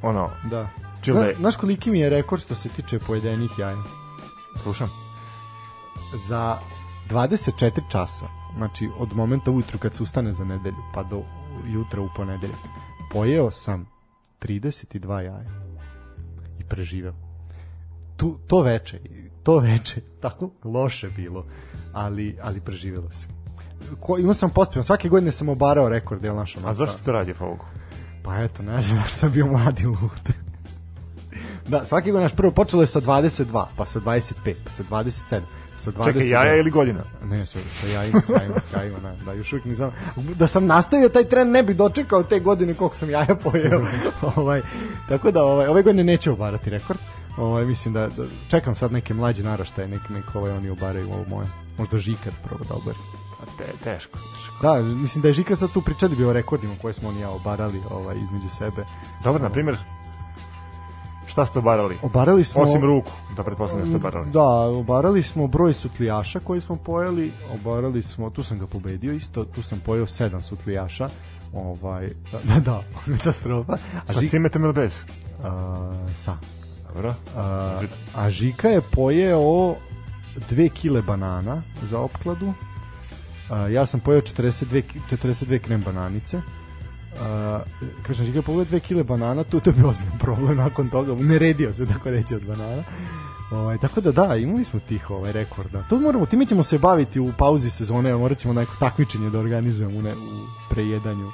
[0.02, 0.70] ono, Da.
[1.02, 1.24] Čile.
[1.24, 3.78] Zna, znaš koliki mi je rekord što se tiče pojedenih jaja?
[4.58, 4.90] slušam
[6.18, 6.58] Za
[7.10, 8.26] 24 časa,
[8.58, 11.22] znači od momenta ujutru kad se ustane za nedelju, pa do
[11.68, 12.58] jutra u ponedeljak,
[13.12, 13.86] pojeo sam
[14.40, 15.65] 32 jaja i
[16.70, 17.14] preživeo.
[18.18, 19.00] Tu, to veče,
[19.44, 21.46] to veče, tako loše bilo,
[21.94, 23.28] ali, ali preživelo se.
[24.00, 27.34] Ko, imao sam postupno, svake godine sam obarao rekord, jel naša a zašto to radi
[27.34, 27.66] Fogu?
[28.24, 30.30] Pa eto, ne znam, što sam bio mladi lud.
[31.68, 35.42] da, svaki godin naš prvo počelo je sa 22, pa sa 25, pa sa 27,
[35.65, 36.06] pa sa 20.
[36.06, 37.04] Čekaj, jaja ili godina?
[37.24, 39.92] Ne, sa, sa jajima, sa jajima, sa jajima, da, da, još uvijek nisam.
[40.36, 43.82] Da sam nastavio taj trend, ne bi dočekao te godine koliko sam jaja pojeo.
[44.36, 44.62] ovaj,
[45.10, 47.00] tako da, ovaj, ove godine neću obarati rekord.
[47.38, 51.26] Ovaj, mislim da, da, čekam sad neke mlađe naraštaje, nek, nek ovaj oni obaraju ovo
[51.30, 51.48] moje.
[51.78, 52.98] Možda Žikar prvo da obari.
[53.58, 54.62] Te, teško, teško.
[54.62, 57.22] Da, mislim da je Žika sad tu pričali bi o rekordima koje smo on i
[57.22, 58.86] ja obarali ovaj, između sebe.
[59.24, 59.78] Dobro, na primjer,
[61.36, 61.98] šta ste obarali?
[62.02, 62.62] Obarali smo...
[62.62, 64.32] Osim ruku, da pretpostavljam da ste obarali.
[64.32, 69.46] Da, obarali smo broj sutlijaša koji smo pojeli, obarali smo, tu sam ga pobedio isto,
[69.46, 71.08] tu sam pojeo sedam sutlijaša,
[71.54, 72.82] ovaj, da, da, da
[73.18, 73.74] katastrofa.
[73.74, 75.02] A, Sa Žik, cimetom ili bez?
[75.44, 75.76] a,
[76.16, 76.38] sa.
[76.88, 77.14] Dobro.
[77.36, 77.76] A,
[78.16, 79.76] a Žika je pojeo
[80.50, 82.54] dve kile banana za opkladu,
[83.50, 86.42] a, ja sam pojeo 42, ki- 42 krem bananice,
[88.04, 91.74] Kažem, je pojeo dve kile banana, tu to bio ozbiljan problem nakon toga, ne redio
[91.74, 92.84] se tako reći od banana.
[93.52, 95.84] Ovaj, tako da da, imali smo tih ovaj rekorda.
[95.90, 100.00] To moramo, time ćemo se baviti u pauzi sezone, morat ćemo neko takmičenje da organizujemo
[100.00, 101.32] u, ne, u prejedanju.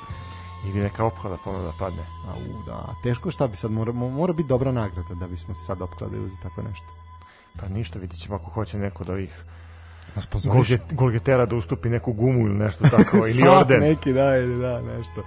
[0.65, 2.03] Ili neka opklada ponovno da padne.
[2.27, 5.55] A u, da, teško šta bi sad, mora, mo- mora biti dobra nagrada da bismo
[5.55, 6.87] se sad opkladili za tako nešto.
[7.59, 9.43] Pa ništa, vidit ćemo ako hoće neko od ovih?
[10.52, 13.80] Golget, golgetera da ustupi neku gumu ili nešto tako, ili orden.
[13.80, 15.23] neki, da, ili da, nešto.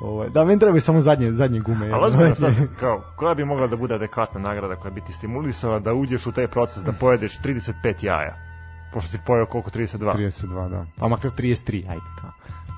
[0.00, 1.90] Ovaj, da, meni trebaju samo zadnje, zadnje gume.
[1.90, 5.78] Ali ozbiljno sad, kao, koja bi mogla da bude adekvatna nagrada koja bi ti stimulisala
[5.78, 8.34] da uđeš u taj proces da pojedeš 35 jaja?
[8.92, 9.70] Pošto si pojeo koliko?
[9.70, 10.16] 32?
[10.16, 10.86] 32, da.
[10.98, 12.30] Pa makar 33, ajde, kao.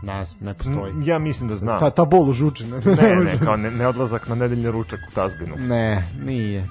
[0.03, 0.93] Nas, ne postoji.
[1.05, 1.79] Ja mislim da znam.
[1.79, 2.66] Ta, ta bol u žuči.
[2.66, 5.55] Ne, Ne, ne, kao ne, ne odlazak na nedeljni ručak u tazbinu.
[5.57, 6.61] Ne, nije.
[6.61, 6.66] A, nije.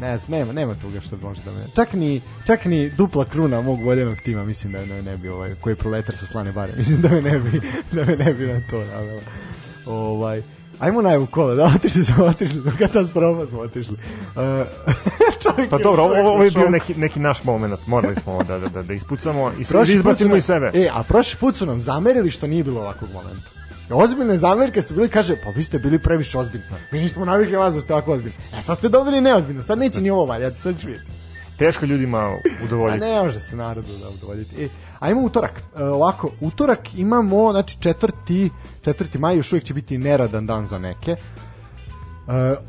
[0.00, 1.58] Ne, znam, nema, nema toga što može da me...
[1.74, 5.54] Čak ni, čak ni dupla kruna mog voljenog tima, mislim da ne, ne bi, ovaj,
[5.60, 7.60] koji je proletar sa slane bare, mislim da me ne bi,
[7.92, 9.20] da me ne bi na to navela.
[9.86, 10.42] Ovaj,
[10.78, 13.96] ajmo najavu kola, da, otišli smo, otišli smo, katastrofa smo otišli.
[13.96, 14.66] Uh,
[15.42, 18.58] čovjek Pa dobro, ovo, ovo je bio neki, neki naš moment, morali smo ovo da,
[18.58, 20.70] da, da, da ispucamo i, da Prošli su izbacimo i sebe.
[20.74, 23.59] E, a prošli put su nam zamerili što nije bilo ovakvog momenta.
[23.92, 26.64] Ozbiljne zamerke su bili, kaže, pa vi ste bili previše ozbiljni.
[26.92, 28.36] Mi nismo navikli vas da ste ovako ozbiljni.
[28.58, 31.10] E, sad ste dobili neozbiljno, sad neće ni ovo valjati, sad ću vidjeti.
[31.56, 32.34] Teško ljudima A
[32.64, 33.00] udovoljiti.
[33.00, 34.64] ne može se narodu da udovoljiti.
[34.64, 34.68] E,
[34.98, 35.62] ajmo utorak.
[35.76, 38.50] E, ovako, utorak imamo, znači četvrti,
[38.82, 41.10] četvrti maj još uvijek će biti neradan dan za neke.
[41.10, 41.16] E,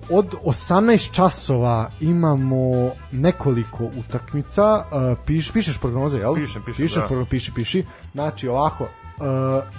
[0.10, 2.72] od 18 časova imamo
[3.12, 4.84] nekoliko utakmica.
[5.12, 6.36] E, piš, pišeš prognoze, jel?
[6.36, 7.08] Pišem, pišem, Pišeš da.
[7.08, 7.86] prognoze, piši, piši.
[8.14, 8.88] Znači, ovako,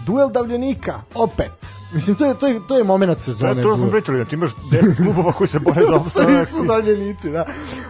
[0.07, 1.83] duel davljenika, opet.
[1.95, 3.63] Mislim, to je, to je, to je moment sezone.
[3.63, 6.49] to smo pričali, znači imaš 10 klubova koji se bore za Svi opstanak.
[6.49, 7.47] su daljenici, da.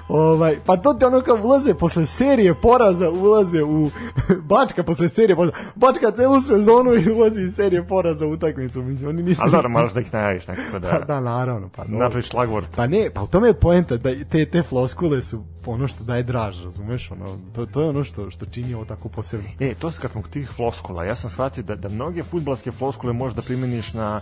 [0.09, 3.91] Ovaj, pa to ti ono kao ulaze posle serije poraza, ulaze u
[4.51, 5.53] Bačka posle serije poraza.
[5.74, 8.83] Bačka celu sezonu i ulazi iz serije poraza u utakmicu.
[8.83, 9.43] Mislim, oni nisu...
[9.43, 11.69] Ali dobro, moraš da ih najaviš nekako Pa da, da, naravno.
[11.77, 11.99] Pa, dobro.
[11.99, 12.66] napraviš šlagvort.
[12.77, 16.23] Pa ne, pa u tome je poenta da te, te floskule su ono što daje
[16.23, 17.11] draž, razumeš?
[17.11, 19.49] Ono, to, to je ono što, što čini ovo tako posebno.
[19.61, 23.12] E, to se kad smo tih floskula, ja sam shvatio da, da mnoge futbalske floskule
[23.12, 24.20] možeš da primeniš na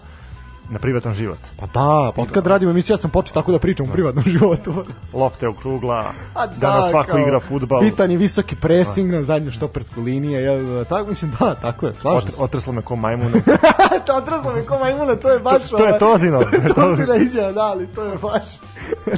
[0.70, 1.38] na privatan život.
[1.56, 4.24] Pa da, pa od kad radim emisiju ja sam počeo tako da pričam u privatnom
[4.38, 4.84] životu.
[5.12, 7.80] Lopte okrugla, A da, na svako kao, igra futbal.
[7.80, 10.42] Pitanje visoki pressing na zadnju štopersku linije.
[10.42, 12.42] Ja, tako, mislim, da, tako je, slažem Otr, se.
[12.42, 13.36] otrslo me ko majmuna.
[14.06, 15.68] to odraslo mi ko majmuna, to je baš...
[15.70, 16.40] To- to je ovaj, Tozino.
[16.74, 18.48] Tozina izjava, da, ali to je baš...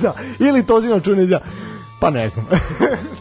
[0.03, 1.45] da, ili Tozino izjava.
[2.01, 2.47] Pa ne znam.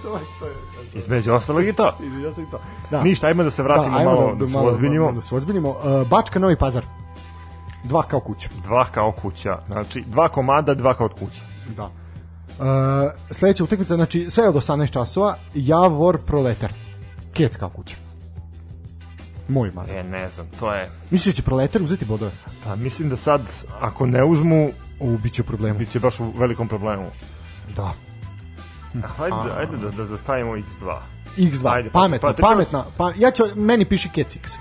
[0.03, 0.53] to, je, to je,
[0.93, 1.93] Između ostalog i to.
[2.23, 2.59] ja sam i to.
[2.91, 3.03] Da.
[3.03, 5.11] Ništa, ajmo da se vratimo ajmo malo, da, se ozbiljimo.
[5.11, 5.69] Da se ozbiljimo.
[5.69, 6.85] Uh, Bačka, Novi Pazar.
[7.83, 8.49] Dva kao kuća.
[8.63, 11.41] Dva kao kuća, znači dva komada, dva kao od kuće.
[11.77, 11.83] Da.
[11.83, 16.73] Uh, sledeća utakmica, znači sve od 18 časova, Javor Proletar.
[17.33, 17.95] Kec kao kuća.
[19.47, 19.89] Moj man.
[19.89, 20.89] E, ne znam, to je...
[21.09, 22.31] Misliš da će Proletar uzeti bodove?
[22.63, 23.41] Pa mislim da sad,
[23.81, 24.69] ako ne uzmu,
[25.01, 25.79] U, bit će problema.
[25.79, 27.05] bit će baš u velikom problemu.
[27.75, 27.93] Da.
[29.19, 30.97] Ajde, ajde da, da, da stavimo x2.
[31.37, 32.41] X2, Ajde, pa- pametno, patriotski.
[32.53, 32.85] pametna.
[32.97, 34.51] Pa, ja ću, meni piši Kec X.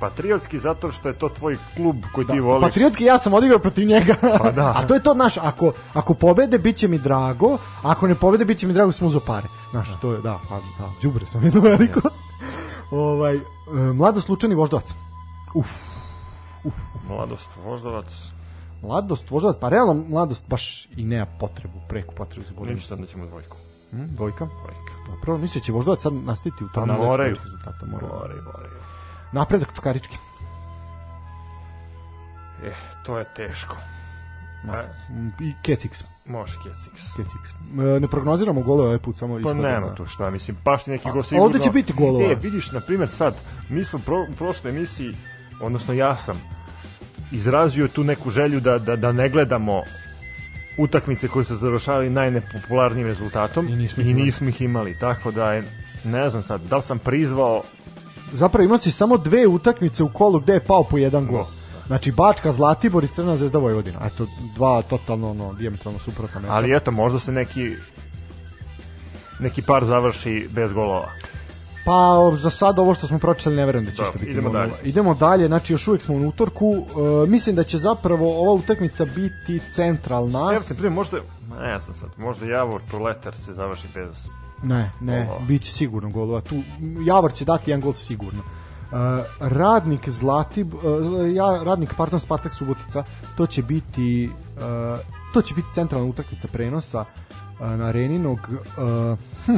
[0.00, 2.68] Patriotski zato što je to tvoj klub koji Da, ti voliš.
[2.68, 4.14] Patriotski ja sam odigrao protiv njega.
[4.38, 4.72] Pa da.
[4.76, 8.14] A to je to, znaš, ako, ako pobede, bit će mi drago, a ako ne
[8.14, 9.46] pobede, bit će mi drago, sam uzeo pare.
[9.70, 12.00] Znaš, to je, da, pa, da, džubre sam jedno veliko.
[12.90, 13.40] ovaj, e,
[13.94, 14.94] mladost Lučani Voždovac.
[15.54, 15.68] Uf,
[17.08, 18.32] Mladost, Voždovac,
[18.82, 23.26] mladost Voždovac, pa realno mladost baš i nema potrebu, preku potrebu za ništa da ćemo
[23.26, 23.56] dvojku.
[23.90, 24.46] Hm, dvojka.
[24.46, 24.92] Dvojka.
[25.06, 27.36] Dobro, misle će Voždovac sad nastaviti u tom Pa nadatku moraju.
[27.36, 28.12] rezultata, moraju.
[28.14, 28.70] Moraju, moraju.
[29.32, 30.16] Napredak Čukarički.
[32.62, 32.72] Eh,
[33.02, 33.76] to je teško.
[34.64, 36.04] E, Mm, I Kecix.
[36.26, 37.16] može Kecix.
[37.16, 37.50] Kecix.
[37.96, 41.08] E, ne prognoziramo golove ovaj put, samo Pa nema da- tu šta, mislim, baš neki
[41.08, 41.44] A, go a sigurno.
[41.44, 42.24] ovde će biti golova.
[42.24, 43.34] E, vidiš, na primjer sad,
[43.68, 45.16] mi smo pro, u prošloj emisiji,
[45.60, 46.40] odnosno ja sam,
[47.32, 49.82] izrazio tu neku želju da, da, da ne gledamo
[50.82, 55.52] utakmice koje se završavaju najnepopularnijim rezultatom I nismo ih i nismo ih imali, tako da
[55.52, 55.64] je,
[56.04, 57.62] ne znam sad, da li sam prizvao
[58.32, 61.44] Zapravo ima si samo dve utakmice u kolu gde je pao po jedan gol.
[61.86, 63.98] Znači Bačka, Zlatibor i Crna zvezda Vojvodina.
[64.06, 66.52] Eto, dva totalno ono, diametralno suprotna meča.
[66.52, 67.76] ali eto, možda se neki
[69.40, 71.08] neki par završi bez golova.
[71.84, 74.30] Pa za sad ovo što smo pročitali ne verujem da će što biti.
[74.30, 74.52] idemo 0:0.
[74.52, 74.72] dalje.
[74.82, 76.76] Idemo dalje, znači još uvijek smo u utorku.
[77.24, 80.50] E, mislim da će zapravo ova utakmica biti centralna.
[80.54, 81.16] Evo te primjer, možda,
[81.60, 84.28] ne znam sad, možda Javor Proletar se završi bez
[84.62, 85.46] Ne, ne, Golova.
[85.46, 86.40] bit će sigurno golova.
[86.40, 86.62] Tu,
[87.06, 88.40] Javor će dati jedan gol sigurno.
[88.40, 88.96] Uh,
[89.40, 90.80] radnik Zlatib, uh,
[91.34, 93.04] ja, radnik, pardon, Spartak Subotica,
[93.36, 95.00] to će biti uh,
[95.32, 98.38] to će biti centralna utakmica prenosa uh, na Areninog.
[98.50, 99.56] Uh, hm,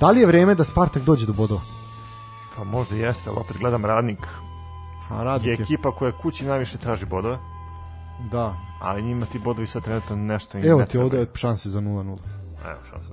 [0.00, 1.60] da li je vreme da Spartak dođe do bodova?
[2.56, 4.18] Pa možda jeste, ali opet gledam radnik.
[5.10, 7.38] A Je radnik je, ekipa koja kući najviše traži bodove,
[8.32, 8.54] da.
[8.80, 12.18] ali njima ti bodovi sad trenutno nešto im Evo ne ti ovde šanse za 0-0.
[12.64, 13.08] Evo šansa.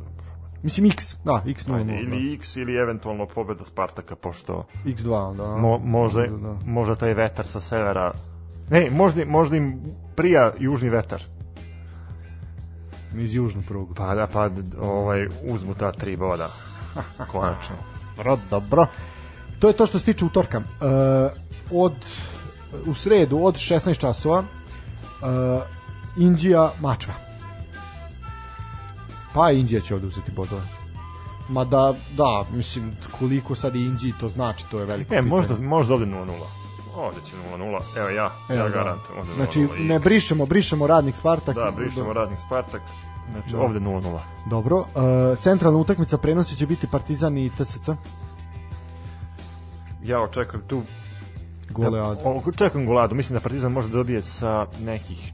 [0.63, 1.75] Mislim X, da, X 0-0.
[1.75, 1.99] Ajde, da.
[1.99, 5.57] ili X ili eventualno pobeda Spartaka, pošto X2, da.
[5.57, 6.57] mo, možda, Da, da.
[6.65, 8.13] možda taj vetar sa severa
[8.71, 9.81] Ne, možda, možda im
[10.15, 11.23] prija južni vetar.
[13.15, 13.93] Iz južnog prugu.
[13.93, 14.49] Pa da, pa
[14.81, 16.49] ovaj, uzmu ta tri boda.
[17.31, 17.75] Konačno.
[18.17, 18.87] Dobro, dobro.
[19.59, 20.57] To je to što se tiče utorka.
[20.57, 20.63] Uh,
[21.73, 21.93] od,
[22.85, 25.61] u sredu od 16 časova uh,
[26.17, 27.13] Indija Mačva.
[29.33, 30.61] Pa Indija će ovde uzeti bodove.
[31.49, 35.29] Ma da, da, mislim, koliko sad Indiji to znači, to je veliko E, pitanje.
[35.29, 36.31] možda, možda ovde 0-0.
[36.95, 37.79] Ovde će 0-0.
[37.97, 38.69] Evo ja, Evo, ja da.
[38.69, 39.19] garantujem.
[39.19, 40.03] Ovde Znači, 0:0 ne X.
[40.03, 41.55] brišemo, brišemo radnik Spartak.
[41.55, 42.81] Da, brišemo radnik Spartak.
[43.33, 43.61] Znači, Da.
[43.61, 44.19] ovde 0-0.
[44.49, 47.89] Dobro, uh, centralna utakmica prenosi će biti Partizan i TSC.
[50.03, 50.81] Ja očekujem tu
[51.69, 52.17] Golead.
[52.17, 55.33] Da, o, čekam goladu, mislim da Partizan može da dobije sa nekih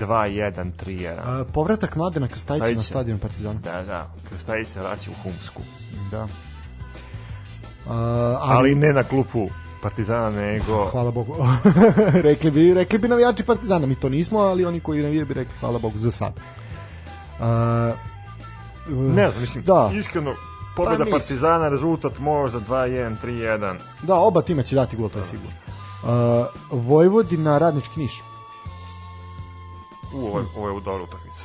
[0.00, 1.40] 2-1, 3-1.
[1.40, 3.60] Uh, povratak Mladena Krstajića na stadion Partizana.
[3.60, 5.62] Da, da, Krstaji se vraća u Humsku.
[6.10, 6.22] Da.
[6.22, 6.30] Uh,
[8.40, 9.48] Ali ne na klupu
[9.82, 10.84] Partizana, nego...
[10.92, 11.36] Hvala Bogu.
[12.28, 15.54] rekli bi, rekli bi navijači Partizana, mi to nismo, ali oni koji navijaju bi rekli
[15.60, 16.40] hvala Bogu za sad.
[17.40, 17.98] Uh,
[18.88, 19.90] Ne znam, mislim, Da.
[19.94, 20.34] iskreno,
[20.76, 21.10] pobjeda Pa.
[21.10, 23.76] Partizana, rezultat možda 2-1, 3-1.
[24.02, 25.52] Da, oba tima će dati gol, to je sigurno.
[26.02, 26.46] Uh,
[26.82, 28.22] Vojvodina, Radnički Niš.
[30.14, 31.44] U, ovo, je- ovo je u dobra utakmica.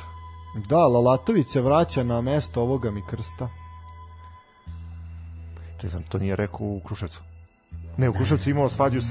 [0.56, 3.48] Da, Lalatović se vraća na mesto ovoga mi krsta.
[5.80, 7.20] To, znam, to nije rekao u Kruševcu.
[7.96, 9.08] Ne, u Kruševcu imao svađu sa,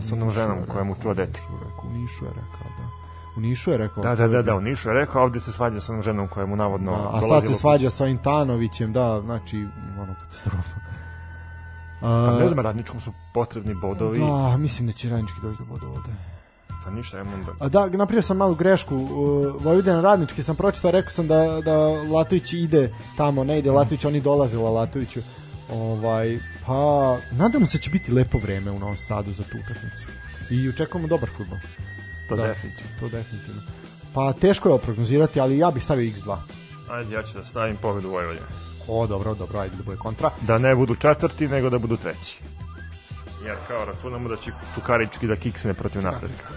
[0.00, 1.40] sa onom ženom koja mu čuva dete.
[1.84, 2.84] U Nišu je rekao, da.
[3.36, 4.02] U Nišu je rekao.
[4.02, 6.28] Da, da, da, da, u Nišu je rekao, a ovde se svađa sa onom ženom
[6.28, 9.66] koja mu navodno Da, a sad se svađa sa Intanovićem, da, znači,
[9.98, 10.84] ono katastrofa.
[12.00, 14.18] Pa Uh, ne znam, radničkom su potrebni bodovi.
[14.18, 16.10] Da, mislim da će Radnički doći do boda ovde.
[16.84, 17.52] Pa ništa, ajmo onda.
[17.60, 18.96] A da, napravio sam malu grešku.
[18.96, 24.04] Uh, Vojvodina Radnički sam pročitao, rekao sam da, da Latović ide tamo, ne ide Latović,
[24.04, 25.20] oni dolaze u Lalatoviću.
[25.72, 30.06] Ovaj, pa, nadamo se da će biti lepo vreme u Novom Sadu za tu utakmicu.
[30.50, 31.58] i očekujemo dobar futbol.
[32.28, 32.46] To Da.
[32.46, 32.90] definitivno.
[33.00, 33.62] To definitivno.
[34.14, 36.36] Pa teško je prognozirati, ali ja bih stavio x2.
[36.90, 38.46] Ajde, ja ću da stavim pobedu Vojvodine.
[38.88, 40.30] O, dobro, dobro, ajde da bude kontra.
[40.40, 42.40] Da ne budu četvrti, nego da budu treći.
[43.46, 46.48] Jer kao računamo da će Čukarički da kiksne protiv napretka.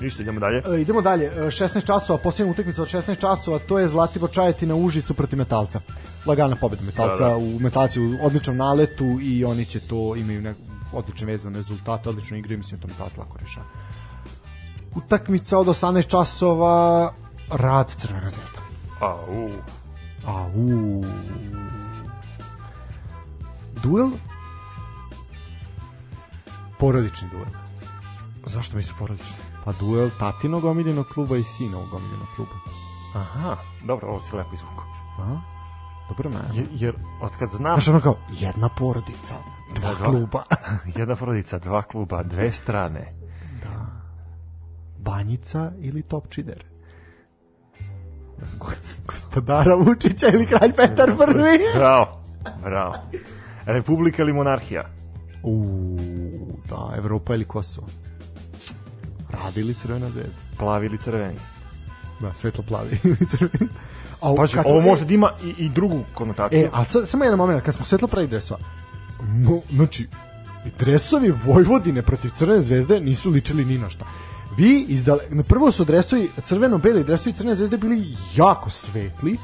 [0.00, 0.62] Ništa, idemo dalje.
[0.66, 4.74] E, idemo dalje, E, 16 časova, posljednja utakmica od 16 časova, to je Zlatibor Čajetina
[4.74, 5.80] u Užicu protiv Metalca.
[6.26, 7.36] Lagana pobeda Metalca, Da, da.
[7.36, 10.56] u Metalci u odličnom naletu i oni će to, imaju nek,
[10.92, 13.66] odlične vezane rezultate, odlično igraju, mislim da to Metalac lako rešava.
[14.94, 17.12] Utakmica od 18 časova,
[17.50, 18.58] rad Crvena zvezda.
[19.00, 19.50] A, u,
[20.26, 21.04] A, u.
[23.82, 24.10] Duel?
[26.78, 27.44] Porodični duel.
[28.46, 29.36] zašto misliš porodični?
[29.64, 32.52] Pa duel tatinog omiljenog kluba i sinovog omiljenog kluba.
[33.14, 34.82] Aha, dobro, ovo si lepo izvuku.
[35.18, 35.36] A?
[36.08, 36.38] Dobro, ne.
[36.52, 39.34] Jer, jer od kad znam Znaš ono kao, jedna porodica,
[39.74, 40.04] dva da.
[40.04, 40.42] kluba.
[40.98, 43.21] jedna porodica, dva kluba, dve strane.
[45.02, 46.64] Banjica ili Topčider?
[48.58, 48.72] Go-
[49.06, 51.58] Gospodara Vučića ili kralj Petar prvi?
[51.74, 52.20] Bravo,
[52.62, 52.94] bravo.
[53.66, 54.88] Republika ili monarhija?
[55.42, 55.98] Uuu,
[56.68, 57.86] da, Evropa ili Kosovo?
[59.32, 60.32] Radi ili Crvena zvezda?
[60.58, 61.38] Plavi ili crveni?
[62.20, 63.68] Da, svetlo plavi ili crveni.
[64.20, 66.60] A, Paži, ovo smo- može da ima i, i drugu konotaciju.
[66.60, 68.60] E, a sad, samo jedan moment, kad smo svetlo pravi dresova,
[69.22, 70.08] no, znači,
[70.78, 74.04] dresovi Vojvodine protiv Crvene zvezde nisu ličili ni na šta.
[74.56, 79.36] Vi izdale, prvo su dresovi crveno-beli dresovi Crvene zvezde bili jako svetli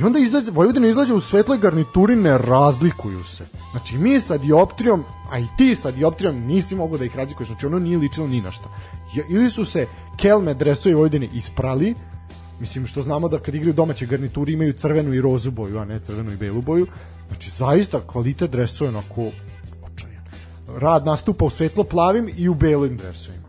[0.00, 3.46] i onda izađe, Vojvodina izlađe u svetloj garnituri, ne razlikuju se.
[3.70, 7.66] Znači mi sa dioptrijom, a i ti sa dioptrijom nisi mogao da ih razlikuješ, znači
[7.66, 8.68] ono nije ličilo ni na šta.
[9.28, 9.86] Ili su se
[10.16, 11.94] kelme dresovi Vojvodine isprali,
[12.60, 15.98] Mislim što znamo da kad igraju domaće garnituri imaju crvenu i rozu boju, a ne
[15.98, 16.86] crvenu i belu boju.
[17.28, 19.30] Znači zaista kvalitet dresova je onako
[19.82, 20.24] očajan.
[20.76, 23.47] Rad nastupa u svetlo plavim i u belim dresovima.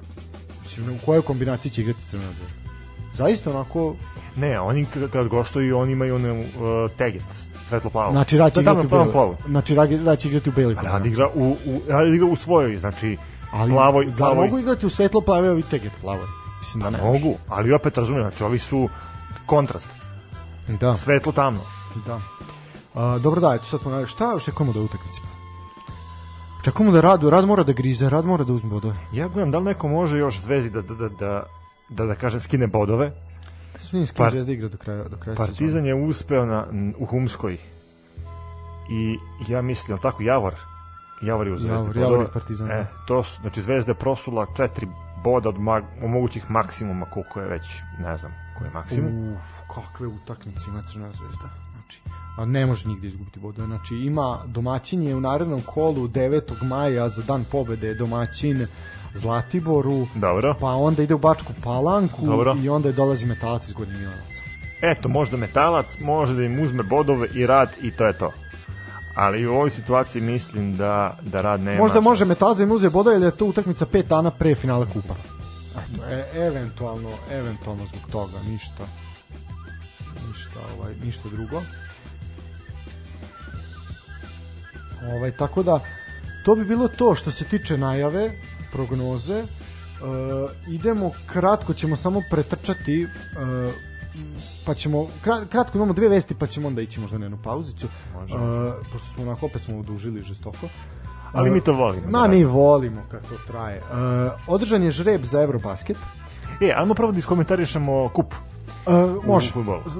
[0.78, 2.70] Mislim u kojoj kombinaciji će igrati crvena zvezda.
[3.14, 3.96] Zaista onako
[4.36, 6.48] Ne, oni kad gostuju, oni imaju onu uh,
[6.98, 7.24] teget,
[7.70, 8.12] svetlo plavo.
[8.12, 9.36] znači Rad će Da, igrati u plavu.
[9.48, 10.76] Znači Rad, će igrati u beli.
[10.82, 13.18] Rad igra u, u, Rad igra u svojoj, znači
[13.52, 14.46] ali plavoj, zar plavoj.
[14.46, 16.26] mogu igrati u svetlo plave ovi teget plavoj?
[16.60, 16.98] Mislim da ne.
[17.04, 18.90] Mogu, ali opet razumijem, znači ovi su
[19.46, 19.90] kontrast,
[20.68, 20.96] Da.
[20.96, 21.62] svetlo tamno.
[22.06, 22.22] Da.
[22.94, 25.22] A, dobro da, eto sad smo, šta očekujemo da utakmici?
[26.60, 28.96] Očekujemo da radu, rad mora da grize, rad mora da uzme bodove.
[29.14, 31.44] Ja gledam da li neko može još zvezdi da, da, da, da,
[31.90, 33.12] da, da kažem, skine bodove.
[33.80, 36.66] Svinjski Par- zvezda igra do kraja, do kraja Partizan je uspeo na,
[36.98, 37.58] u Humskoj
[38.90, 39.18] i
[39.48, 40.54] ja mislim, tako, Javor,
[41.22, 41.98] Javor je u zvezdi Javor.
[41.98, 42.74] Javor iz Partizana.
[42.74, 44.88] E, to su, znači Zvezda je prosula četiri
[45.24, 47.64] boda od mag, mogućih maksimuma, koliko je već,
[48.00, 49.34] ne znam, koji je maksimum.
[49.34, 51.69] Uf, kakve utakmice ima Crna zvezda.
[52.40, 53.68] A ne može nigde izgubiti bodove.
[53.68, 56.64] Znači, ima domaćin je u narednom kolu 9.
[56.64, 58.68] maja za dan pobede domaćin
[59.14, 60.56] Zlatiboru, Dobro.
[60.60, 62.56] pa onda ide u Bačku Palanku Dobro.
[62.64, 64.42] i onda je dolazi metalac iz Gornjeg Milanaca.
[64.82, 68.32] Eto, možda metalac, može da im uzme bodove i rad i to je to.
[69.16, 72.90] Ali u ovoj situaciji mislim da, da rad nema Možda može metalac da im uze
[72.90, 75.16] bodove, jer je to utakmica pet dana pre finala kupa.
[75.72, 78.84] Eto, e, eventualno, eventualno zbog toga, ništa.
[80.28, 81.62] Ništa, ovaj, ništa drugo.
[85.06, 85.80] Ovaj, tako da,
[86.46, 88.32] to bi bilo to što se tiče najave,
[88.72, 89.36] prognoze.
[89.36, 89.46] E,
[90.70, 93.08] idemo, kratko ćemo samo pretrčati, e,
[94.66, 97.88] pa ćemo, kra- kratko imamo dve vesti, pa ćemo onda ići možda na jednu pauzicu.
[98.14, 98.38] Može, E,
[98.92, 100.68] pošto smo onako, opet smo odužili žestoko.
[101.34, 102.10] Ali mi to volimo.
[102.10, 103.78] Ma da mi volimo kad to traje.
[103.78, 103.82] E,
[104.48, 105.98] održan je žreb za Eurobasket.
[106.62, 108.34] E, ajmo prvo da iskomentarišemo kup.
[108.88, 108.92] E,
[109.28, 109.52] može.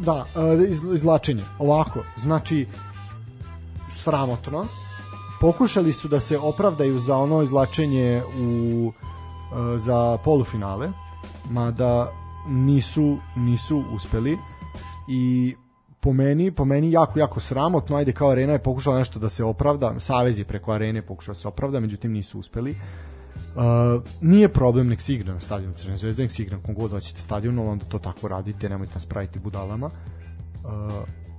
[0.02, 1.44] Da, e, iz, izlačenje.
[1.60, 2.68] Ovako, znači
[3.90, 4.66] sramotno.
[5.42, 10.90] Pokušali su da se opravdaju za ono izlačenje u e, za polufinale,
[11.50, 12.12] mada
[12.48, 14.38] nisu nisu uspeli
[15.08, 15.56] i
[16.00, 19.44] po meni, po meni jako, jako sramotno, ajde kao arena je pokušala nešto da se
[19.44, 22.76] opravda, Savez je preko arene pokušao da se opravda, međutim nisu uspeli.
[23.56, 26.92] Uh, nije problem nek se igra na stadionu Crvene zvezde, nek se igra kom god
[26.92, 29.86] hoćete stadionu, onda to tako radite, nemojte nas praviti budalama.
[29.86, 30.94] Uh,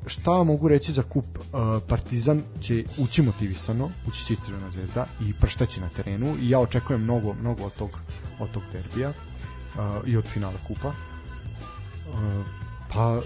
[0.06, 1.24] šta mogu reći za kup?
[1.38, 6.60] Uh, Partizan će ući motivisano, ući će Crvena zvezda i prštaće na terenu i ja
[6.60, 8.00] očekujem mnogo, mnogo od tog,
[8.38, 10.88] od tog derbija uh, i od finala kupa.
[10.88, 12.46] Uh,
[12.94, 13.20] pa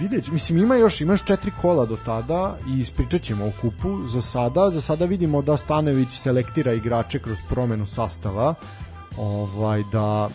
[0.00, 3.52] vidjet ću- mislim ima još ima još četiri kola do tada i ispričat ćemo o
[3.60, 8.54] kupu za sada, za sada vidimo da Stanević selektira igrače kroz promenu sastava
[9.18, 10.30] ovaj da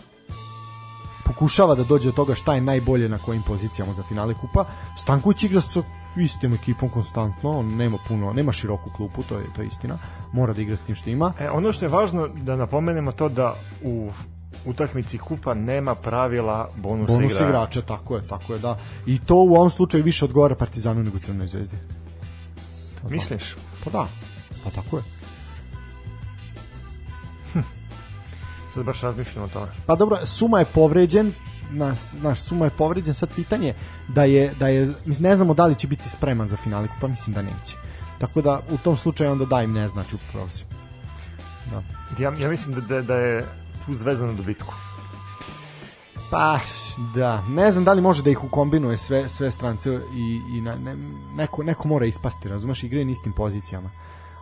[1.24, 4.64] pokušava da dođe do toga šta je najbolje na kojim pozicijama za finale kupa.
[4.96, 5.82] Stanković igra sa
[6.16, 9.98] istim ekipom konstantno, on nema puno, nema široku klupu, to je to je istina.
[10.32, 11.32] Mora da igra s tim što ima.
[11.40, 14.10] E, ono što je važno da napomenemo to da u
[14.64, 17.48] utakmici kupa nema pravila bonusa Bonus igrača.
[17.48, 18.78] igrača, tako je, tako je, da.
[19.06, 21.76] I to u ovom slučaju više odgovara Partizanu nego Crnoj zvezdi.
[23.08, 23.56] Misliš?
[23.84, 24.08] Pa da,
[24.64, 25.21] pa tako je.
[28.74, 29.66] Sad baš razmišljam o tome.
[29.86, 31.32] Pa dobro, Suma je povređen,
[31.70, 33.74] naš, naš Suma je povređen, sad pitanje
[34.08, 37.08] da je, da je, mi ne znamo da li će biti spreman za finale kupa,
[37.08, 37.76] mislim da neće.
[38.18, 40.64] Tako da u tom slučaju onda da im ne znači u prolazi.
[41.70, 41.82] Da.
[42.18, 43.44] Ja, ja mislim da, da, da je
[43.86, 44.74] tu zvezda na dobitku.
[46.30, 46.58] Pa,
[47.14, 50.74] da, ne znam da li može da ih ukombinuje sve, sve strance i, i na,
[50.76, 50.96] ne,
[51.36, 53.90] neko, neko mora ispasti, razumeš, igre na istim pozicijama.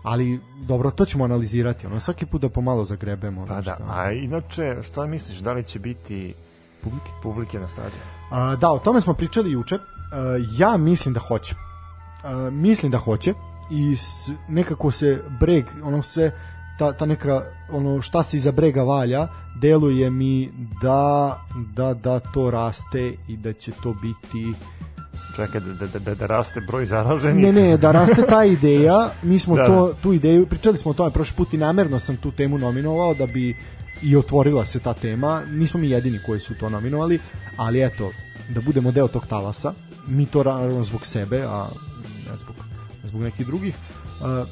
[0.03, 3.47] Ali, dobro, to ćemo analizirati, ono, svaki put da pomalo zagrebemo.
[3.47, 6.35] Pa da, a inače, šta misliš, da li će biti
[6.83, 8.05] publike, publike na stadionu?
[8.31, 9.75] A, da, o tome smo pričali juče.
[9.75, 9.79] A,
[10.59, 11.55] ja mislim da hoće.
[12.25, 13.35] A, mislim da hoće
[13.71, 16.33] i s, nekako se breg, ono se
[16.79, 19.29] ta, ta neka ono šta se iza brega valja,
[19.61, 20.51] deluje mi
[20.83, 21.39] da
[21.77, 24.55] da da to raste i da će to biti
[25.37, 27.45] Čekaj, da, da, da, da raste broj zaraženih?
[27.45, 29.95] Ne, ne, da raste ta ideja, mi smo Da, to, da.
[29.95, 33.27] tu ideju, pričali smo o tome prošli put i namerno sam tu temu nominovao da
[33.27, 33.57] bi
[34.03, 35.43] i otvorila se ta tema.
[35.47, 37.19] Nismo mi jedini koji su to nominovali,
[37.57, 38.11] ali eto,
[38.49, 39.73] da budemo deo tog talasa,
[40.07, 41.67] mi to naravno zbog sebe, a
[42.27, 42.57] ne zbog,
[43.05, 43.75] zbog nekih drugih.
[44.21, 44.49] Uh,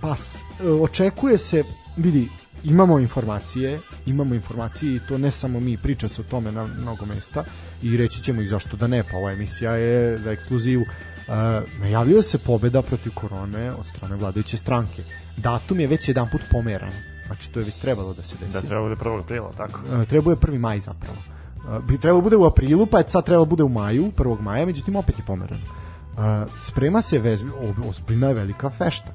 [0.00, 0.36] pa s-
[0.80, 1.62] očekuje se,
[1.96, 2.28] vidi,
[2.64, 7.06] imamo informacije, imamo informacije i to ne samo mi, priča se o tome na mnogo
[7.06, 7.44] mesta
[7.82, 10.82] i reći ćemo i zašto da ne, pa ova emisija je za ekskluzivu.
[10.82, 11.34] Uh,
[11.80, 15.02] najavljuje se pobeda protiv korone od strane vladajuće stranke.
[15.36, 16.92] Datum je već jedan put pomeran.
[17.26, 18.52] Znači to je već trebalo da se desi.
[18.52, 19.20] Da treba bude 1.
[19.20, 19.80] aprila, tako?
[20.02, 20.58] E, trebao je 1.
[20.58, 21.16] maj zapravo.
[21.76, 24.40] E, Bi trebalo bude u aprilu, pa je sad trebalo bude u maju, 1.
[24.40, 25.62] maja, međutim opet je pomerano.
[25.62, 27.44] E, Sprema se vez,
[27.88, 29.12] ozbiljna je velika fešta.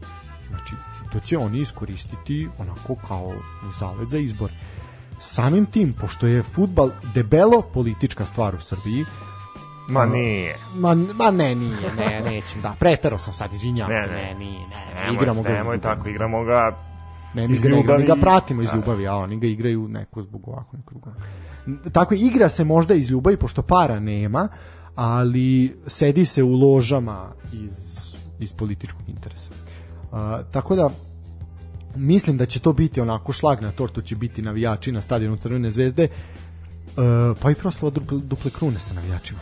[1.14, 3.34] To će oni iskoristiti onako kao
[3.80, 4.52] zalet za izbor.
[5.20, 9.06] Samim tim, pošto je futbal debelo politička stvar u Srbiji,
[9.88, 10.56] Ma nije.
[10.76, 14.16] Ma, ma ne, nije, ne, nećem, da, pretero sam sad, izvinjavam Ne, se, ne.
[14.16, 16.78] ne, nije, ne, ne, Nemoj, igramo ga nemoj tako, igramo ga
[17.34, 18.76] Ne, mi iz ga, mi ga pratimo iz Da.
[18.76, 21.10] ljubavi, a oni ga igraju neko zbog ovako, neko drugo.
[21.90, 24.48] Tako igra se možda iz ljubavi, pošto para nema,
[24.96, 27.78] ali sedi se u ložama iz,
[28.40, 29.52] iz političkog interesa.
[30.14, 30.90] A, tako da,
[31.96, 35.72] mislim da će to biti onako šlag na tortu će biti navijači na stadionu Crvene
[35.72, 36.10] zvezde, e,
[37.42, 39.40] pa i proslava duple, duple krune sa navijačima.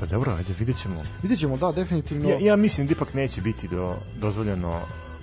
[0.00, 1.02] Pa dobro, ajde, vidjet ćemo.
[1.22, 2.28] Vidjet ćemo, da, definitivno.
[2.28, 4.80] Ja, ja mislim da ipak neće biti do, dozvoljeno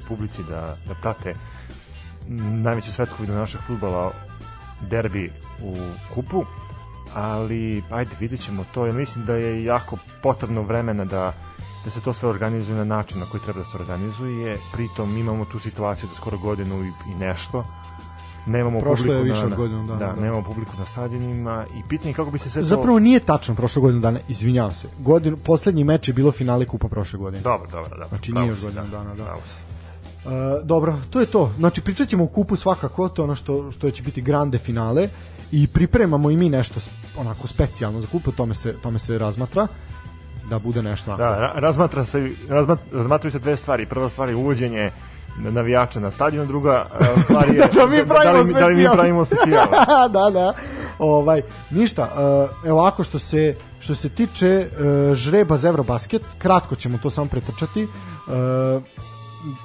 [0.07, 1.33] publici da, da prate
[2.63, 4.13] najveći svetkovi do našeg futbala
[4.89, 5.75] derbi u
[6.13, 6.43] kupu,
[7.13, 11.33] ali ajde vidjet ćemo to, jer mislim da je jako potrebno vremena da
[11.85, 15.45] da se to sve organizuje na način na koji treba da se organizuje, pritom imamo
[15.45, 17.65] tu situaciju da skoro godinu i, i nešto
[18.45, 20.22] nemamo Prošlo je publiku više na, od godinu dana, da, da.
[20.22, 23.56] nemamo publiku na stadionima i pitanje je kako bi se sve to Zapravo nije tačno
[23.56, 24.88] prošle godinu dana, izvinjavam se.
[24.99, 27.41] Godinu, poslednji meč je bilo finale kupa prošle godine.
[27.41, 28.07] dobro, dobro, dobro.
[28.07, 29.23] Znači, nije još godinu dana, da.
[29.23, 29.80] pravo si.
[30.26, 31.51] E, dobro, to je to.
[31.57, 35.10] Znači pričat ćemo o kupu svakako, to je ono što, što će biti grande finale
[35.51, 36.80] i pripremamo i mi nešto
[37.18, 39.68] onako specijalno za kup, o tome se, tome se razmatra
[40.49, 41.23] da bude nešto onako.
[41.23, 43.85] Da, ra- razmatra se, razmat, razmatraju se dve stvari.
[43.85, 44.91] Prva stvar je uvođenje
[45.38, 48.88] navijača na stadion, druga e, stvar je Da mi pravimo da, li, da li mi
[48.93, 49.65] pravimo specijal.
[50.15, 50.53] da, da.
[50.99, 56.76] Ovaj, ništa, uh, evo ovako što se što se tiče uh, žreba za Eurobasket, kratko
[56.76, 57.84] ćemo to samo pretrčati.
[57.84, 58.84] Uh,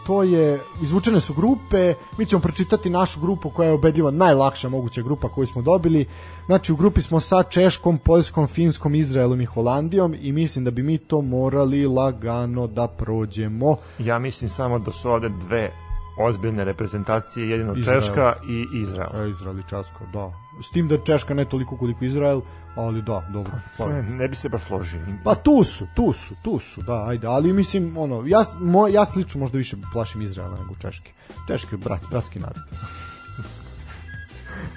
[0.06, 5.02] to je, izvučene su grupe, mi ćemo pročitati našu grupu koja je ubedljivo najlakša moguća
[5.02, 6.06] grupa koju smo dobili.
[6.46, 10.82] Znači u grupi smo sa Češkom, Poljskom, Finskom, Izraelom i Holandijom i mislim da bi
[10.82, 13.76] mi to morali lagano da prođemo.
[13.98, 15.72] Ja mislim samo da su ovde dve
[16.18, 18.01] ozbiljne reprezentacije, jedino Izrael.
[18.01, 19.26] Češka i Izrael.
[19.26, 20.32] E, Izrael i Češka, da.
[20.62, 22.40] S tim da Češka ne toliko koliko Izrael,
[22.76, 23.52] ali da, dobro.
[23.80, 25.01] Ne, ne bi se baš složio.
[25.24, 29.05] Pa tu su, tu su, tu su, da, ajde, ali mislim, ono, ja, mo, ja
[29.05, 31.12] se lično možda više plašim Izraela nego Češke.
[31.48, 32.56] Češke brat, bratski narod.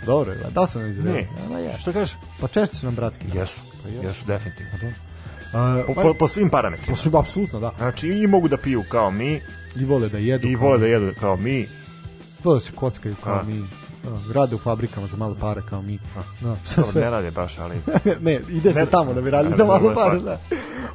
[0.05, 1.15] Dobro, je, da sam Izrael.
[1.15, 1.77] Ne, Da, je.
[1.79, 2.15] što kažeš?
[2.41, 3.39] Pa Češci su nam bratski narod.
[3.39, 4.03] Jesu, Pa jesu.
[4.03, 4.71] jesu definitivno.
[5.53, 6.89] A, Po, pa, po, po svim parametrima.
[6.89, 7.71] pa su, apsolutno, da.
[7.77, 9.41] Znači, i mogu da piju kao mi,
[9.75, 10.47] I vole da jedu.
[10.47, 11.67] i vole da jedu kao mi.
[12.43, 13.43] Vole da se kockaju kao A.
[13.43, 13.63] mi.
[14.33, 15.99] Rade u fabrikama za malo pare kao mi.
[16.41, 17.01] Da, sve, sve.
[17.01, 17.75] ne rade baš, ali...
[18.25, 20.37] ne, ide se tamo da bi radili za malo malo da.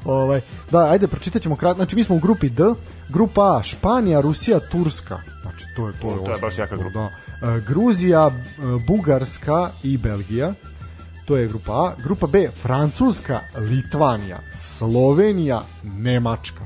[0.04, 1.76] Ovaj, da, ajde, pročitat ćemo kratko.
[1.76, 2.64] Znači, mi smo u grupi D,
[3.08, 5.18] grupa A, Španija, Rusija, Turska.
[5.42, 7.08] Znači, to je, to je, to je baš jaka grupa.
[7.42, 7.60] Da.
[7.68, 8.32] Gruzija, e,
[8.86, 10.54] Bugarska i Belgija.
[11.24, 11.94] To je grupa A.
[12.04, 16.64] Grupa B, Francuska, Litvanija, Slovenija, Nemačka.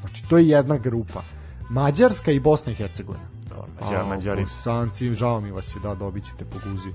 [0.00, 1.22] Znači, to je jedna grupa.
[1.70, 3.24] Mađarska i Bosna i Hercegovina.
[3.80, 4.42] Mađar, Mađari.
[4.42, 6.92] Bosanci, žao mi vas je, da, dobit ćete po guzi.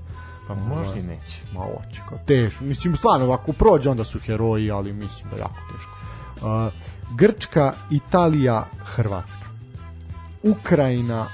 [0.48, 1.42] Pa možda i neće.
[1.52, 2.64] Ma oće, kao teško.
[2.64, 5.90] Mislim, stvarno, ako prođe, onda su heroji, ali mislim da je jako teško.
[6.46, 6.72] Uh,
[7.16, 9.46] Grčka, Italija, Hrvatska.
[10.42, 11.26] Ukrajina,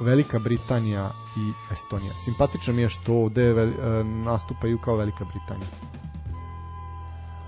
[0.00, 2.12] Velika Britanija i Estonija.
[2.12, 3.70] Simpatično mi je što ovde uh,
[4.06, 5.70] nastupaju kao Velika Britanija.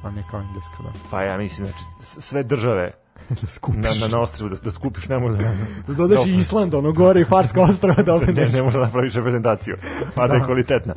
[0.03, 0.91] A ne kao Engleska, da.
[1.11, 3.00] Pa ja mislim, znači, sve države
[3.43, 3.83] da skupiš.
[3.83, 5.51] na, na, na ostrivu da, da skupiš ne može da,
[5.87, 8.53] Da dodaš i Island, ono gore i Farska ostrava da ne, obeneš.
[8.53, 9.77] ne može da napraviš reprezentaciju,
[10.15, 10.95] pa da je kvalitetna.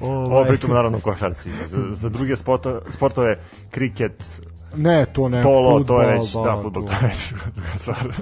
[0.00, 1.50] Ovo Ovaj, pritom naravno košarci.
[1.66, 3.38] Za, za druge sporto, sportove,
[3.70, 4.24] kriket,
[4.76, 5.42] Ne, to ne.
[5.42, 7.96] polo, to fudbal, je već, da, futbol, to- to je već druga stvar.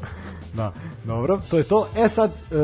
[0.52, 0.72] Da,
[1.05, 1.86] dobro, to je to.
[1.97, 2.55] E sad, e,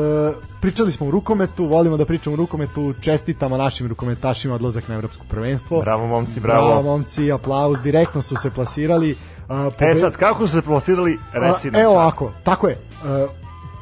[0.61, 5.25] pričali smo o rukometu, volimo da pričamo o rukometu, čestitamo našim rukometašima odlazak na evropsko
[5.29, 5.81] prvenstvo.
[5.81, 6.67] Bravo, momci, bravo.
[6.67, 9.17] Bravo, momci, aplauz, direktno su se plasirali.
[9.51, 11.97] A, E pobe- sad, kako su se plasirali, reci A, nam Evo sad.
[11.97, 12.73] ovako, tako je.
[12.73, 13.27] E,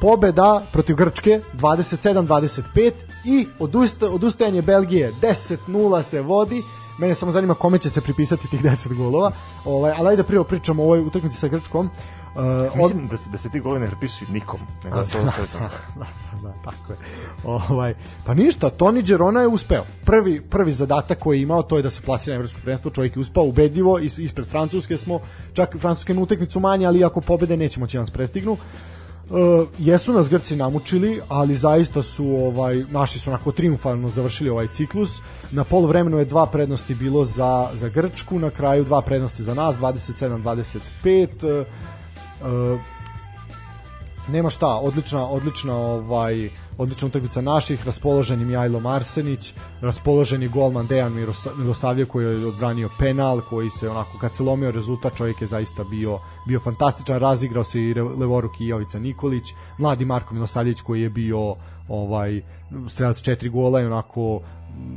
[0.00, 2.92] pobeda protiv Grčke 27-25
[3.24, 6.62] i odusta, odustajanje Belgije 10-0 se vodi
[6.98, 9.30] mene samo zanima kome će se pripisati tih 10 golova
[9.64, 11.90] ovaj, ali ajde prvo pričamo o ovoj utakmici sa Grčkom
[12.34, 14.60] Uh, od, Mislim da se, da se ti golovi ne prepisuju nikom.
[14.84, 16.06] Nego da, to da, ostaje da, da,
[16.42, 16.98] da, tako je.
[17.44, 17.94] Ovaj,
[18.26, 19.84] pa ništa, Toni Đerona je uspeo.
[20.04, 23.16] Prvi, prvi zadatak koji je imao to je da se plasira na evropsko prvenstvo, čovjek
[23.16, 25.20] je uspao ubedljivo, is, ispred Francuske smo,
[25.52, 28.52] čak Francuske na utakmicu manje, ali ako pobede nećemo će nas prestignu.
[29.30, 34.66] Uh, jesu nas Grci namučili, ali zaista su ovaj naši su onako triumfalno završili ovaj
[34.68, 35.20] ciklus.
[35.50, 39.76] Na poluvremenu je dva prednosti bilo za za Grčku, na kraju dva prednosti za nas,
[39.76, 41.60] 27-25.
[41.60, 41.66] Uh, uh,
[44.28, 50.86] nema šta, odlična, odlična ovaj odlična utakmica naših, raspoložen je Mihajlo Marsenić, raspoložen je golman
[50.86, 51.12] Dejan
[51.56, 55.84] Milosavljev koji je odbranio penal, koji se onako kad se lomio rezultat, čovjek je zaista
[55.84, 59.44] bio bio fantastičan, razigrao se i levoruk i Jovica Nikolić,
[59.78, 61.54] mladi Marko Milosavljević koji je bio
[61.88, 62.42] ovaj
[62.88, 64.40] strelac četiri gola i onako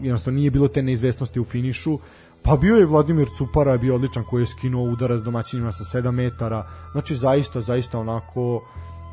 [0.01, 1.99] jednostavno nije bilo te neizvesnosti u finišu.
[2.45, 6.11] Pa bio je Vladimir Cupara, je bio odličan koji je skinuo udarac domaćinima sa 7
[6.11, 6.67] metara.
[6.91, 8.63] Znači zaista, zaista onako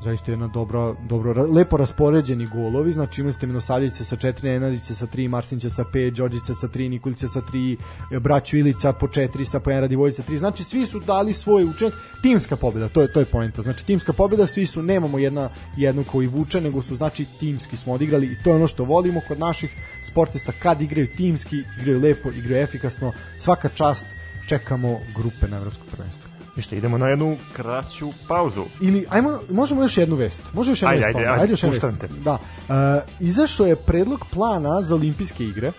[0.02, 5.06] zaista jedna dobra, dobro, lepo raspoređeni golovi, znači imali ste Minosavljevića sa 4, Nenadića sa
[5.06, 7.76] 3, Marsinića sa 5, Đorđića sa 3, Nikolića sa 3,
[8.20, 11.64] Braću Ilica po 4, sa po 1, Radivoj sa 3, znači svi su dali svoj
[11.64, 15.50] učinak, timska pobjeda, to je, to je poenta, znači timska pobjeda, svi su, nemamo jedna,
[15.76, 19.20] jednu koji vuče, nego su znači timski smo odigrali i to je ono što volimo
[19.28, 19.70] kod naših
[20.02, 24.06] sportista, kad igraju timski, igraju lepo, igraju efikasno, svaka čast,
[24.48, 26.29] čekamo grupe na evropsko prvenstvo.
[26.56, 28.64] Ništa, idemo na jednu kraću pauzu.
[28.80, 30.42] Ili ajmo možemo još jednu vest.
[30.52, 31.16] Može još jedna Ajde, vest.
[31.16, 32.00] ajde, pa, ajde, još puštam vest.
[32.00, 32.08] te.
[32.08, 32.32] Da.
[32.32, 35.72] Uh, izašao je predlog plana za olimpijske igre.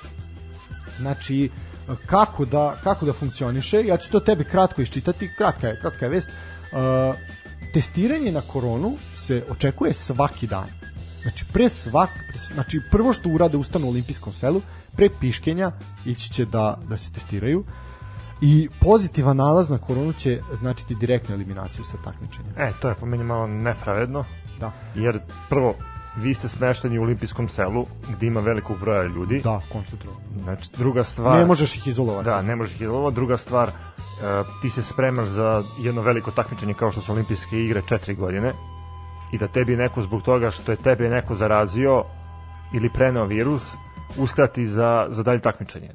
[0.99, 1.49] Znači
[2.05, 3.83] kako da kako da funkcioniše.
[3.85, 5.29] Ja ću to tebi kratko iščitati.
[5.37, 6.29] Kratka je, kratka je vest.
[6.29, 7.15] Uh,
[7.73, 10.67] testiranje na koronu se očekuje svaki dan.
[11.21, 12.09] Znači pre svak,
[12.53, 14.61] znači prvo što urade ustanu u olimpijskom selu,
[14.95, 15.71] pre piškenja
[16.05, 17.65] ići će da da se testiraju
[18.41, 22.49] i pozitivan nalaz na koronu će značiti direktnu eliminaciju sa takmičenja.
[22.57, 24.25] E, to je po meni malo nepravedno,
[24.59, 24.71] Da.
[24.95, 25.19] jer
[25.49, 25.75] prvo,
[26.17, 29.41] vi ste smešteni u olimpijskom selu gde ima velikog broja ljudi.
[29.43, 30.21] Da, koncentrovano.
[30.43, 31.39] Znači, druga stvar...
[31.39, 32.25] Ne možeš ih izolovati.
[32.25, 33.15] Da, ne možeš ih izolovati.
[33.15, 33.71] Druga stvar, e,
[34.61, 38.53] ti se spremaš za jedno veliko takmičenje kao što su olimpijske igre četiri godine
[39.31, 42.03] i da tebi neko zbog toga što je tebe neko zarazio
[42.73, 43.73] ili preneo virus
[44.17, 45.89] uskrati za, za dalje takmičenje.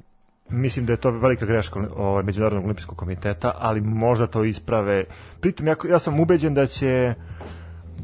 [0.48, 5.05] Mislim da je to velika greška ovaj, Međunarodnog olimpijskog komiteta, ali možda to isprave.
[5.40, 7.14] Pritom ja, ja sam ubeđen da će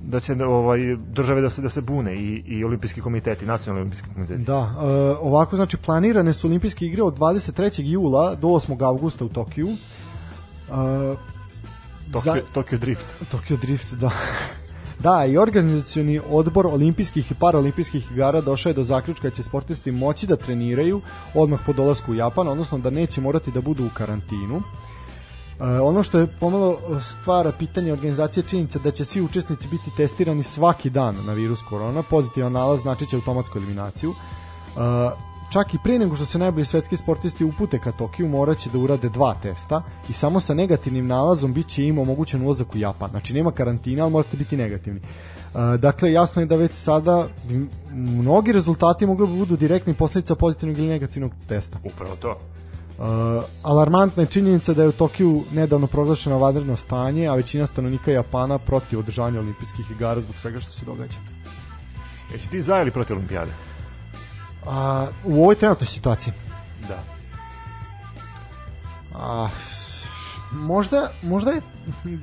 [0.03, 3.81] da će ovaj države da se da se bune i i olimpijski komitet i nacionalni
[3.81, 4.41] olimpijski komitet.
[4.41, 4.85] Da, e,
[5.21, 7.83] ovako znači planirane su olimpijske igre od 23.
[7.83, 8.85] jula do 8.
[8.85, 9.69] avgusta u Tokiju.
[9.69, 10.73] E,
[12.11, 13.07] Tokyo, za- Tokyo Drift.
[13.33, 14.11] Tokyo Drift, da.
[15.03, 19.93] Da, i organizacioni odbor olimpijskih i paraolimpijskih igara došao je do zaključka da će sportisti
[19.93, 21.01] moći da treniraju
[21.35, 24.63] odmah po dolasku u Japan, odnosno da neće morati da budu u karantinu.
[25.61, 30.43] E, ono što je pomalo stvara pitanje organizacije činjenica da će svi učesnici biti testirani
[30.43, 34.11] svaki dan na virus korona, pozitivan nalaz znači će automatsku eliminaciju.
[34.11, 38.79] E, čak i pre nego što se najbolji svetski sportisti upute ka Tokiju moraće da
[38.79, 43.11] urade dva testa i samo sa negativnim nalazom bit će im omogućen ulazak u Japan.
[43.11, 45.01] Znači nema karantina, ali morate biti negativni.
[45.01, 47.29] E, dakle, jasno je da već sada
[47.95, 51.79] mnogi rezultati mogli bi budu direktni posledica pozitivnog ili negativnog testa.
[51.85, 52.39] Upravo to.
[52.99, 53.07] Uh,
[53.63, 58.59] alarmantna je činjenica da je u Tokiju nedavno proglašeno vanredno stanje, a većina stanovnika Japana
[58.59, 61.19] protiv održavanja olimpijskih igara zbog svega što se događa.
[62.33, 63.72] Jesi ti za ili protiv olimpijade?
[64.67, 66.35] A, u ovoj trenutnoj situaciji.
[66.89, 66.99] Da.
[69.15, 69.49] A,
[70.53, 71.61] možda, možda je,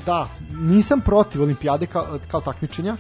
[0.06, 2.98] da, nisam protiv olimpijade kao, kao takmičenja.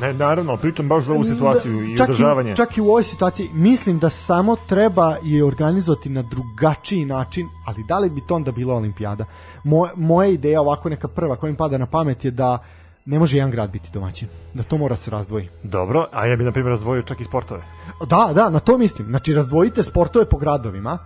[0.00, 2.52] Ne, naravno, pričam baš za ovu situaciju i čak održavanje.
[2.52, 7.48] I, čak i u ovoj situaciji mislim da samo treba je organizovati na drugačiji način,
[7.66, 9.24] ali da li bi to onda bila olimpijada?
[9.64, 12.58] Moje, moja ideja, ovako neka prva koja mi pada na pamet je da
[13.04, 15.48] ne može jedan grad biti domaćin, da to mora se razdvoji.
[15.62, 17.62] Dobro, a ja bih na primjer razdvojio čak i sportove.
[18.06, 19.08] Da, da, na to mislim.
[19.08, 20.98] Znači, razdvojite sportove po gradovima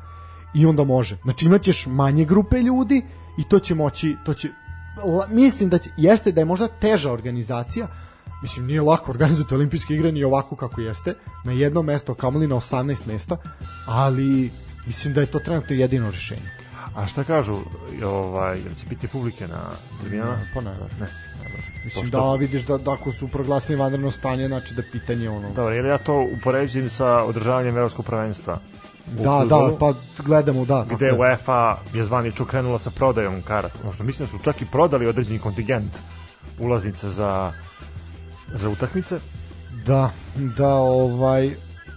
[0.55, 1.19] i onda može.
[1.25, 3.03] Znači, imaćeš manje grupe ljudi
[3.39, 4.49] i to će moći, to će,
[5.29, 7.87] mislim da će, jeste da je možda teža organizacija,
[8.43, 11.15] mislim, nije lako organizovati olimpijske igre ni ovako kako jeste,
[11.45, 13.37] na jedno mesto, kamoli na 18 mesta,
[13.87, 14.51] ali
[14.87, 16.51] mislim da je to trenutno jedino rešenje.
[16.95, 17.59] A šta kažu,
[18.05, 19.61] ovaj, će biti publike na
[20.01, 20.39] tribinama?
[20.55, 20.77] Pa ne, ne.
[21.01, 21.74] Ne.
[21.85, 25.31] Mislim Pošto- da vidiš da, da ako su proglasili vanredno stanje, znači da je pitanje
[25.31, 25.49] ono...
[25.49, 28.59] Dobro, jer ja to upoređujem sa održavanjem evropskog prvenstva.
[29.19, 29.93] u Da, fudbalu, da, pa
[30.25, 30.83] gledamo, da.
[30.83, 31.15] tako gde je.
[31.15, 33.79] UEFA je zvanično krenula sa prodajom karata.
[33.81, 35.93] Odnosno, mislim da su čak i prodali određeni kontingent
[36.59, 37.53] ulaznice za,
[38.55, 39.19] za utakmice.
[39.87, 41.49] Da, da, ovaj,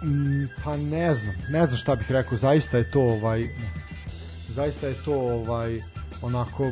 [0.03, 3.43] mm, pa ne znam, ne znam šta bih rekao, zaista je to, ovaj,
[4.49, 5.79] zaista je to, ovaj,
[6.21, 6.71] onako,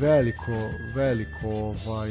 [0.00, 0.52] veliko,
[0.94, 2.10] veliko, ovaj,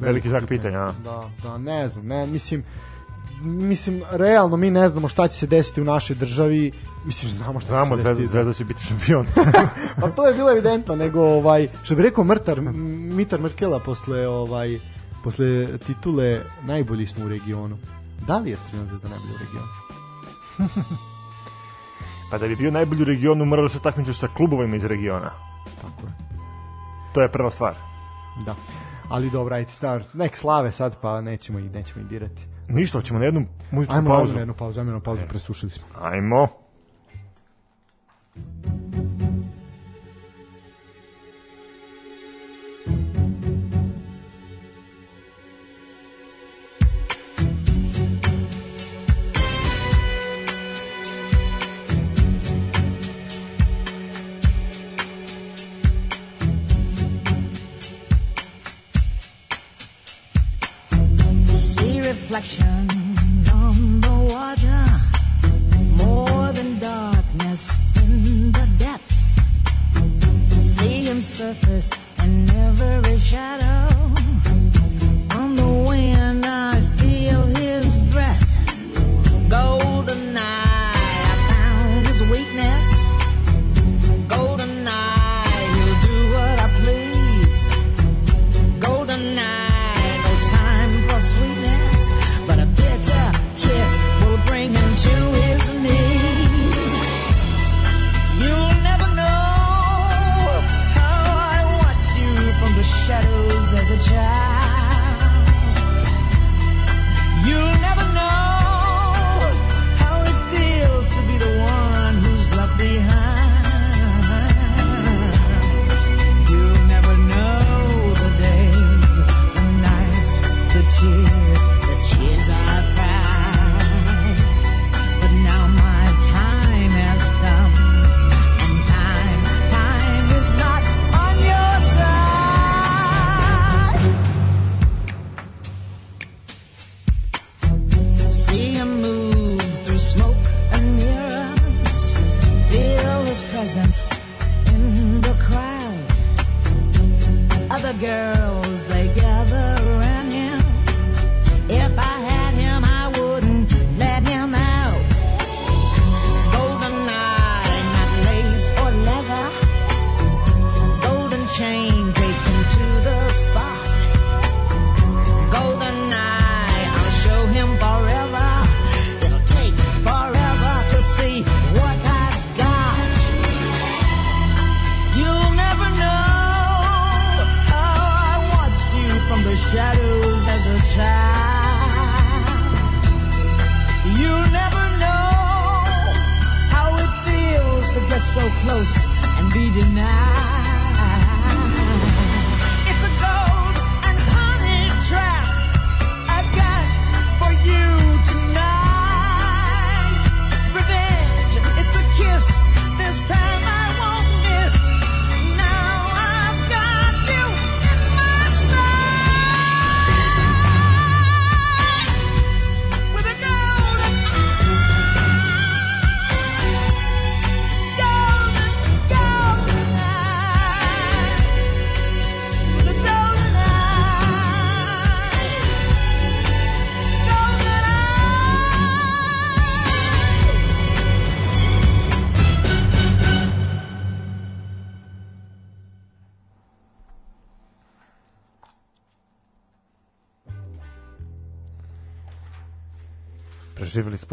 [0.00, 0.92] Veliki znak pitanja?
[1.04, 2.64] Da, da, ne znam, ne, mislim,
[3.42, 6.72] mislim, realno mi ne znamo šta će se desiti u našoj državi,
[7.04, 8.28] mislim, znamo šta Znamo, će se desiti.
[8.28, 9.26] Zvezda će biti šampion.
[10.00, 14.80] Pa to je bilo evidentno, nego ovaj što bi rekao Mrtar Mitar Merkela posle ovaj
[15.24, 17.78] posle titule najbolji smo u regionu.
[18.26, 19.68] Da li je Crvena zvezda najbolja u regionu?
[22.30, 25.30] pa da bi bio najbolji u regionu, mora da se takmičiš sa klubovima iz regiona.
[25.82, 26.23] Tako je.
[27.14, 27.74] To je prva stvar.
[28.46, 28.54] Da.
[29.08, 32.42] Ali dobro, ajde, da, nek slave sad, pa nećemo i nećemo i dirati.
[32.68, 34.34] Ništa, hoćemo na jednu muzičku Ajmo pauzu.
[34.34, 35.86] na jednu pauzu, ajmo na pauzu, presušili smo.
[36.00, 36.48] Ajmo.
[38.34, 39.13] See
[62.34, 62.88] reflection
[63.52, 64.84] on the water,
[66.04, 69.36] more than darkness in the depths.
[70.58, 71.90] See him surface
[72.24, 73.73] in every shadow.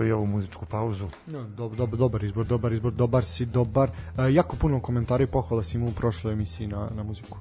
[0.01, 1.07] Smo i ovu muzičku pauzu.
[1.27, 3.89] No, dob, dob, dobar izbor, dobar izbor, dobar si, dobar.
[4.17, 7.37] E, jako puno komentara i pohvala si imao u prošloj emisiji na, na muziku.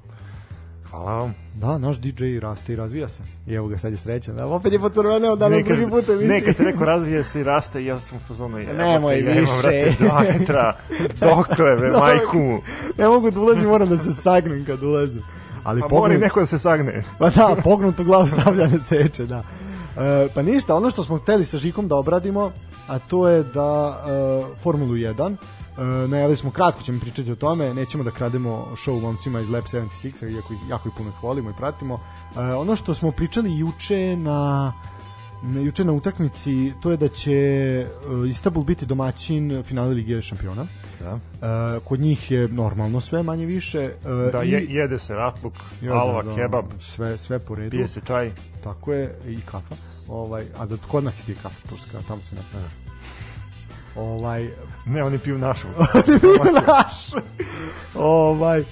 [0.89, 1.33] Hvala vam.
[1.55, 3.23] Da, naš DJ raste i razvija se.
[3.47, 4.35] I evo ga, sad je srećan.
[4.35, 6.27] Da, opet je pocrveneo danas drugi put emisiji.
[6.27, 8.57] neka se neko razvije se i raste i ja sam u fazonu.
[8.57, 9.61] Nemoj ja imam, više.
[9.61, 10.75] brate, Dva metra.
[11.19, 12.59] Dokle, be, majku mu.
[12.97, 15.21] ne mogu da ulazim, moram da se sagnem kad ulazim.
[15.63, 17.03] Ali Pa pognut, mora neko da se sagne.
[17.19, 19.43] pa da, pognutu glavu sablja ne seče, da.
[19.97, 22.51] E, pa ništa, ono što smo hteli sa Žikom da obradimo,
[22.87, 25.35] a to je da e, Formulu 1,
[25.77, 29.63] e, najavili smo kratko ćemo pričati o tome, nećemo da krademo show momcima iz Lab
[29.63, 31.99] 76, iako ih jako ih puno ih volimo i pratimo.
[32.35, 34.73] E, ono što smo pričali juče na
[35.55, 36.51] juče na utakmici
[36.81, 37.87] to je da će e,
[38.27, 40.67] Istanbul biti domaćin finale Lige šampiona.
[40.99, 41.19] Da.
[41.37, 43.79] E, kod njih je normalno sve manje više.
[43.79, 47.69] E, Da, i- je, jede se ratluk, Jede, alva, da, kebab, sve sve po redu.
[47.71, 48.31] pije se čaj.
[48.63, 49.75] Tako je i kafa.
[50.07, 52.63] Ovaj a da kod nas je pije kafa turska, tamo se ne pije.
[53.97, 54.49] Ovaj
[54.85, 55.67] Ne, oni piju našu.
[56.67, 57.23] naš.
[57.95, 58.63] ovaj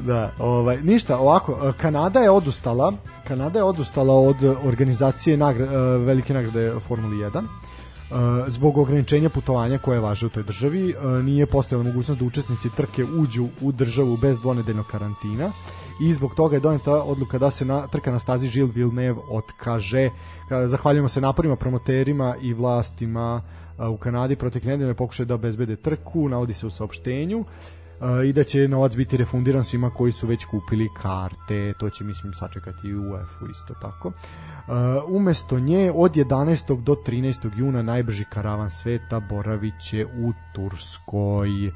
[0.00, 2.92] da, ovaj ništa, ovako e, Kanada je odustala,
[3.28, 7.42] Kanada je odustala od organizacije nagra, e, velike nagrade Formule 1.
[7.42, 12.68] E, zbog ograničenja putovanja koje važe u toj državi e, nije postojala mogućnost da učesnici
[12.76, 15.50] trke uđu u državu bez dvonedeljnog karantina
[16.00, 20.10] i zbog toga je doneta odluka da se na, trka na stazi Gilles Villeneuve otkaže.
[20.66, 23.42] Zahvaljujemo se naporima promoterima i vlastima
[23.90, 27.81] u Kanadi protiv nedelje pokušaju da obezbede trku, navodi se u saopštenju a,
[28.24, 32.34] i da će novac biti refundiran svima koji su već kupili karte, to će mislim
[32.34, 34.12] sačekati i UEFA isto tako.
[35.08, 36.82] Umesto nje od 11.
[36.82, 37.50] do 13.
[37.56, 41.72] juna najbrži karavan sveta boravit će u Turskoj.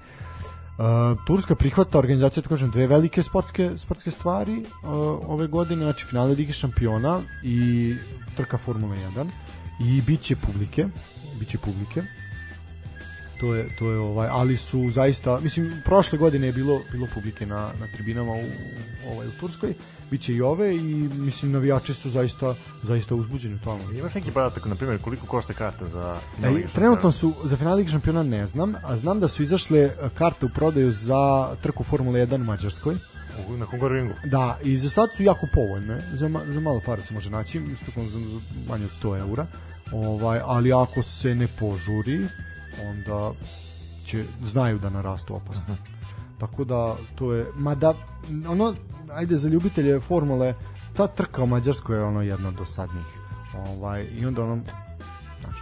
[0.78, 4.90] Uh, Turska prihvata organizaciju, da kažem, dve velike sportske, sportske stvari uh,
[5.28, 7.94] ove godine, znači finale Lige šampiona i
[8.36, 9.26] trka Formula 1
[9.80, 10.86] i bit će publike,
[11.38, 12.02] bit će publike
[13.40, 17.46] to je to je ovaj ali su zaista mislim prošle godine je bilo bilo publike
[17.46, 18.44] na na tribinama u
[19.12, 19.74] ovaj u Turskoj
[20.10, 24.74] biće i ove i mislim navijači su zaista zaista uzbuđeni tamo Imaš neki podatak, na
[24.74, 28.96] primjer, koliko košta karta za E, trenutno su za finale Lige šampiona ne znam, a
[28.96, 32.96] znam da su izašle e, karte u prodaju za trku Formule 1 u Mađarskoj.
[33.58, 34.14] Na Hungaroringu.
[34.24, 37.62] Da, i za sad su jako povoljne, za, ma, za malo para se može naći,
[37.72, 39.46] isto za, za manje od 100 eura,
[39.92, 42.26] ovaj, ali ako se ne požuri,
[42.90, 43.32] onda
[44.04, 45.76] će, znaju da narastu opasno.
[46.38, 47.94] Tako da, to je, mada,
[48.48, 48.74] ono,
[49.12, 50.54] ajde, za ljubitelje formule,
[50.96, 53.06] ta trka u Mađarskoj je ono jedna od dosadnijih.
[53.54, 54.62] Ovaj, I onda ono,
[55.40, 55.56] znaš,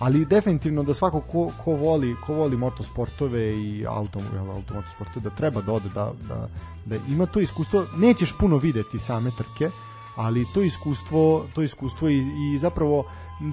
[0.00, 4.20] ali definitivno da svako ko, ko voli ko voli motosportove i auto
[4.54, 6.48] automotosportove da treba da ode da, da,
[6.86, 9.70] da ima to iskustvo nećeš puno videti same trke
[10.16, 13.04] ali to iskustvo to iskustvo i, i zapravo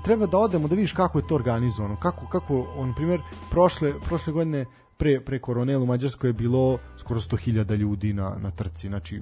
[0.03, 4.33] treba da odemo da vidiš kako je to organizovano kako kako on primjer prošle prošle
[4.33, 4.65] godine
[4.97, 9.21] pre pre koronelu u Mađarskoj je bilo skoro 100.000 ljudi na na trci znači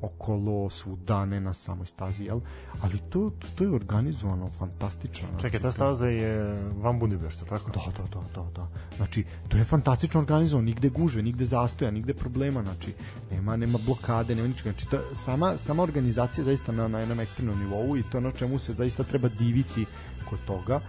[0.00, 2.40] okolo svuda ne na samoj stazi jel
[2.82, 7.70] ali to to, je organizovano fantastično Čekaj, znači, ta to- staza je van Budimpešta, tako?
[7.70, 8.68] Da, da, da, da, da.
[8.96, 12.94] Znači, to je fantastično organizovano, nigde gužve, nigde zastoja, nigde problema, znači,
[13.30, 14.70] nema, nema blokade, nema ničega.
[14.70, 18.32] Znači, ta, sama, sama organizacija zaista na, na jednom ekstremnom nivou i to je ono
[18.32, 19.86] čemu se zaista treba diviti
[20.30, 20.80] kod toga.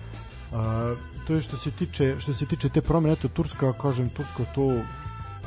[0.52, 0.58] Uh,
[1.28, 4.82] to je što se tiče što se tiče te promene eto Turska kažem Turska to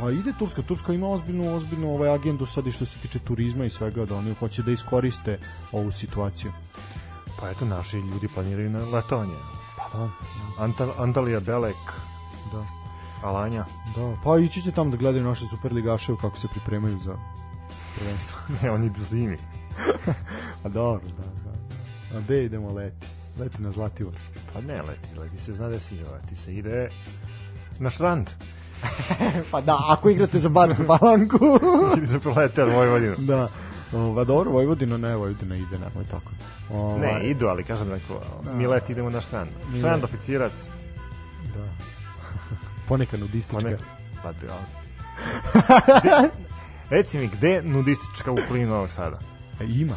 [0.02, 3.64] pa ide Turska Turska ima ozbiljnu ozbiljnu ovaj agendu sad i što se tiče turizma
[3.64, 5.38] i svega da oni hoće da iskoriste
[5.72, 6.52] ovu situaciju
[7.40, 9.34] Pa eto, naši ljudi planiraju na letovanje.
[9.76, 10.10] pa da
[10.58, 11.92] Antal, Antalija, Belek,
[12.52, 12.64] da
[13.22, 13.64] Alanja.
[13.96, 17.16] Da, pa ići će tamo da gledaju naše superligaše kako se pripremaju za
[17.96, 18.38] prvenstvo.
[18.62, 19.38] Ne, oni idu zimi.
[20.64, 22.16] A dobro, da, da.
[22.16, 23.06] A gde idemo leti?
[23.38, 24.14] Leti na Zlatibor.
[24.52, 26.88] Pa ne leti, leti se zna da ide, leti se ide
[27.78, 28.26] na štrand.
[29.50, 31.38] pa da, ako igrate za Bačku Palanku.
[31.96, 33.14] Ili se prolete od Vojvodinu.
[33.18, 33.48] da.
[33.92, 36.30] O, pa dobro, Vojvodina ne, Vojvodina ide, nemoj tako.
[36.70, 38.20] O, Ne, idu, ali kažem neko,
[38.54, 39.50] mi leti idemo na štrand.
[39.68, 40.14] Mi Štrand leti.
[40.14, 40.52] oficirac.
[41.54, 41.64] Da.
[42.88, 43.70] Ponekad nudistička.
[43.70, 43.76] Ne,
[44.22, 44.62] pa ti, ali.
[46.90, 49.18] Reci mi, gde nudistička u okolini Novog Sada?
[49.60, 49.96] E, ima.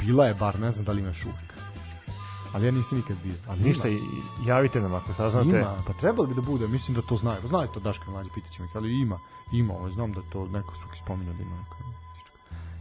[0.00, 1.49] Bila je bar, ne znam da li imaš uvek.
[2.54, 3.34] Ali ja nisam nikad bio.
[3.48, 4.00] Ali Ništa, ima.
[4.46, 5.48] javite nam ako saznate.
[5.48, 7.46] Ima, pa trebalo bi da bude, mislim da to znaju.
[7.46, 9.18] Znaju to Daška i mlađi, pitaćemo ih, ali ima,
[9.52, 11.90] ima, ovaj, znam da to neko su spominjao da ima neka.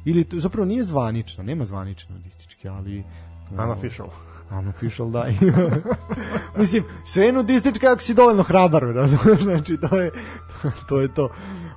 [0.06, 3.04] Ili to, zapravo nije zvanično, nema zvanične nudističke, ali...
[3.52, 4.10] Unofficial.
[4.52, 5.26] Unofficial, da.
[6.60, 10.12] mislim, sve je nudistička ako si dovoljno hrabar, razumiješ, znači to je
[10.90, 11.30] to je to.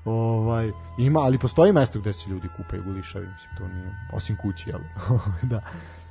[0.04, 4.70] Ovaj, ima, ali postoji mesto gde se ljudi kupaju gulišavi, mislim, to nije, osim kući,
[4.70, 4.80] jel?
[5.52, 5.60] da.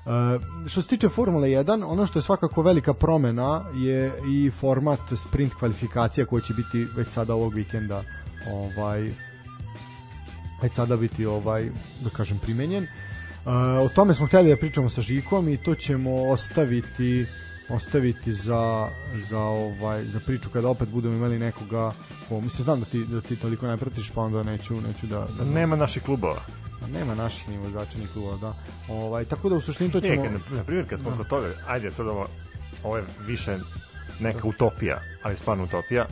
[0.05, 4.99] Uh, što se tiče Formule 1, ono što je svakako velika promena je i format
[5.15, 8.03] sprint kvalifikacija koji će biti već sada ovog vikenda
[8.51, 9.11] ovaj
[10.61, 11.69] već sada biti ovaj
[12.03, 12.83] da kažem primenjen.
[12.83, 13.51] Uh,
[13.85, 17.25] o tome smo hteli da pričamo sa Žikom i to ćemo ostaviti
[17.73, 18.89] ostaviti za,
[19.29, 21.91] za ovaj za priču kada opet budemo imali nekoga
[22.29, 25.27] ko mislim znam da ti da ti toliko ne pratiš pa onda neću neću da,
[25.37, 26.41] da Nema naših klubova.
[26.79, 28.53] Pa nema naših ni vozača ni klubova, da.
[28.93, 31.47] Ovaj tako da u suštini to Nije, ćemo kad, na, primjer, kad smo kod toga,
[31.67, 32.27] ajde sad ovo,
[32.83, 33.57] ovo je više
[34.19, 36.05] neka utopija, ali stvarno utopija.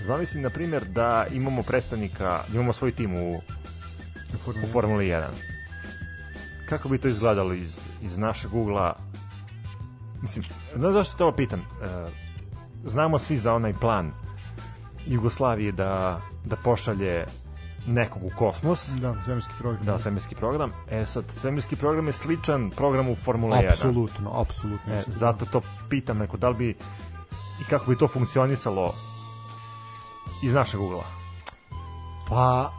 [0.00, 3.40] Zamisli, na primjer, da imamo predstavnika, da imamo svoj tim u,
[4.64, 5.24] u Formuli 1.
[6.68, 8.96] Kako bi to izgledalo iz, iz našeg ugla?
[10.24, 10.44] Mislim,
[10.76, 11.60] znaš zašto te ovo pitam?
[11.60, 11.64] E,
[12.84, 14.12] znamo svi za onaj plan
[15.06, 17.24] Jugoslavije da, da pošalje
[17.86, 19.84] nekog u kosmos, da, svemirski program.
[19.86, 20.72] da, svemirski program.
[20.90, 23.68] E sad, svemirski program je sličan programu Formula 1.
[23.68, 24.94] apsolutno, apsolutno.
[24.94, 26.70] E, zato to pitam neko, da li bi
[27.60, 28.94] i kako bi to funkcionisalo
[30.42, 31.04] iz našeg ugla.
[32.28, 32.72] Pa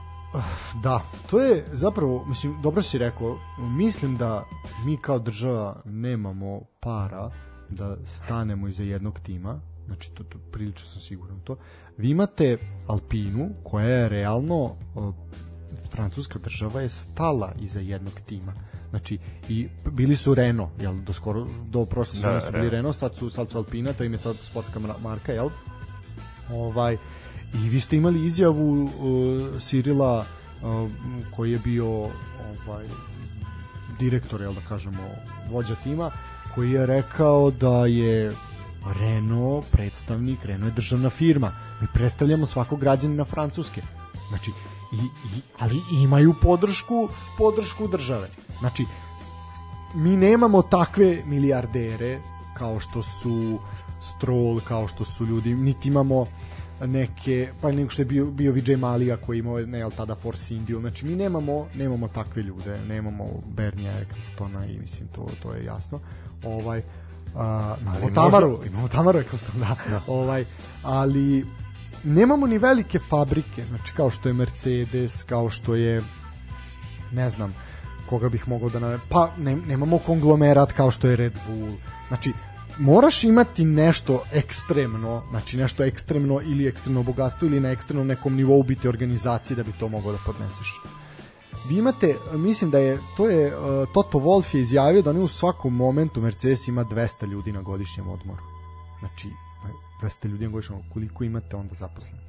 [0.84, 4.44] da, to je zapravo, mislim, dobro si rekao, mislim da
[4.86, 7.30] mi kao država nemamo para
[7.70, 11.58] da stanemo iza jednog tima, znači to, to prilično sam siguran to.
[11.98, 12.58] Vi imate
[12.88, 15.14] Alpinu koja je realno uh,
[15.92, 18.54] francuska država je stala iza jednog tima.
[18.90, 19.18] Znači
[19.50, 22.74] i bili su Renault, jel do skoro do prošle sezone Da, su bili Renault.
[22.74, 25.50] Renault, sad su sad su Alpina, to im je ta sportska marka, jel?
[26.52, 26.98] Ovaj
[27.54, 28.90] i vi ste imali izjavu uh,
[29.60, 30.92] Sirila uh,
[31.36, 31.88] koji je bio
[32.68, 32.88] ovaj
[34.00, 35.02] direktor, jel da kažemo,
[35.50, 36.12] vođa tima,
[36.56, 38.34] koji je rekao da je
[39.00, 41.52] Renault predstavnik, Renault je državna firma.
[41.82, 43.82] Mi predstavljamo svakog građanina Francuske.
[44.30, 44.52] Znači,
[44.92, 48.30] i, i, ali imaju podršku podršku države.
[48.60, 48.86] Znači,
[49.96, 52.20] mi nemamo takve milijardere
[52.54, 53.60] kao što su
[54.00, 56.28] Stroll, kao što su ljudi, niti imamo
[56.82, 60.56] neke, pa nego što je bio, bio Vijay Malija koji imao, ne, jel tada Force
[60.56, 63.26] India, znači mi nemamo, nemamo takve ljude, nemamo
[63.56, 66.00] Bernija Ecclestona i mislim to, to je jasno.
[66.46, 66.82] Ovaj,
[67.36, 70.02] a, imamo možda- Tamaru, imamo Tamaru Ecclestona, da.
[70.08, 70.46] Ovaj,
[70.84, 71.46] ali
[72.04, 76.02] nemamo ni velike fabrike, znači kao što je Mercedes, kao što je
[77.12, 77.54] ne znam
[78.10, 81.72] koga bih mogao da navem, pa ne, nemamo konglomerat kao što je Red Bull,
[82.08, 82.34] znači
[82.80, 88.64] moraš imati nešto ekstremno, znači nešto ekstremno ili ekstremno bogatstvo ili na ekstremnom nekom nivou
[88.64, 90.82] biti organizacije da bi to mogao da podneseš.
[91.70, 95.28] Vi imate, mislim da je, to je, uh, Toto Wolff je izjavio da oni u
[95.28, 98.42] svakom momentu Mercedes ima 200 ljudi na godišnjem odmoru.
[99.00, 99.30] Znači,
[100.02, 102.22] 200 ljudi na godišnjem odmoru, koliko imate onda zaposlenih?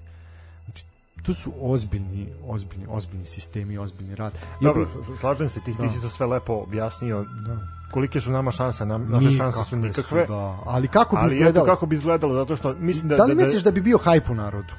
[0.65, 0.85] Znači,
[1.23, 4.39] to su ozbiljni, ozbiljni, ozbiljni sistemi, ozbiljni rad.
[4.61, 4.89] Dobro,
[5.19, 5.89] slažem se, ti, Da.
[5.89, 7.25] ti si to sve lepo objasnio.
[7.47, 7.59] Da.
[7.93, 8.87] Kolike su nama šanse?
[8.87, 10.27] Nam, naše šanse su Nikakve nikakve.
[10.37, 10.59] da.
[10.67, 11.67] Ali kako bi Ali izgledalo?
[11.67, 13.17] kako bi izgledalo, zato što mislim da...
[13.17, 14.73] da li misliš da bi bio hajp u narodu?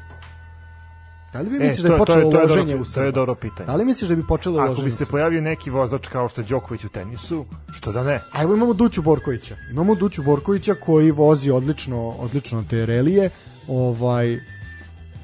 [1.33, 2.55] Da li vi E, misliš to da je- bi to je- počelo to je dobro-
[2.55, 3.11] loženje u to je Srba?
[3.11, 3.65] dobro pitanje.
[3.65, 5.11] Da li misliš da bi počelo Ako loženje bi u se Srba?
[5.11, 8.19] pojavio neki vozač kao što je Đoković u tenisu, što da ne?
[8.31, 9.55] A evo imamo Duću Borkovića.
[9.71, 13.29] Imamo Duću Borkovića koji vozi odlično, odlično te relije.
[13.67, 14.39] Ovaj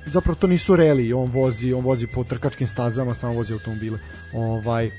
[0.05, 3.99] zapravo to nisu relije, on vozi, on vozi po trkačkim stazama, samo vozi automobile.
[4.33, 4.91] Ovaj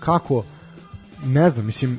[0.00, 0.44] kako
[1.24, 1.98] ne znam, mislim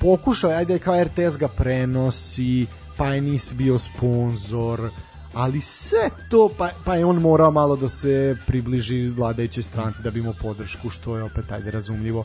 [0.00, 2.66] pokušaj, ajde kao RTS ga prenosi,
[2.96, 4.80] pa je nis bio sponsor,
[5.34, 10.10] ali sve to, pa, pa je on morao malo da se približi vladajućoj stranci da
[10.10, 12.24] bi imao podršku, što je opet ajde razumljivo.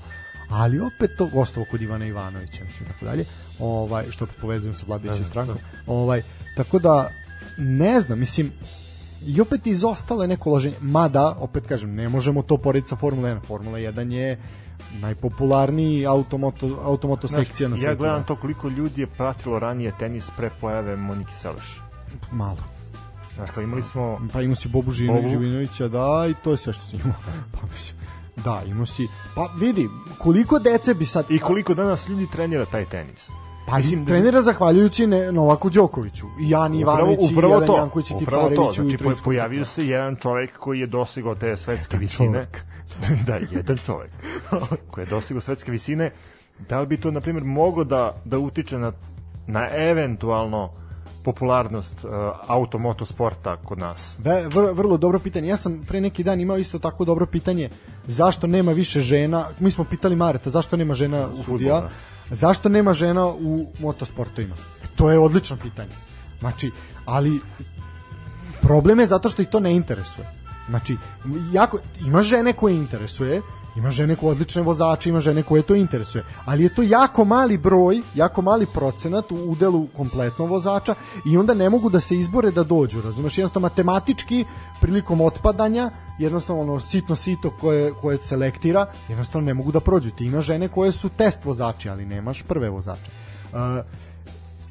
[0.50, 3.26] Ali opet to gostovo kod Ivana Ivanovića mislim tako dalje.
[3.60, 5.58] Ovaj što opet povezujem sa vladajućom strankom.
[5.88, 6.22] ovaj
[6.56, 7.10] tako da
[7.58, 8.52] ne znam mislim
[9.26, 10.76] i opet izostalo je neko loženje.
[10.82, 14.40] Mada opet kažem ne možemo to porediti sa Formula 1 Formula 1 je
[14.94, 20.30] najpopularniji automoto, automoto sekcija na ja svetu gledam to koliko ljudi je pratilo ranije tenis
[20.38, 21.82] pre pojave Monike Seleš.
[22.32, 22.77] malo
[23.38, 24.22] Znaš, kao imali smo...
[24.34, 25.44] pa imao si Bobu Živinović, Bobu.
[25.44, 27.16] Živinovića, da, i to je sve što si imao.
[27.54, 27.98] Pa mislim,
[28.36, 31.26] da, imao si, pa vidi, koliko dece bi sad...
[31.30, 33.30] I koliko danas ljudi trenira taj tenis.
[33.68, 37.78] Pa Mislim da- trenira zahvaljujući ne, Novaku Đokoviću, i Jani Ivanović, i upravo Jelena to,
[37.78, 42.48] Janković, i Tipsarević, znači po, pojavio se jedan čovjek koji je dostigao te svetske visine.
[43.28, 44.12] da, jedan čovjek
[44.92, 46.12] koji je dostigao svetske visine.
[46.70, 48.92] Da li bi to, na primjer, mogo da, da utiče na,
[49.48, 50.70] na eventualno
[51.28, 52.12] popularnost uh,
[52.48, 54.16] automoto sporta kod nas?
[54.18, 55.48] Ve, vr, vrlo dobro pitanje.
[55.48, 57.70] Ja sam pre neki dan imao isto tako dobro pitanje
[58.08, 59.46] zašto nema više žena.
[59.60, 61.82] Mi smo pitali Mareta zašto nema žena sudija.
[61.82, 61.90] da.
[62.36, 64.56] Zašto nema žena u motosportovima?
[64.84, 65.92] E, To je odlično pitanje.
[66.40, 66.72] Znači,
[67.06, 67.40] ali
[68.62, 70.32] problem je zato što ih to ne interesuje.
[70.70, 70.98] Znači,
[71.52, 73.42] jako, ima žene koje interesuje
[73.78, 77.58] Ima žene koje odlične vozače, ima žene koje to interesuje, ali je to jako mali
[77.58, 80.96] broj, jako mali procenat u udelu kompletno vozača
[81.26, 83.38] i onda ne mogu da se izbore da dođu, razumeš?
[83.38, 84.46] Jednostavno matematički
[84.82, 90.12] prilikom otpadanja, jednostavno ono sitno sito koje, koje selektira, jednostavno ne mogu da prođu.
[90.12, 93.12] Ti ima žene koje su test vozači, ali nemaš prve vozače.
[93.54, 93.60] Uh,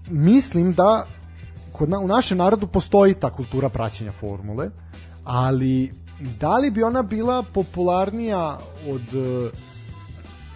[0.09, 1.07] mislim da
[1.73, 4.71] kod na, u našem narodu postoji ta kultura praćenja formule,
[5.25, 9.51] ali da li bi ona bila popularnija od e,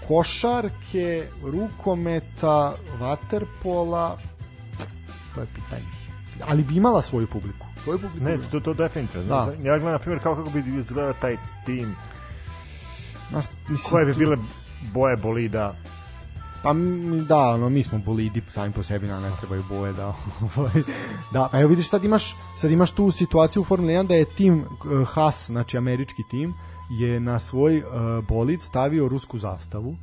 [0.09, 4.19] košarke, rukometa, vaterpola,
[5.35, 5.85] to je pitanje.
[6.49, 7.67] Ali bi imala svoju publiku.
[7.83, 8.25] Svoju publiku.
[8.25, 9.27] Ne, to, to definitivno.
[9.27, 9.53] Da.
[9.53, 11.97] Ja gledam, na primjer, kao kako bi izgledao taj tim,
[13.31, 14.37] Znaš, mislim, koje bi bile
[14.93, 15.75] boje bolida,
[16.63, 16.75] Pa
[17.29, 20.07] da, ono, mi smo bolidi sami po sebi, nam ne trebaju boje da.
[20.57, 20.73] ovaj,
[21.33, 24.35] da, pa evo vidiš sad imaš sad imaš tu situaciju u Formuli 1 da je
[24.35, 26.55] tim uh, Haas, znači američki tim
[26.91, 27.85] je na svoj uh,
[28.29, 29.97] bolid stavio rusku zastavu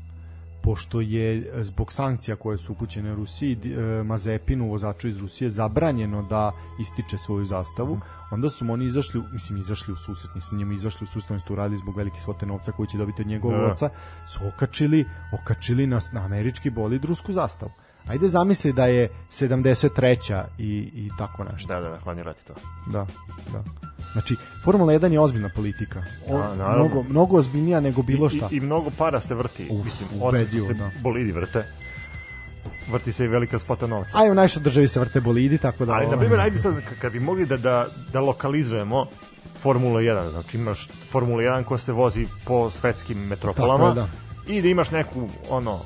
[0.67, 3.57] pošto je e, zbog sankcija koje su upućene Rusiji
[4.05, 7.99] Mazepinu, vozaču iz Rusije, zabranjeno da ističe svoju zastavu,
[8.31, 11.39] onda su mu oni izašli, mislim izašli u susret, nisu njemu izašli u susret, oni
[11.39, 13.71] su uradili zbog velike svote novca koji će dobiti od njegovog Da.
[13.71, 13.89] oca,
[14.27, 17.71] su okačili, okačili na, na američki bolid rusku zastavu.
[18.07, 20.43] Ajde zamisli da je 73.
[20.57, 21.73] i, i tako nešto.
[21.73, 22.53] da, da, da, hladni rat je to.
[22.87, 23.07] Da,
[23.51, 23.63] da.
[24.11, 26.03] Znači, Formula 1 je ozbiljna politika.
[26.27, 26.85] O, Da, naravno.
[26.85, 28.49] mnogo, mnogo ozbiljnija nego bilo šta.
[28.51, 30.91] I, i mnogo para se vrti, Uf, mislim, osim se da.
[31.01, 31.65] bolidi vrte,
[32.91, 34.17] vrti se i velika svota novca.
[34.17, 35.93] A i u našoj državi se vrte bolidi, tako da...
[35.93, 39.05] Ali, na ovaj, primjer, ajde sad, kad bi mogli da, da, da lokalizujemo
[39.59, 44.07] Formula 1, znači imaš Formula 1 koja se vozi po svetskim metropolama Tako
[44.47, 45.79] je, i da imaš neku, ono,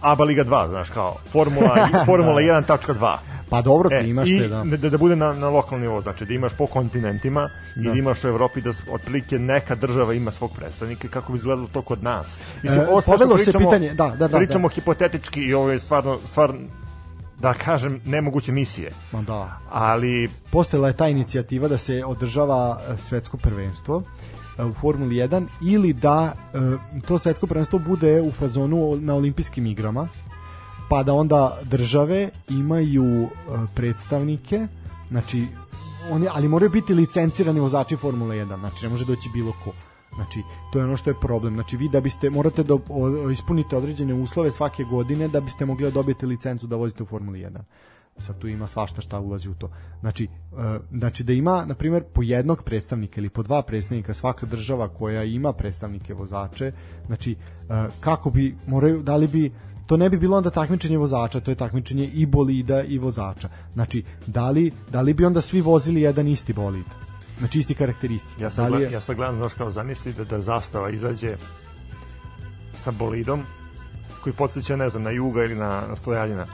[0.00, 1.74] ABA Liga 2, znaš, kao Formula,
[2.06, 3.16] Formula 1.2.
[3.50, 4.62] Pa dobro, ti E, imaš te, da.
[4.66, 8.24] da, da bude na, na lokalnom nivou, znači da imaš po kontinentima i da imaš
[8.24, 12.26] u Evropi da otprilike neka država ima svog predstavnika kako bi izgledalo to kod nas.
[12.64, 16.18] E, ovo sve što pričamo- pitanje- da, da, da, pričamo hipotetički i ovo je stvarno,
[16.20, 16.58] stvarno
[17.38, 18.92] da kažem, nemoguće misije.
[19.12, 19.58] Ma da.
[19.70, 25.46] Ali Postojala je ta inicijativa da se održava e, svetsko prvenstvo e, u Formuli 1
[25.62, 26.58] ili da e,
[27.08, 30.08] to svetsko prvenstvo bude u fazonu na olimpijskim igrama
[30.90, 33.28] pa da onda države imaju e,
[33.74, 34.66] predstavnike
[35.10, 35.46] znači
[36.10, 39.72] oni, ali moraju biti licencirani vozači Formule 1 znači ne može doći bilo ko
[40.16, 40.42] Znači,
[40.72, 41.54] to je ono što je problem.
[41.54, 42.74] Znači, vi da biste, morate da
[43.32, 47.38] ispunite određene uslove svake godine da biste mogli da dobijete licencu da vozite u Formuli
[47.38, 47.58] 1
[48.18, 49.70] sad tu ima svašta šta ulazi u to.
[50.00, 54.46] Znači, e, znači da ima, na primjer, po jednog predstavnika ili po dva predstavnika svaka
[54.46, 56.72] država koja ima predstavnike vozače,
[57.06, 57.36] znači, e,
[58.00, 59.52] kako bi, moraju, da li bi,
[59.86, 63.48] to ne bi bilo onda takmičenje vozača, to je takmičenje i bolida i vozača.
[63.72, 66.86] Znači, da li, da li bi onda svi vozili jedan isti bolid?
[67.38, 68.42] Znači, isti karakteristike.
[68.42, 70.90] ja da sad, li gled, je, ja sad gledam, znaš kao zamisli da, da zastava
[70.90, 71.36] izađe
[72.72, 73.42] sa bolidom
[74.22, 76.46] koji podsjeća, ne znam, na Juga ili na, na Stojaljina.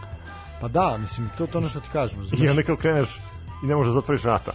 [0.62, 2.18] Pa da, mislim, to, to ono što ti kažem.
[2.18, 2.50] I razumeš?
[2.50, 3.20] onda kao kreneš
[3.62, 4.52] i ne možeš da zatvoriš vrata.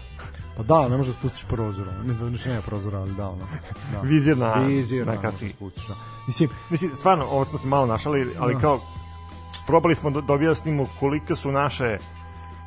[0.57, 1.91] Pa da, ne možeš da spustiš prozora.
[2.05, 3.45] Ne, da ne nema prozora, ali da, ono.
[3.93, 3.99] Da.
[4.09, 5.43] Vizir na, Vizir, na da, kaci.
[5.43, 5.93] možeš da spustiš, da.
[6.27, 8.59] Mislim, Mislim, stvarno, ovo smo se malo našali, ali Da.
[8.59, 8.79] kao
[9.67, 11.97] probali smo da, da objasnimo kolike su naše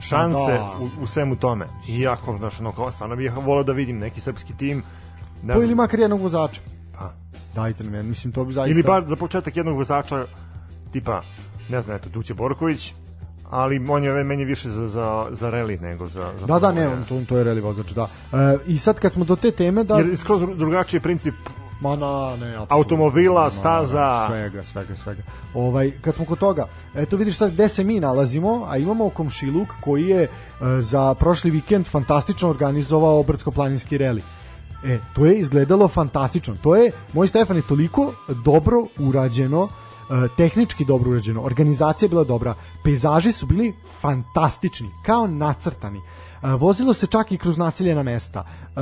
[0.01, 0.77] šanse Da.
[0.81, 1.67] u, u svemu tome.
[1.89, 4.83] Iako, znaš, ono, kao, stvarno bih volao da vidim neki srpski tim.
[5.43, 6.61] Ne pa ili makar jednog vozača.
[6.99, 7.13] pa.
[7.55, 8.71] Dajte nam mislim, to bi zaista...
[8.75, 10.27] Ili bar za početak jednog vozača,
[10.93, 11.23] tipa,
[11.69, 12.95] ne znam, eto, Duće Borković,
[13.51, 16.33] ali on je meni više za, za, za reli nego za...
[16.41, 16.93] za Da, da, ne, 1.
[16.93, 18.09] on, to, to je reli vozač, da.
[18.33, 19.97] E, I sad kad smo do te teme, da...
[19.97, 21.35] Jer je skroz dru- drugačiji princip
[21.81, 22.77] Ma na, ne, apsolutno.
[22.77, 24.27] Automobila, Ma, staza.
[24.29, 25.23] Svega, svega, svega.
[25.55, 29.69] Ovaj, kad smo kod toga, eto vidiš sad gde se mi nalazimo, a imamo komšiluk
[29.81, 30.29] koji je e,
[30.81, 34.23] za prošli vikend fantastično organizovao brdsko-planinski reli.
[34.85, 36.57] E, to je izgledalo fantastično.
[36.63, 38.13] To je, moj Stefan, je toliko
[38.45, 39.69] dobro urađeno,
[40.37, 42.55] tehnički dobro urađeno, organizacija je bila dobra,
[42.85, 45.99] pejzaži su bili fantastični, kao nacrtani.
[45.99, 48.45] E, vozilo se čak i kroz naseljena mesta.
[48.77, 48.81] E,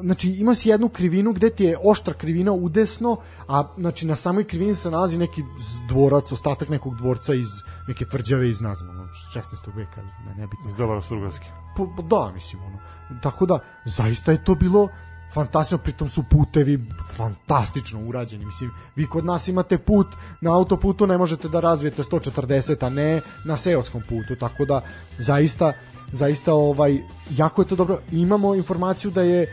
[0.00, 3.16] znači ima si jednu krivinu gde ti je oštra krivina udesno,
[3.48, 5.42] a znači na samoj krivini se nalazi neki
[5.88, 7.48] dvorac, ostatak nekog dvorca iz
[7.88, 9.76] neke tvrđave iz, ne znam, ono, 16.
[9.76, 10.68] veka, ne, nebitno.
[10.68, 11.46] iz Dobar Surgovski.
[11.76, 12.78] Pa, pa da, mislim, ono.
[13.22, 14.88] Tako da, zaista je to bilo
[15.34, 16.84] fantastično, pritom su putevi
[17.16, 18.46] fantastično urađeni.
[18.46, 20.06] Mislim, vi kod nas imate put,
[20.40, 24.80] na autoputu ne možete da razvijete 140, a ne na seoskom putu, tako da
[25.18, 25.72] zaista
[26.12, 26.98] zaista ovaj
[27.30, 27.98] jako je to dobro.
[28.12, 29.46] Imamo informaciju da je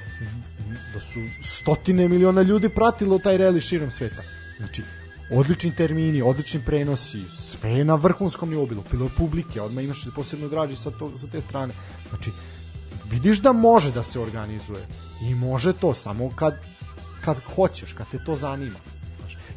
[0.94, 4.22] da su stotine miliona ljudi pratilo taj reli širom sveta.
[4.58, 4.84] Znači,
[5.32, 10.48] odlični termini, odlični prenosi, sve je na vrhunskom nivou bilo, bilo publike, odmah imaš posebno
[10.48, 11.74] draži sa, to, sa te strane.
[12.10, 12.32] Znači,
[13.14, 14.88] vidiš da može da se organizuje
[15.22, 16.54] i može to samo kad,
[17.26, 18.80] kad hoćeš, kad te to zanima.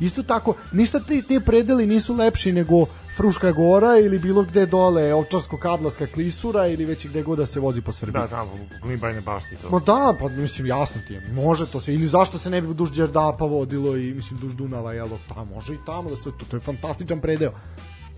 [0.01, 5.15] Isto tako, ništa ti, ti predeli nisu lepši nego Fruška gora ili bilo gde dole
[5.15, 8.21] Ovčarsko-Kablarska klisura ili već gde god da se vozi po Srbiji.
[8.21, 8.51] Da, tamo,
[8.83, 9.71] Glimbajne bašti i to.
[9.71, 11.31] Ma da, pa mislim jasno ti je.
[11.33, 14.93] Može to se ili zašto se ne bi duž Đerdapa vodilo i mislim duž Dunava,
[14.93, 17.53] jel, tamo može i tamo da se to, to je fantastičan predeo.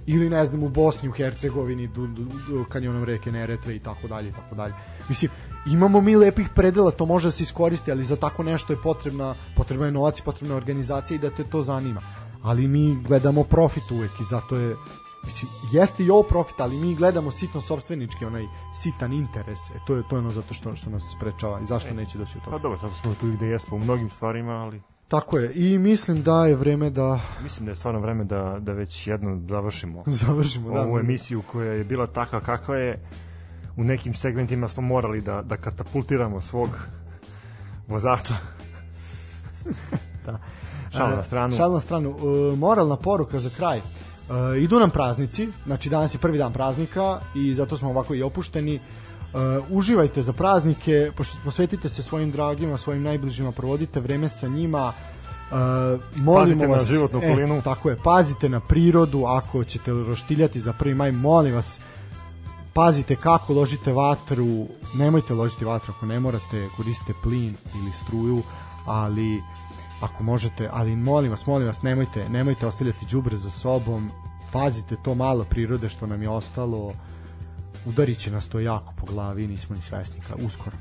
[0.06, 4.08] Ili ne znam u Bosni, u Hercegovini, du, du, du, kanjonom reke Neretve i tako
[4.08, 4.74] dalje i tako dalje.
[5.08, 5.30] Mislim,
[5.66, 9.34] imamo mi lepih predela, to može da se iskoristi, ali za tako nešto je potrebna,
[9.56, 12.02] potrebna je novac i potrebna je organizacija i da te to zanima.
[12.42, 14.76] Ali mi gledamo profit uvek i zato je
[15.24, 18.44] mislim, jeste i ovo profit, ali mi gledamo sitno sobstvenički, onaj
[18.74, 19.70] sitan interes.
[19.70, 22.34] E, to je to je ono zato što što nas sprečava i zašto neće doći
[22.34, 22.58] do Pa toga.
[22.58, 25.52] dobro, zato smo tu gde jesmo u mnogim stvarima, ali Tako je.
[25.54, 29.46] I mislim da je vreme da mislim da je stvarno vreme da, da već jednom
[29.48, 30.80] završimo završimo da.
[30.80, 33.08] ovu emisiju koja je bila takva kakva je.
[33.78, 36.68] U nekim segmentima smo morali da, da katapultiramo svog
[37.88, 38.34] vozača.
[40.26, 40.38] Da.
[40.96, 41.56] Šalu na E, stranu.
[41.56, 42.10] Šalu na stranu.
[42.10, 43.78] E, moralna poruka za kraj.
[43.78, 43.82] E,
[44.60, 48.74] idu nam praznici, znači danas je prvi dan praznika i zato smo ovako i opušteni.
[48.74, 48.80] E,
[49.70, 51.10] uživajte za praznike,
[51.44, 54.92] posvetite se svojim dragima, svojim najbližima, provodite vreme sa njima.
[54.92, 55.54] E,
[56.16, 57.54] molimo Pazite na vas, životnu okolinu.
[57.54, 60.94] E, tako je, pazite na prirodu, ako ćete roštiljati za 1.
[60.94, 61.80] maj, molim vas,
[62.78, 68.42] pazite kako ložite vatru, nemojte ložiti vatru ako ne morate, koristite plin ili struju,
[68.86, 69.42] ali
[70.00, 74.10] ako možete, ali molim vas, molim vas, nemojte, nemojte ostavljati đubre za sobom,
[74.52, 76.92] pazite to malo prirode što nam je ostalo,
[77.86, 80.76] udarit će nas to jako po glavi, nismo ni svesni, uskoro.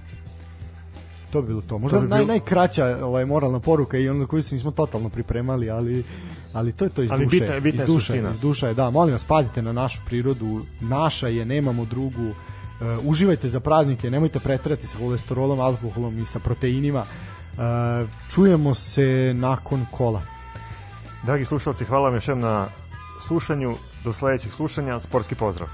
[1.27, 1.77] To bi bilo to.
[1.77, 5.09] Možda To bi naj, bilo- najkraća ovaj, moralna poruka i ono koju se nismo totalno
[5.09, 6.03] pripremali, ali,
[6.53, 7.39] ali to je to iz Ali duše.
[7.39, 8.29] bitna bitna iz duše, suština.
[8.29, 12.35] iz duša je, da, molim vas, pazite na našu prirodu, naša je, nemamo drugu, uh,
[13.03, 17.59] uživajte za praznike, nemojte preterati sa kolesterolom, alkoholom i sa proteinima, uh,
[18.29, 20.21] čujemo se nakon kola.
[21.23, 22.67] Dragi slušalci, hvala vam još na
[23.21, 23.75] slušanju.
[24.03, 24.99] Do sledećeg slušanja.
[24.99, 25.67] Sportski pozdrav.